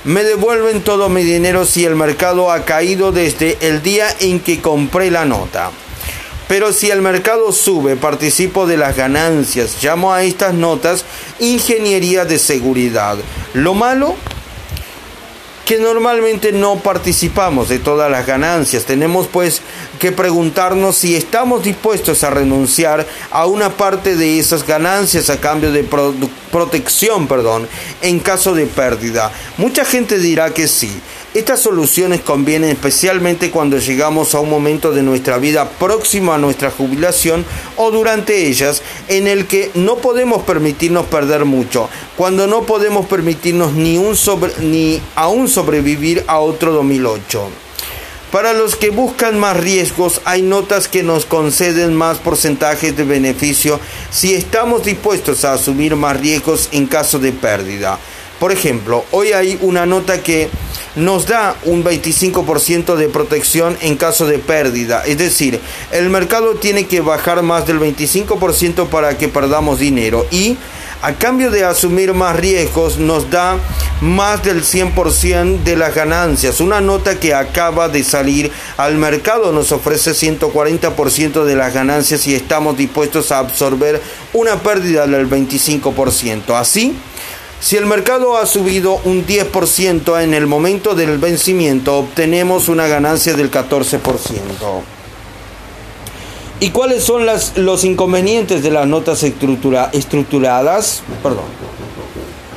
me 0.05 0.23
devuelven 0.23 0.81
todo 0.81 1.07
mi 1.07 1.23
dinero 1.23 1.65
si 1.65 1.85
el 1.85 1.95
mercado 1.95 2.51
ha 2.51 2.65
caído 2.65 3.11
desde 3.13 3.57
el 3.61 3.81
día 3.81 4.07
en 4.19 4.41
que 4.41 4.61
compré 4.61 5.09
la 5.11 5.23
nota. 5.23 5.71
Pero 6.47 6.73
si 6.73 6.91
el 6.91 7.01
mercado 7.01 7.51
sube, 7.51 7.95
participo 7.95 8.67
de 8.67 8.77
las 8.77 8.95
ganancias. 8.95 9.77
Llamo 9.81 10.13
a 10.13 10.23
estas 10.23 10.53
notas 10.53 11.05
ingeniería 11.39 12.25
de 12.25 12.39
seguridad. 12.39 13.17
Lo 13.53 13.73
malo 13.73 14.15
que 15.65 15.79
normalmente 15.79 16.51
no 16.51 16.79
participamos 16.79 17.69
de 17.69 17.79
todas 17.79 18.11
las 18.11 18.25
ganancias. 18.25 18.83
Tenemos 18.83 19.27
pues 19.27 19.61
que 19.99 20.11
preguntarnos 20.11 20.97
si 20.97 21.15
estamos 21.15 21.63
dispuestos 21.63 22.23
a 22.23 22.29
renunciar 22.29 23.07
a 23.31 23.45
una 23.45 23.69
parte 23.69 24.15
de 24.15 24.39
esas 24.39 24.67
ganancias 24.67 25.29
a 25.29 25.39
cambio 25.39 25.71
de 25.71 25.87
protección, 26.51 27.27
perdón, 27.27 27.67
en 28.01 28.19
caso 28.19 28.53
de 28.53 28.65
pérdida. 28.65 29.31
Mucha 29.57 29.85
gente 29.85 30.19
dirá 30.19 30.53
que 30.53 30.67
sí. 30.67 30.91
Estas 31.33 31.61
soluciones 31.61 32.21
convienen 32.21 32.69
especialmente 32.69 33.49
cuando 33.49 33.79
llegamos 33.79 34.35
a 34.35 34.39
un 34.39 34.51
momento 34.51 34.91
de 34.91 35.01
nuestra 35.01 35.39
vida 35.39 35.67
próximo 35.67 36.31
a 36.31 36.37
nuestra 36.37 36.69
jubilación 36.69 37.43
o 37.75 37.89
durante 37.89 38.45
ellas 38.45 38.83
en 39.07 39.27
el 39.27 39.47
que 39.47 39.71
no 39.73 39.97
podemos 39.97 40.43
permitirnos 40.43 41.07
perder 41.07 41.45
mucho, 41.45 41.89
cuando 42.17 42.45
no 42.45 42.67
podemos 42.67 43.07
permitirnos 43.07 43.73
ni, 43.73 43.97
un 43.97 44.15
ni 44.59 45.01
aún 45.15 45.47
sobrevivir 45.47 46.23
a 46.27 46.37
otro 46.37 46.71
2008. 46.71 47.49
Para 48.31 48.53
los 48.53 48.75
que 48.75 48.91
buscan 48.91 49.39
más 49.39 49.57
riesgos, 49.57 50.21
hay 50.25 50.43
notas 50.43 50.87
que 50.87 51.01
nos 51.01 51.25
conceden 51.25 51.95
más 51.95 52.19
porcentajes 52.19 52.95
de 52.95 53.05
beneficio 53.05 53.79
si 54.11 54.35
estamos 54.35 54.85
dispuestos 54.85 55.45
a 55.45 55.53
asumir 55.53 55.95
más 55.95 56.19
riesgos 56.19 56.69
en 56.71 56.85
caso 56.85 57.17
de 57.17 57.31
pérdida. 57.31 57.97
Por 58.43 58.51
ejemplo, 58.51 59.05
hoy 59.11 59.31
hay 59.31 59.57
una 59.61 59.85
nota 59.85 60.21
que 60.21 60.49
nos 60.97 61.27
da 61.27 61.55
un 61.63 61.81
25% 61.81 62.97
de 62.97 63.07
protección 63.07 63.77
en 63.79 63.95
caso 63.95 64.27
de 64.27 64.37
pérdida. 64.37 65.01
Es 65.05 65.17
decir, 65.17 65.61
el 65.93 66.09
mercado 66.09 66.55
tiene 66.55 66.85
que 66.85 66.99
bajar 66.99 67.41
más 67.41 67.65
del 67.65 67.79
25% 67.79 68.89
para 68.89 69.17
que 69.17 69.29
perdamos 69.29 69.79
dinero. 69.79 70.25
Y 70.29 70.57
a 71.01 71.13
cambio 71.13 71.51
de 71.51 71.63
asumir 71.63 72.13
más 72.13 72.35
riesgos 72.35 72.97
nos 72.97 73.29
da 73.29 73.59
más 74.01 74.43
del 74.43 74.63
100% 74.63 75.63
de 75.63 75.77
las 75.77 75.95
ganancias. 75.95 76.59
Una 76.59 76.81
nota 76.81 77.21
que 77.21 77.33
acaba 77.33 77.87
de 77.87 78.03
salir 78.03 78.51
al 78.75 78.97
mercado 78.97 79.53
nos 79.53 79.71
ofrece 79.71 80.11
140% 80.11 81.45
de 81.45 81.55
las 81.55 81.73
ganancias 81.73 82.27
y 82.27 82.35
estamos 82.35 82.75
dispuestos 82.75 83.31
a 83.31 83.39
absorber 83.39 84.01
una 84.33 84.57
pérdida 84.61 85.07
del 85.07 85.29
25%. 85.29 86.59
Así, 86.59 86.93
si 87.63 87.77
el 87.77 87.85
mercado 87.85 88.35
ha 88.35 88.45
subido 88.45 88.99
un 89.05 89.25
10% 89.25 90.21
en 90.21 90.33
el 90.33 90.47
momento 90.47 90.95
del 90.95 91.17
vencimiento, 91.17 91.97
obtenemos 91.97 92.67
una 92.67 92.87
ganancia 92.87 93.35
del 93.35 93.49
14%. 93.49 94.01
¿Y 96.59 96.71
cuáles 96.71 97.05
son 97.05 97.25
los 97.55 97.85
inconvenientes 97.85 98.63
de 98.63 98.69
las 98.69 98.85
notas 98.85 99.23
estructuradas? 99.23 101.03
Perdón. 101.23 101.45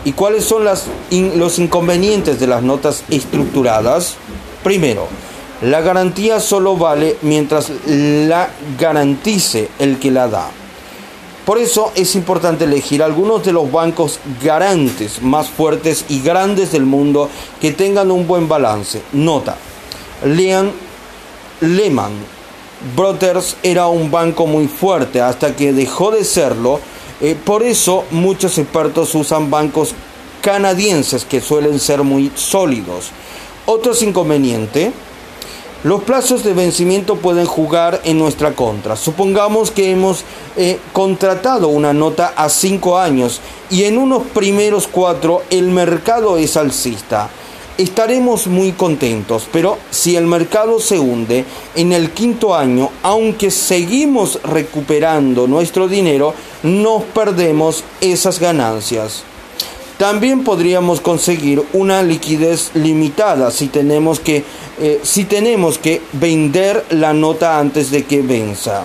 ¿Y 0.05 0.11
cuáles 0.11 0.45
son 0.45 0.65
los 0.65 1.59
inconvenientes 1.61 2.41
de 2.41 2.49
las 2.49 2.65
notas 2.65 3.05
estructuradas? 3.09 4.17
Primero, 4.65 5.07
la 5.63 5.83
garantía 5.83 6.41
solo 6.41 6.77
vale 6.77 7.17
mientras 7.23 7.71
la 7.87 8.51
garantice 8.77 9.69
el 9.79 10.01
que 10.01 10.11
la 10.11 10.27
da. 10.27 10.51
Por 11.47 11.59
eso 11.59 11.93
es 11.95 12.17
importante 12.17 12.65
elegir 12.65 13.05
algunos 13.05 13.45
de 13.45 13.53
los 13.53 13.71
bancos 13.71 14.19
garantes 14.43 15.23
más 15.23 15.49
fuertes 15.49 16.05
y 16.09 16.21
grandes 16.21 16.73
del 16.73 16.85
mundo 16.85 17.31
que 17.61 17.71
tengan 17.71 18.11
un 18.11 18.27
buen 18.27 18.49
balance. 18.49 19.01
Nota, 19.13 19.57
Leon 20.25 20.73
Lehman 21.61 22.11
Brothers 22.97 23.57
era 23.63 23.87
un 23.87 24.11
banco 24.11 24.49
muy 24.49 24.67
fuerte 24.67 25.21
hasta 25.21 25.55
que 25.55 25.73
dejó 25.73 26.11
de 26.11 26.25
serlo. 26.25 26.81
Eh, 27.21 27.37
por 27.43 27.63
eso 27.63 28.03
muchos 28.11 28.59
expertos 28.59 29.15
usan 29.15 29.49
bancos 29.49 29.95
canadienses 30.43 31.25
que 31.25 31.41
suelen 31.41 31.79
ser 31.79 32.03
muy 32.03 32.33
sólidos. 32.35 33.11
Otros 33.67 34.03
inconveniente 34.03 34.93
los 35.87 36.03
plazos 36.03 36.43
de 36.43 36.53
vencimiento 36.53 37.15
pueden 37.15 37.47
jugar 37.47 38.01
en 38.03 38.19
nuestra 38.19 38.55
contra. 38.55 38.97
Supongamos 38.97 39.71
que 39.71 39.93
hemos 39.93 40.25
eh, 40.57 40.81
contratado 40.93 41.69
una 41.69 41.93
nota 41.93 42.33
a 42.37 42.49
cinco 42.49 42.99
años 42.99 43.41
y 43.71 43.85
en 43.85 43.97
unos 43.97 44.25
primeros 44.25 44.89
cuatro 44.89 45.43
el 45.49 45.71
mercado 45.71 46.39
es 46.39 46.57
alcista. 46.57 47.31
Estaremos 47.79 48.49
muy 48.49 48.73
contentos, 48.73 49.47
pero 49.53 49.79
si 49.93 50.17
el 50.17 50.27
mercado 50.27 50.81
se 50.81 50.99
hunde 50.99 51.45
en 51.77 51.93
el 51.93 52.11
quinto 52.11 52.57
año, 52.57 52.91
aunque 53.05 53.53
seguimos 53.53 54.41
recuperando 54.43 55.47
nuestro 55.47 55.87
dinero, 55.87 56.35
nos 56.65 57.05
perdemos 57.05 57.85
esas 58.01 58.41
ganancias. 58.41 59.23
También 59.99 60.45
podríamos 60.45 61.01
conseguir 61.01 61.63
una 61.73 62.03
liquidez 62.03 62.71
limitada 62.75 63.51
si 63.51 63.69
tenemos 63.69 64.21
que, 64.21 64.45
eh, 64.79 65.01
si 65.03 65.25
tenemos 65.25 65.79
que 65.79 66.03
vender 66.13 66.85
la 66.91 67.15
nota 67.15 67.59
antes 67.59 67.91
de 67.91 68.05
que 68.05 68.21
venza. 68.21 68.85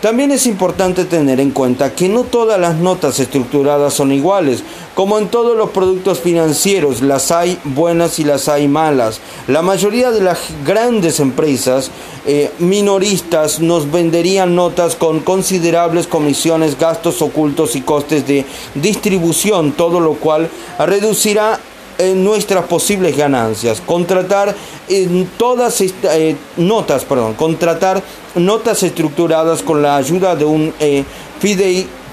También 0.00 0.30
es 0.30 0.46
importante 0.46 1.04
tener 1.04 1.40
en 1.40 1.50
cuenta 1.50 1.92
que 1.92 2.08
no 2.08 2.22
todas 2.22 2.60
las 2.60 2.76
notas 2.76 3.18
estructuradas 3.18 3.94
son 3.94 4.12
iguales. 4.12 4.62
Como 4.94 5.18
en 5.18 5.26
todos 5.26 5.56
los 5.56 5.70
productos 5.70 6.20
financieros, 6.20 7.02
las 7.02 7.32
hay 7.32 7.58
buenas 7.64 8.20
y 8.20 8.24
las 8.24 8.48
hay 8.48 8.68
malas. 8.68 9.20
La 9.48 9.60
mayoría 9.60 10.12
de 10.12 10.20
las 10.20 10.38
grandes 10.64 11.18
empresas 11.18 11.90
eh, 12.26 12.52
minoristas 12.60 13.58
nos 13.58 13.90
venderían 13.90 14.54
notas 14.54 14.94
con 14.94 15.18
considerables 15.18 16.06
comisiones, 16.06 16.78
gastos 16.78 17.20
ocultos 17.20 17.74
y 17.74 17.80
costes 17.80 18.24
de 18.24 18.46
distribución, 18.76 19.72
todo 19.72 19.98
lo 19.98 20.14
cual 20.14 20.48
reducirá 20.78 21.58
en 21.98 22.24
nuestras 22.24 22.64
posibles 22.66 23.16
ganancias. 23.16 23.82
Contratar 23.84 24.54
en 24.88 25.26
todas 25.36 25.80
estas 25.80 26.14
eh, 26.14 26.36
notas, 26.56 27.04
perdón, 27.04 27.34
contratar 27.34 28.02
notas 28.34 28.82
estructuradas 28.82 29.62
con 29.62 29.82
la 29.82 29.96
ayuda 29.96 30.36
de 30.36 30.44
un 30.44 30.72
eh, 30.78 31.04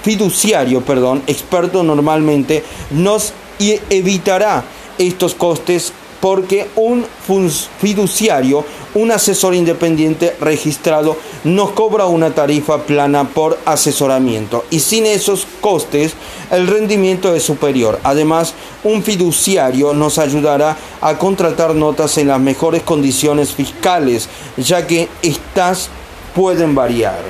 fiduciario, 0.03 0.81
perdón, 0.81 1.23
experto 1.27 1.83
normalmente 1.83 2.63
nos 2.91 3.33
evitará 3.59 4.63
estos 4.97 5.33
costes 5.35 5.93
porque 6.21 6.67
un 6.75 7.05
fiduciario, 7.79 8.65
un 8.93 9.11
asesor 9.11 9.53
independiente 9.53 10.35
registrado, 10.39 11.17
nos 11.43 11.71
cobra 11.71 12.05
una 12.05 12.33
tarifa 12.33 12.83
plana 12.83 13.25
por 13.29 13.59
asesoramiento 13.65 14.65
y 14.69 14.79
sin 14.79 15.05
esos 15.05 15.45
costes 15.61 16.13
el 16.51 16.67
rendimiento 16.67 17.33
es 17.35 17.43
superior. 17.43 17.99
Además, 18.03 18.53
un 18.83 19.03
fiduciario 19.03 19.93
nos 19.93 20.17
ayudará 20.17 20.77
a 21.01 21.17
contratar 21.17 21.75
notas 21.75 22.17
en 22.17 22.27
las 22.27 22.39
mejores 22.39 22.83
condiciones 22.83 23.51
fiscales, 23.51 24.29
ya 24.57 24.87
que 24.87 25.09
estas 25.21 25.89
pueden 26.33 26.75
variar. 26.75 27.23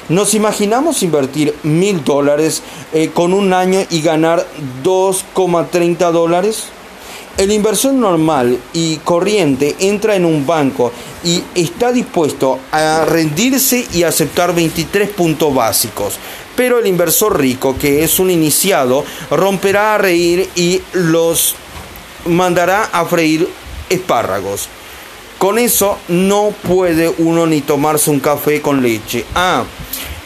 Nos 0.09 0.35
imaginamos 0.35 1.03
invertir 1.03 1.53
mil 1.65 2.05
dólares 2.05 2.63
eh, 2.93 3.11
con 3.13 3.33
un 3.33 3.53
año 3.53 3.81
y 3.91 4.03
ganar 4.03 4.47
2,30 4.85 6.13
dólares. 6.13 6.67
El 7.37 7.53
inversor 7.53 7.93
normal 7.93 8.59
y 8.73 8.97
corriente 8.97 9.77
entra 9.81 10.17
en 10.17 10.25
un 10.25 10.47
banco 10.47 10.91
y 11.23 11.43
está 11.55 11.93
dispuesto 11.93 12.59
a 12.73 13.05
rendirse 13.05 13.87
y 13.93 14.05
aceptar 14.05 14.55
23 14.55 15.11
puntos 15.11 15.55
básicos. 15.55 16.15
Pero 16.57 16.79
el 16.79 16.87
inversor 16.87 17.39
rico, 17.39 17.77
que 17.79 18.03
es 18.03 18.19
un 18.19 18.31
iniciado, 18.31 19.05
romperá 19.31 19.95
a 19.95 19.99
reír 19.99 20.49
y 20.57 20.81
los 20.95 21.55
mandará 22.25 22.85
a 22.85 23.05
freír 23.05 23.47
espárragos. 23.91 24.71
Con 25.37 25.59
eso 25.59 25.99
no 26.09 26.55
puede 26.67 27.13
uno 27.19 27.47
ni 27.47 27.61
tomarse 27.61 28.11
un 28.11 28.21
café 28.21 28.63
con 28.63 28.83
leche. 28.83 29.27
Ah, 29.35 29.65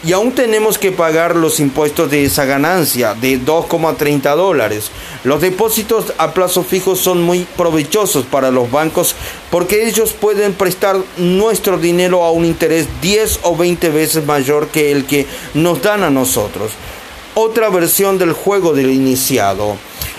y 0.03 0.13
aún 0.13 0.33
tenemos 0.33 0.79
que 0.79 0.93
pagar 0.93 1.37
los 1.37 1.61
impuestos 1.61 2.11
de 2.11 2.25
esa 2.25 2.47
ganancia 2.47 3.15
de 3.15 3.39
2,30 3.39 4.35
dólares. 4.35 4.91
Los 5.25 5.43
depósitos 5.43 6.15
a 6.17 6.33
plazo 6.33 6.63
fijo 6.63 6.97
son 6.97 7.23
muy 7.23 7.47
provechosos 7.57 8.25
para 8.25 8.51
los 8.51 8.71
bancos 8.71 9.15
porque 9.51 9.87
ellos 9.87 10.13
pueden 10.13 10.55
prestar 10.55 10.97
nuestro 11.19 11.77
dinero 11.77 12.25
a 12.25 12.31
un 12.31 12.47
interés 12.47 12.87
10 13.03 13.41
o 13.43 13.57
20 13.57 13.91
veces 13.91 14.25
mayor 14.25 14.69
que 14.69 14.91
el 14.91 15.05
que 15.05 15.27
nos 15.55 15.83
dan 15.83 16.03
a 16.03 16.11
nosotros. 16.11 16.73
Otra 17.35 17.69
versión 17.69 18.19
del 18.19 18.33
juego 18.33 18.73
del 18.73 18.91
iniciado. 18.91 19.77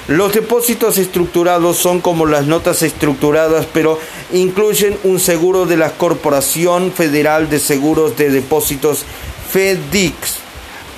Los 0.07 0.33
depósitos 0.33 0.97
estructurados 0.97 1.77
son 1.77 2.01
como 2.01 2.25
las 2.25 2.45
notas 2.45 2.81
estructuradas, 2.81 3.67
pero 3.71 3.99
incluyen 4.33 4.97
un 5.03 5.19
seguro 5.19 5.65
de 5.65 5.77
la 5.77 5.91
Corporación 5.91 6.91
Federal 6.91 7.49
de 7.49 7.59
Seguros 7.59 8.17
de 8.17 8.29
Depósitos 8.29 9.05
FEDIX 9.51 10.15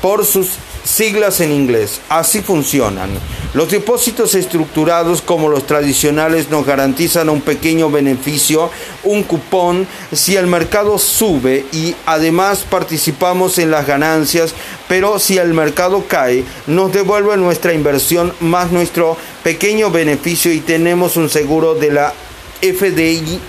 por 0.02 0.26
sus 0.26 0.50
siglas 0.84 1.40
en 1.40 1.52
inglés. 1.52 2.02
Así 2.10 2.42
funcionan. 2.42 3.10
Los 3.54 3.70
depósitos 3.70 4.36
estructurados 4.36 5.22
como 5.22 5.48
los 5.48 5.66
tradicionales 5.66 6.50
nos 6.50 6.66
garantizan 6.66 7.30
un 7.30 7.42
pequeño 7.42 7.90
beneficio, 7.90 8.70
un 9.04 9.24
cupón, 9.24 9.88
si 10.12 10.36
el 10.36 10.48
mercado 10.48 10.98
sube 10.98 11.66
y 11.72 11.96
además 12.06 12.66
participamos 12.70 13.60
en 13.60 13.72
las 13.72 13.86
ganancias, 13.86 14.54
pero 14.88 15.20
si 15.20 15.38
el 15.38 15.54
mercado 15.54 16.06
cae, 16.08 16.44
nos 16.68 16.92
devuelve 16.92 17.38
nuestra 17.38 17.74
inversión 17.74 18.34
más 18.40 18.72
nuestro 18.72 19.18
pequeño 19.44 19.92
beneficio 19.92 20.52
y 20.52 20.60
tenemos 20.60 21.16
un 21.16 21.30
seguro 21.30 21.76
de 21.76 21.92
la 21.92 22.14
FDIC 22.62 23.40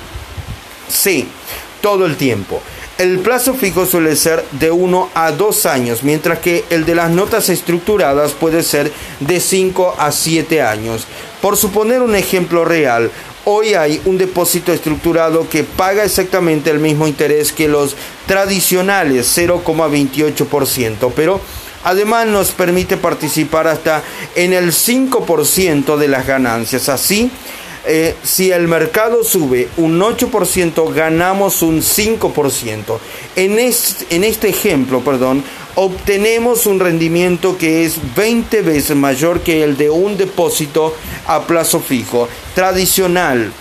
todo 1.80 2.06
el 2.06 2.16
tiempo. 2.16 2.62
El 2.96 3.18
plazo 3.18 3.54
fijo 3.54 3.86
suele 3.86 4.14
ser 4.14 4.44
de 4.52 4.70
1 4.70 5.10
a 5.14 5.32
2 5.32 5.66
años, 5.66 6.04
mientras 6.04 6.38
que 6.38 6.64
el 6.70 6.86
de 6.86 6.94
las 6.94 7.10
notas 7.10 7.48
estructuradas 7.48 8.30
puede 8.32 8.62
ser 8.62 8.92
de 9.18 9.40
5 9.40 9.96
a 9.98 10.12
7 10.12 10.62
años. 10.62 11.08
Por 11.42 11.56
suponer 11.56 12.02
un 12.02 12.14
ejemplo 12.14 12.64
real, 12.64 13.10
hoy 13.46 13.74
hay 13.74 14.00
un 14.04 14.16
depósito 14.16 14.72
estructurado 14.72 15.48
que 15.48 15.64
paga 15.64 16.04
exactamente 16.04 16.70
el 16.70 16.78
mismo 16.78 17.08
interés 17.08 17.50
que 17.52 17.66
los 17.66 17.96
tradicionales 18.26 19.36
0,28%, 19.36 21.10
pero 21.16 21.40
además 21.82 22.28
nos 22.28 22.52
permite 22.52 22.96
participar 22.96 23.66
hasta 23.66 24.04
en 24.36 24.52
el 24.52 24.70
5% 24.70 25.96
de 25.96 26.06
las 26.06 26.28
ganancias. 26.28 26.88
Así, 26.88 27.28
eh, 27.86 28.14
si 28.22 28.50
el 28.50 28.68
mercado 28.68 29.24
sube 29.24 29.68
un 29.76 30.00
8%, 30.00 30.92
ganamos 30.94 31.62
un 31.62 31.82
5%. 31.82 32.98
En 33.36 33.58
este, 33.58 34.14
en 34.14 34.24
este 34.24 34.48
ejemplo, 34.48 35.00
perdón, 35.00 35.44
obtenemos 35.74 36.66
un 36.66 36.80
rendimiento 36.80 37.58
que 37.58 37.84
es 37.84 37.98
20 38.14 38.62
veces 38.62 38.96
mayor 38.96 39.40
que 39.40 39.62
el 39.62 39.76
de 39.76 39.90
un 39.90 40.16
depósito 40.16 40.94
a 41.26 41.46
plazo 41.46 41.80
fijo 41.80 42.28
tradicional 42.54 43.52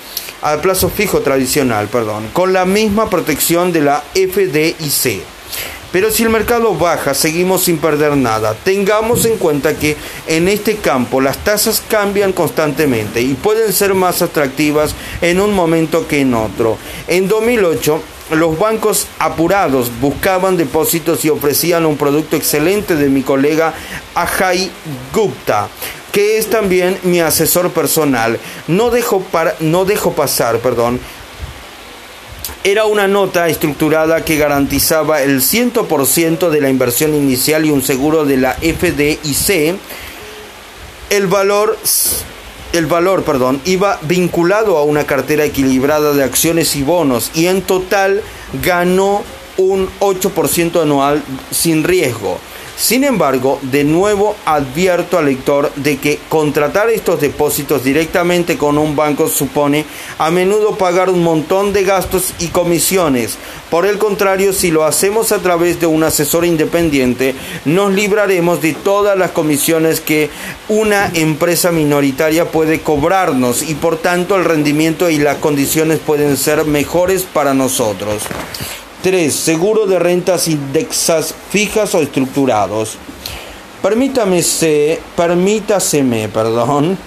a 0.43 0.57
plazo 0.61 0.89
fijo 0.89 1.21
tradicional, 1.21 1.87
perdón, 1.87 2.29
con 2.33 2.51
la 2.51 2.65
misma 2.65 3.09
protección 3.09 3.71
de 3.71 3.79
la 3.79 4.03
FDIC. 4.13 5.32
Pero 5.93 6.09
si 6.09 6.23
el 6.23 6.29
mercado 6.29 6.73
baja, 6.73 7.13
seguimos 7.13 7.65
sin 7.65 7.77
perder 7.77 8.17
nada. 8.17 8.55
Tengamos 8.63 9.25
en 9.25 9.37
cuenta 9.37 9.77
que 9.77 9.95
en 10.25 10.47
este 10.47 10.77
campo 10.77 11.21
las 11.21 11.37
tasas 11.37 11.83
cambian 11.87 12.33
constantemente 12.33 13.21
y 13.21 13.35
pueden 13.35 13.71
ser 13.71 13.93
más 13.93 14.23
atractivas 14.23 14.95
en 15.21 15.39
un 15.39 15.53
momento 15.53 16.07
que 16.07 16.21
en 16.21 16.33
otro. 16.33 16.79
En 17.07 17.27
2008, 17.27 18.01
los 18.31 18.57
bancos 18.57 19.05
apurados 19.19 19.91
buscaban 20.01 20.57
depósitos 20.57 21.23
y 21.25 21.29
ofrecían 21.29 21.85
un 21.85 21.95
producto 21.95 22.37
excelente 22.37 22.95
de 22.95 23.09
mi 23.09 23.21
colega 23.21 23.75
Ajay 24.15 24.71
Gupta 25.13 25.69
que 26.11 26.37
es 26.37 26.47
también 26.47 26.99
mi 27.01 27.21
asesor 27.21 27.71
personal. 27.71 28.39
No 28.67 28.91
dejo, 28.91 29.25
no 29.61 29.83
dejo 29.83 30.13
pasar, 30.13 30.59
perdón, 30.59 30.99
era 32.63 32.85
una 32.85 33.09
nota 33.09 33.49
estructurada 33.49 34.23
que 34.23 34.37
garantizaba 34.37 35.21
el 35.21 35.41
100% 35.41 36.49
de 36.49 36.61
la 36.61 36.69
inversión 36.69 37.13
inicial 37.13 37.65
y 37.65 37.71
un 37.71 37.81
seguro 37.81 38.23
de 38.23 38.37
la 38.37 38.53
FDIC. 38.53 39.75
El 41.09 41.27
valor, 41.27 41.77
el 42.71 42.85
valor 42.85 43.23
perdón, 43.23 43.61
iba 43.65 43.99
vinculado 44.03 44.77
a 44.77 44.83
una 44.83 45.05
cartera 45.05 45.43
equilibrada 45.43 46.13
de 46.13 46.23
acciones 46.23 46.75
y 46.77 46.83
bonos 46.83 47.31
y 47.33 47.47
en 47.47 47.61
total 47.61 48.21
ganó 48.63 49.23
un 49.57 49.89
8% 49.99 50.81
anual 50.81 51.21
sin 51.51 51.83
riesgo. 51.83 52.39
Sin 52.75 53.03
embargo, 53.03 53.59
de 53.61 53.83
nuevo 53.83 54.35
advierto 54.45 55.17
al 55.17 55.25
lector 55.25 55.71
de 55.75 55.97
que 55.97 56.19
contratar 56.27 56.89
estos 56.89 57.21
depósitos 57.21 57.83
directamente 57.83 58.57
con 58.57 58.79
un 58.79 58.95
banco 58.95 59.29
supone 59.29 59.85
a 60.17 60.31
menudo 60.31 60.75
pagar 60.75 61.09
un 61.09 61.21
montón 61.21 61.71
de 61.71 61.83
gastos 61.83 62.33
y 62.39 62.47
comisiones. 62.47 63.37
Por 63.69 63.85
el 63.85 63.99
contrario, 63.99 64.53
si 64.53 64.71
lo 64.71 64.85
hacemos 64.85 65.31
a 65.31 65.39
través 65.39 65.79
de 65.79 65.85
un 65.85 66.03
asesor 66.03 66.45
independiente, 66.45 67.35
nos 67.65 67.93
libraremos 67.93 68.61
de 68.61 68.73
todas 68.73 69.17
las 69.17 69.31
comisiones 69.31 70.01
que 70.01 70.31
una 70.67 71.11
empresa 71.13 71.71
minoritaria 71.71 72.51
puede 72.51 72.81
cobrarnos 72.81 73.61
y 73.61 73.75
por 73.75 73.97
tanto 73.97 74.35
el 74.35 74.45
rendimiento 74.45 75.09
y 75.09 75.19
las 75.19 75.37
condiciones 75.37 75.99
pueden 75.99 76.37
ser 76.37 76.65
mejores 76.65 77.23
para 77.23 77.53
nosotros. 77.53 78.23
3. 79.03 79.35
Seguro 79.35 79.85
de 79.85 79.99
rentas 79.99 80.47
indexas 80.47 81.35
fijas 81.49 81.93
o 81.93 81.99
estructurados. 81.99 82.97
Permítaseme, 83.81 84.99
perdón, 86.29 86.97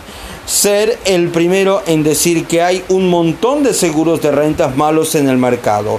ser 0.44 0.98
el 1.06 1.30
primero 1.30 1.82
en 1.86 2.02
decir 2.02 2.44
que 2.44 2.60
hay 2.60 2.84
un 2.90 3.08
montón 3.08 3.62
de 3.62 3.72
seguros 3.72 4.20
de 4.20 4.30
rentas 4.30 4.76
malos 4.76 5.14
en 5.14 5.30
el 5.30 5.38
mercado. 5.38 5.98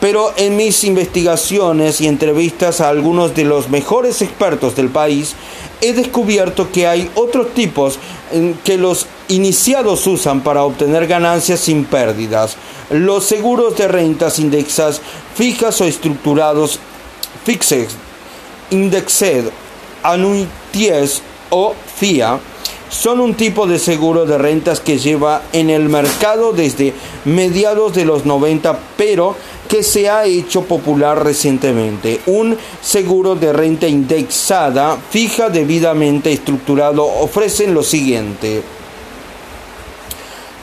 Pero 0.00 0.32
en 0.36 0.54
mis 0.54 0.84
investigaciones 0.84 2.02
y 2.02 2.08
entrevistas 2.08 2.82
a 2.82 2.90
algunos 2.90 3.34
de 3.34 3.44
los 3.44 3.70
mejores 3.70 4.20
expertos 4.20 4.76
del 4.76 4.90
país, 4.90 5.34
he 5.80 5.94
descubierto 5.94 6.70
que 6.70 6.86
hay 6.86 7.10
otros 7.14 7.54
tipos 7.54 7.98
que 8.64 8.76
los 8.76 9.06
iniciados 9.28 10.06
usan 10.06 10.42
para 10.42 10.62
obtener 10.62 11.06
ganancias 11.06 11.60
sin 11.60 11.84
pérdidas. 11.84 12.56
Los 12.90 13.24
seguros 13.24 13.76
de 13.76 13.88
rentas 13.88 14.38
indexas 14.38 15.00
fijas 15.38 15.80
o 15.80 15.84
estructurados, 15.84 16.80
fixed, 17.44 17.90
indexed, 18.72 19.44
annuities 20.02 21.22
o 21.50 21.74
FIA, 21.96 22.40
son 22.90 23.20
un 23.20 23.34
tipo 23.34 23.68
de 23.68 23.78
seguro 23.78 24.26
de 24.26 24.36
rentas 24.36 24.80
que 24.80 24.98
lleva 24.98 25.42
en 25.52 25.70
el 25.70 25.88
mercado 25.88 26.52
desde 26.52 26.92
mediados 27.24 27.94
de 27.94 28.04
los 28.04 28.24
90, 28.24 28.76
pero 28.96 29.36
que 29.68 29.84
se 29.84 30.10
ha 30.10 30.24
hecho 30.24 30.62
popular 30.62 31.22
recientemente. 31.22 32.20
Un 32.26 32.56
seguro 32.82 33.36
de 33.36 33.52
renta 33.52 33.86
indexada 33.86 34.98
fija 35.08 35.50
debidamente 35.50 36.32
estructurado 36.32 37.04
ofrecen 37.04 37.74
lo 37.74 37.84
siguiente. 37.84 38.77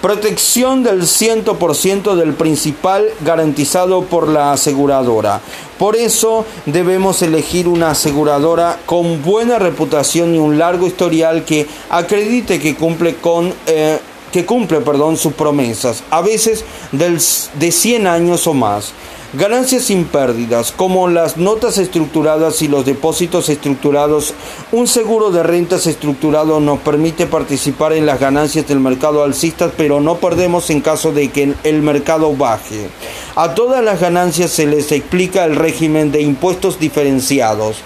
Protección 0.06 0.84
del 0.84 1.02
100% 1.02 2.14
del 2.14 2.36
principal 2.36 3.10
garantizado 3.22 4.04
por 4.04 4.28
la 4.28 4.52
aseguradora. 4.52 5.42
Por 5.80 5.96
eso 5.96 6.46
debemos 6.68 7.24
elegir 7.24 7.68
una 7.68 7.90
aseguradora 7.90 8.78
con 8.86 9.24
buena 9.24 9.58
reputación 9.58 10.36
y 10.36 10.38
un 10.38 10.60
largo 10.60 10.86
historial 10.86 11.44
que 11.44 11.66
acredite 11.90 12.60
que 12.60 12.76
cumple 12.76 13.16
con... 13.16 13.52
Eh, 13.66 13.98
que 14.32 14.46
cumple 14.46 14.82
perdón, 14.82 15.18
sus 15.18 15.34
promesas, 15.34 16.04
a 16.12 16.22
veces 16.22 16.66
de 16.92 17.72
100 17.72 18.06
años 18.06 18.46
o 18.46 18.54
más. 18.54 18.94
Ganancias 19.38 19.84
sin 19.84 20.06
pérdidas, 20.06 20.72
como 20.72 21.10
las 21.10 21.36
notas 21.36 21.78
estructuradas 21.78 22.62
y 22.62 22.70
los 22.70 22.86
depósitos 22.86 23.50
estructurados. 23.50 24.34
Un 24.72 24.88
seguro 24.88 25.30
de 25.30 25.44
rentas 25.44 25.88
estructurado 25.88 26.62
nos 26.62 26.80
permite 26.80 27.26
participar 27.26 27.92
en 27.92 28.06
las 28.06 28.18
ganancias 28.18 28.66
del 28.66 28.80
mercado 28.80 29.26
alcista, 29.26 29.70
pero 29.76 30.00
no 30.00 30.20
perdemos 30.20 30.70
en 30.70 30.80
caso 30.80 31.12
de 31.12 31.32
que 31.32 31.54
el 31.66 31.82
mercado 31.82 32.34
baje. 32.34 32.88
A 33.36 33.54
todas 33.56 33.84
las 33.84 34.00
ganancias 34.00 34.52
se 34.52 34.68
les 34.68 34.94
explica 34.94 35.44
el 35.44 35.58
régimen 35.58 36.14
de 36.14 36.22
impuestos 36.22 36.80
diferenciados. 36.80 37.80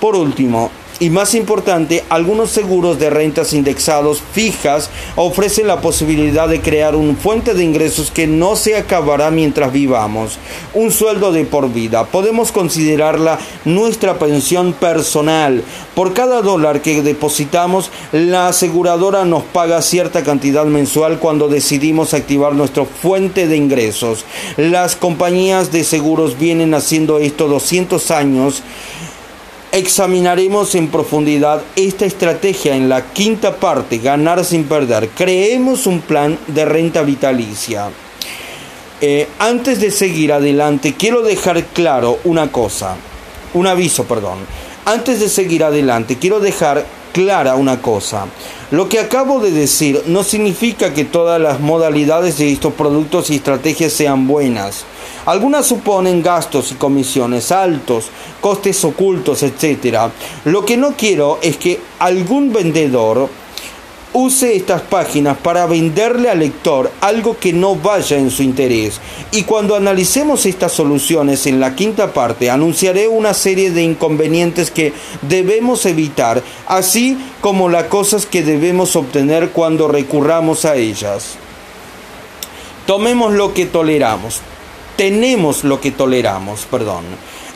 Por 0.00 0.16
último, 0.16 0.70
y 1.00 1.10
más 1.10 1.34
importante, 1.34 2.04
algunos 2.08 2.50
seguros 2.50 2.98
de 2.98 3.10
rentas 3.10 3.52
indexados 3.52 4.22
fijas 4.32 4.90
ofrecen 5.16 5.66
la 5.66 5.80
posibilidad 5.80 6.48
de 6.48 6.60
crear 6.60 6.94
una 6.94 7.14
fuente 7.14 7.52
de 7.54 7.64
ingresos 7.64 8.10
que 8.12 8.26
no 8.26 8.54
se 8.54 8.76
acabará 8.76 9.30
mientras 9.30 9.72
vivamos, 9.72 10.38
un 10.72 10.92
sueldo 10.92 11.32
de 11.32 11.44
por 11.44 11.72
vida. 11.72 12.04
Podemos 12.04 12.52
considerarla 12.52 13.38
nuestra 13.64 14.18
pensión 14.18 14.72
personal. 14.72 15.64
Por 15.94 16.12
cada 16.12 16.42
dólar 16.42 16.80
que 16.80 17.02
depositamos, 17.02 17.90
la 18.12 18.48
aseguradora 18.48 19.24
nos 19.24 19.42
paga 19.42 19.82
cierta 19.82 20.22
cantidad 20.22 20.64
mensual 20.64 21.18
cuando 21.18 21.48
decidimos 21.48 22.14
activar 22.14 22.54
nuestra 22.54 22.84
fuente 22.84 23.48
de 23.48 23.56
ingresos. 23.56 24.24
Las 24.56 24.96
compañías 24.96 25.72
de 25.72 25.84
seguros 25.84 26.38
vienen 26.38 26.74
haciendo 26.74 27.18
esto 27.18 27.48
200 27.48 28.10
años 28.10 28.62
examinaremos 29.74 30.76
en 30.76 30.86
profundidad 30.86 31.60
esta 31.74 32.06
estrategia 32.06 32.76
en 32.76 32.88
la 32.88 33.12
quinta 33.12 33.56
parte, 33.56 33.98
ganar 33.98 34.44
sin 34.44 34.64
perder. 34.64 35.08
Creemos 35.08 35.86
un 35.86 36.00
plan 36.00 36.38
de 36.46 36.64
renta 36.64 37.02
vitalicia. 37.02 37.90
Eh, 39.00 39.28
antes 39.40 39.80
de 39.80 39.90
seguir 39.90 40.32
adelante, 40.32 40.94
quiero 40.96 41.22
dejar 41.22 41.64
claro 41.64 42.20
una 42.22 42.52
cosa, 42.52 42.94
un 43.52 43.66
aviso, 43.66 44.04
perdón. 44.04 44.38
Antes 44.84 45.18
de 45.18 45.28
seguir 45.28 45.64
adelante, 45.64 46.18
quiero 46.18 46.38
dejar 46.38 46.86
clara 47.14 47.54
una 47.54 47.80
cosa. 47.80 48.26
Lo 48.72 48.88
que 48.88 48.98
acabo 48.98 49.38
de 49.38 49.52
decir 49.52 50.02
no 50.06 50.24
significa 50.24 50.92
que 50.92 51.04
todas 51.04 51.40
las 51.40 51.60
modalidades 51.60 52.38
de 52.38 52.50
estos 52.50 52.74
productos 52.74 53.30
y 53.30 53.36
estrategias 53.36 53.92
sean 53.92 54.26
buenas. 54.26 54.84
Algunas 55.24 55.64
suponen 55.64 56.22
gastos 56.22 56.72
y 56.72 56.74
comisiones 56.74 57.52
altos, 57.52 58.06
costes 58.40 58.84
ocultos, 58.84 59.44
etc. 59.44 60.10
Lo 60.44 60.64
que 60.64 60.76
no 60.76 60.96
quiero 60.96 61.38
es 61.40 61.56
que 61.56 61.80
algún 62.00 62.52
vendedor 62.52 63.28
use 64.14 64.56
estas 64.56 64.80
páginas 64.80 65.36
para 65.36 65.66
venderle 65.66 66.30
al 66.30 66.38
lector 66.38 66.90
algo 67.02 67.36
que 67.38 67.52
no 67.52 67.76
vaya 67.76 68.16
en 68.16 68.30
su 68.30 68.42
interés. 68.42 69.00
Y 69.32 69.42
cuando 69.42 69.76
analicemos 69.76 70.46
estas 70.46 70.72
soluciones 70.72 71.46
en 71.46 71.60
la 71.60 71.74
quinta 71.74 72.12
parte, 72.14 72.48
anunciaré 72.48 73.08
una 73.08 73.34
serie 73.34 73.70
de 73.70 73.82
inconvenientes 73.82 74.70
que 74.70 74.94
debemos 75.22 75.84
evitar, 75.84 76.42
así 76.66 77.18
como 77.42 77.68
las 77.68 77.84
cosas 77.84 78.24
que 78.24 78.42
debemos 78.42 78.96
obtener 78.96 79.50
cuando 79.50 79.88
recurramos 79.88 80.64
a 80.64 80.76
ellas. 80.76 81.34
Tomemos 82.86 83.34
lo 83.34 83.52
que 83.52 83.66
toleramos 83.66 84.40
tenemos 84.96 85.64
lo 85.64 85.80
que 85.80 85.90
toleramos, 85.90 86.66
perdón. 86.70 87.04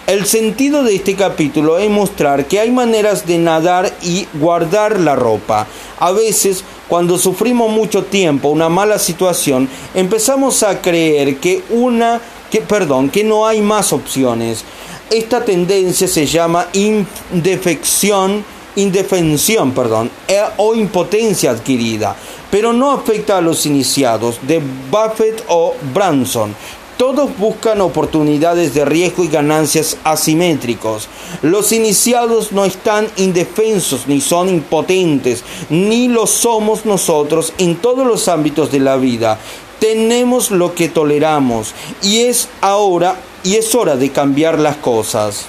El 0.09 0.25
sentido 0.25 0.85
de 0.85 0.95
este 0.95 1.17
capítulo 1.17 1.77
es 1.77 1.91
mostrar 1.91 2.47
que 2.47 2.59
hay 2.59 2.71
maneras 2.71 3.27
de 3.27 3.37
nadar 3.37 3.93
y 4.01 4.27
guardar 4.33 4.99
la 5.01 5.15
ropa. 5.15 5.67
A 5.99 6.13
veces, 6.13 6.65
cuando 6.89 7.19
sufrimos 7.19 7.71
mucho 7.71 8.05
tiempo 8.05 8.49
una 8.49 8.71
mala 8.71 8.99
situación, 8.99 9.69
empezamos 9.93 10.63
a 10.63 10.81
creer 10.81 11.37
que 11.37 11.63
una 11.69 12.23
que 12.51 12.63
perdón, 12.63 13.11
que 13.11 13.23
no 13.23 13.47
hay 13.47 13.61
más 13.61 13.93
opciones. 13.93 14.65
Esta 15.11 15.45
tendencia 15.45 16.09
se 16.09 16.25
llama 16.25 16.69
indefección, 16.73 18.43
indefensión, 18.77 19.73
perdón, 19.73 20.11
e, 20.27 20.41
o 20.57 20.75
impotencia 20.75 21.51
adquirida, 21.51 22.17
pero 22.51 22.73
no 22.73 22.93
afecta 22.93 23.37
a 23.37 23.43
los 23.43 23.67
iniciados 23.67 24.39
de 24.41 24.63
Buffett 24.91 25.45
o 25.49 25.75
Branson, 25.93 26.55
todos 26.99 27.38
buscan 27.38 27.80
oportunidades 27.80 28.74
de 28.74 28.84
riesgo 28.84 29.22
y 29.22 29.28
ganancias 29.28 29.96
asimétricos. 30.03 31.09
Los 31.42 31.70
iniciados 31.72 32.51
no 32.53 32.64
están 32.64 33.07
indefensos 33.16 34.09
ni 34.09 34.20
son 34.20 34.49
impotentes, 34.49 35.44
ni 35.70 36.09
lo 36.09 36.26
somos 36.26 36.84
nosotros 36.84 37.55
en 37.59 37.76
todos 37.76 38.07
los 38.07 38.26
ámbitos 38.26 38.72
de 38.72 38.80
la 38.80 38.96
vida. 38.96 39.38
Tenemos 39.78 40.51
lo 40.51 40.74
que 40.74 40.88
toleramos 40.88 41.72
y 42.03 42.22
es 42.22 42.49
ahora 42.61 43.14
y 43.44 43.55
es 43.55 43.76
hora 43.76 43.96
de 43.96 44.11
cambiar 44.11 44.59
las 44.59 44.76
cosas. 44.76 45.46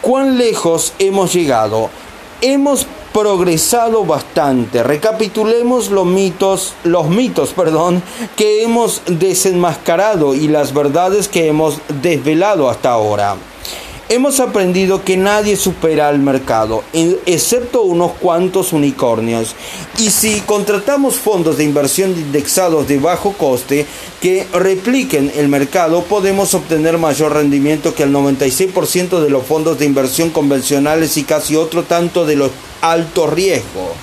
¿Cuán 0.00 0.36
lejos 0.36 0.94
hemos 0.98 1.32
llegado? 1.32 1.90
Hemos 2.40 2.86
progresado 3.12 4.04
bastante. 4.04 4.82
Recapitulemos 4.82 5.90
los 5.90 6.06
mitos, 6.06 6.74
los 6.84 7.08
mitos, 7.08 7.50
perdón, 7.56 8.02
que 8.36 8.62
hemos 8.62 9.02
desenmascarado 9.06 10.34
y 10.34 10.48
las 10.48 10.72
verdades 10.74 11.28
que 11.28 11.48
hemos 11.48 11.80
desvelado 12.02 12.70
hasta 12.70 12.90
ahora. 12.90 13.36
Hemos 14.12 14.40
aprendido 14.40 15.04
que 15.04 15.16
nadie 15.16 15.54
supera 15.54 16.08
al 16.08 16.18
mercado, 16.18 16.82
excepto 17.26 17.82
unos 17.82 18.10
cuantos 18.14 18.72
unicornios. 18.72 19.54
Y 19.98 20.10
si 20.10 20.40
contratamos 20.40 21.14
fondos 21.14 21.56
de 21.56 21.62
inversión 21.62 22.10
indexados 22.10 22.88
de 22.88 22.98
bajo 22.98 23.34
coste 23.34 23.86
que 24.20 24.48
repliquen 24.52 25.30
el 25.36 25.46
mercado, 25.46 26.02
podemos 26.02 26.54
obtener 26.54 26.98
mayor 26.98 27.34
rendimiento 27.34 27.94
que 27.94 28.02
el 28.02 28.12
96% 28.12 29.20
de 29.20 29.30
los 29.30 29.46
fondos 29.46 29.78
de 29.78 29.86
inversión 29.86 30.30
convencionales 30.30 31.16
y 31.16 31.22
casi 31.22 31.54
otro 31.54 31.84
tanto 31.84 32.26
de 32.26 32.34
los 32.34 32.50
alto 32.80 33.28
riesgo. 33.28 33.94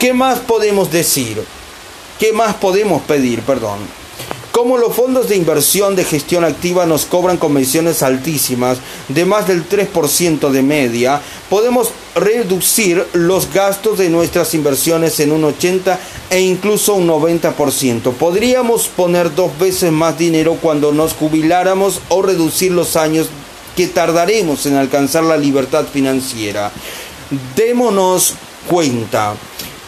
¿Qué 0.00 0.12
más 0.12 0.40
podemos 0.40 0.90
decir? 0.90 1.40
¿Qué 2.18 2.32
más 2.32 2.56
podemos 2.56 3.02
pedir? 3.02 3.42
Perdón. 3.42 3.78
Como 4.58 4.76
los 4.76 4.92
fondos 4.92 5.28
de 5.28 5.36
inversión 5.36 5.94
de 5.94 6.02
gestión 6.02 6.42
activa 6.42 6.84
nos 6.84 7.04
cobran 7.04 7.36
comisiones 7.36 8.02
altísimas, 8.02 8.78
de 9.06 9.24
más 9.24 9.46
del 9.46 9.68
3% 9.68 10.50
de 10.50 10.62
media, 10.62 11.20
podemos 11.48 11.90
reducir 12.16 13.06
los 13.12 13.52
gastos 13.54 13.98
de 13.98 14.10
nuestras 14.10 14.54
inversiones 14.54 15.20
en 15.20 15.30
un 15.30 15.44
80 15.44 16.00
e 16.30 16.40
incluso 16.40 16.94
un 16.94 17.06
90%. 17.06 18.12
Podríamos 18.14 18.88
poner 18.88 19.32
dos 19.32 19.56
veces 19.60 19.92
más 19.92 20.18
dinero 20.18 20.58
cuando 20.60 20.90
nos 20.90 21.12
jubiláramos 21.12 22.00
o 22.08 22.20
reducir 22.22 22.72
los 22.72 22.96
años 22.96 23.28
que 23.76 23.86
tardaremos 23.86 24.66
en 24.66 24.74
alcanzar 24.74 25.22
la 25.22 25.36
libertad 25.36 25.86
financiera. 25.86 26.72
Démonos 27.54 28.34
cuenta. 28.68 29.36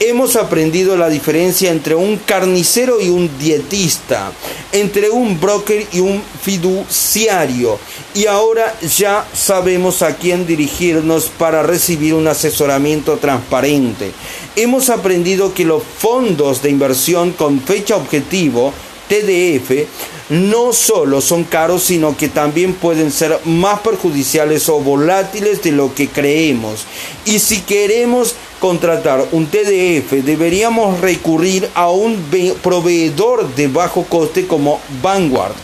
Hemos 0.03 0.37
aprendido 0.37 0.97
la 0.97 1.11
diferencia 1.11 1.71
entre 1.71 1.95
un 1.95 2.17
carnicero 2.17 3.03
y 3.03 3.11
un 3.11 3.31
dietista, 3.39 4.33
entre 4.73 5.11
un 5.11 5.39
broker 5.39 5.87
y 5.93 6.01
un 6.01 6.23
fiduciario, 6.41 7.79
y 8.15 8.25
ahora 8.25 8.75
ya 8.97 9.27
sabemos 9.35 10.01
a 10.01 10.17
quién 10.17 10.47
dirigirnos 10.47 11.27
para 11.27 11.63
recibir 11.63 12.15
un 12.15 12.29
asesoramiento 12.29 13.19
transparente. 13.19 14.13
Hemos 14.57 14.89
aprendido 14.89 15.53
que 15.53 15.67
los 15.67 15.83
fondos 15.83 16.63
de 16.63 16.71
inversión 16.71 17.33
con 17.33 17.61
fecha 17.61 17.95
objetivo, 17.97 18.73
TDF, 19.11 19.89
no 20.31 20.73
solo 20.73 21.21
son 21.21 21.43
caros, 21.43 21.83
sino 21.83 22.17
que 22.17 22.29
también 22.29 22.75
pueden 22.75 23.11
ser 23.11 23.41
más 23.45 23.81
perjudiciales 23.81 24.69
o 24.69 24.79
volátiles 24.79 25.61
de 25.63 25.73
lo 25.73 25.93
que 25.93 26.09
creemos. 26.09 26.87
Y 27.25 27.41
si 27.41 27.61
queremos 27.63 28.37
contratar 28.61 29.27
un 29.33 29.47
TDF, 29.47 30.13
deberíamos 30.25 31.01
recurrir 31.01 31.69
a 31.75 31.91
un 31.91 32.25
proveedor 32.63 33.53
de 33.57 33.67
bajo 33.67 34.05
coste 34.05 34.47
como 34.47 34.81
Vanguard. 35.03 35.55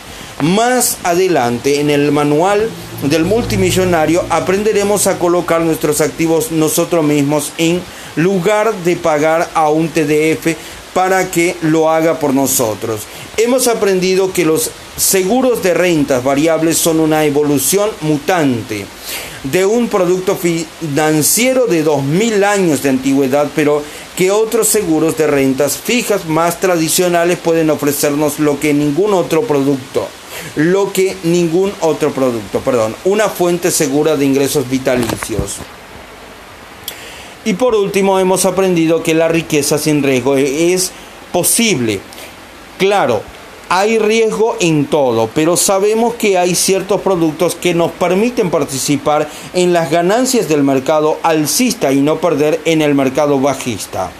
Más 0.41 0.97
adelante 1.03 1.79
en 1.79 1.89
el 1.89 2.11
manual 2.11 2.69
del 3.03 3.23
multimillonario 3.23 4.25
aprenderemos 4.29 5.07
a 5.07 5.17
colocar 5.17 5.61
nuestros 5.61 6.01
activos 6.01 6.51
nosotros 6.51 7.03
mismos 7.05 7.53
en 7.57 7.81
lugar 8.17 8.75
de 8.83 8.97
pagar 8.97 9.49
a 9.53 9.69
un 9.69 9.87
TDF 9.87 10.55
para 10.93 11.29
que 11.29 11.55
lo 11.61 11.91
haga 11.91 12.17
por 12.17 12.33
nosotros. 12.33 13.01
Hemos 13.37 13.67
aprendido 13.67 14.33
que 14.33 14.45
los 14.45 14.71
seguros 14.97 15.61
de 15.61 15.75
rentas 15.75 16.23
variables 16.23 16.77
son 16.79 16.99
una 16.99 17.23
evolución 17.23 17.91
mutante 18.01 18.85
de 19.43 19.63
un 19.63 19.89
producto 19.89 20.35
financiero 20.35 21.67
de 21.67 21.83
2000 21.83 22.43
años 22.43 22.81
de 22.81 22.89
antigüedad, 22.89 23.47
pero 23.55 23.83
que 24.15 24.31
otros 24.31 24.67
seguros 24.67 25.15
de 25.17 25.27
rentas 25.27 25.77
fijas 25.77 26.25
más 26.25 26.59
tradicionales 26.59 27.37
pueden 27.37 27.69
ofrecernos 27.69 28.39
lo 28.39 28.59
que 28.59 28.73
ningún 28.73 29.13
otro 29.13 29.43
producto 29.43 30.07
lo 30.55 30.91
que 30.93 31.15
ningún 31.23 31.71
otro 31.81 32.11
producto, 32.11 32.59
perdón, 32.59 32.95
una 33.05 33.29
fuente 33.29 33.71
segura 33.71 34.15
de 34.15 34.25
ingresos 34.25 34.69
vitalicios. 34.69 35.57
Y 37.45 37.53
por 37.53 37.75
último, 37.75 38.19
hemos 38.19 38.45
aprendido 38.45 39.03
que 39.03 39.13
la 39.13 39.27
riqueza 39.27 39.77
sin 39.77 40.03
riesgo 40.03 40.37
es 40.37 40.91
posible. 41.31 41.99
Claro, 42.77 43.21
hay 43.69 43.99
riesgo 43.99 44.55
en 44.59 44.85
todo, 44.85 45.29
pero 45.33 45.57
sabemos 45.57 46.15
que 46.15 46.37
hay 46.37 46.55
ciertos 46.55 47.01
productos 47.01 47.55
que 47.55 47.73
nos 47.73 47.91
permiten 47.91 48.49
participar 48.49 49.27
en 49.53 49.73
las 49.73 49.91
ganancias 49.91 50.47
del 50.47 50.63
mercado 50.63 51.17
alcista 51.23 51.91
y 51.91 52.01
no 52.01 52.17
perder 52.17 52.61
en 52.63 52.81
el 52.81 52.95
mercado 52.95 53.39
bajista. 53.39 54.11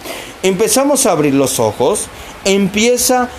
Empezamos 0.42 1.06
a 1.06 1.12
abrir 1.12 1.34
los 1.34 1.58
ojos, 1.58 2.06
empieza 2.44 3.26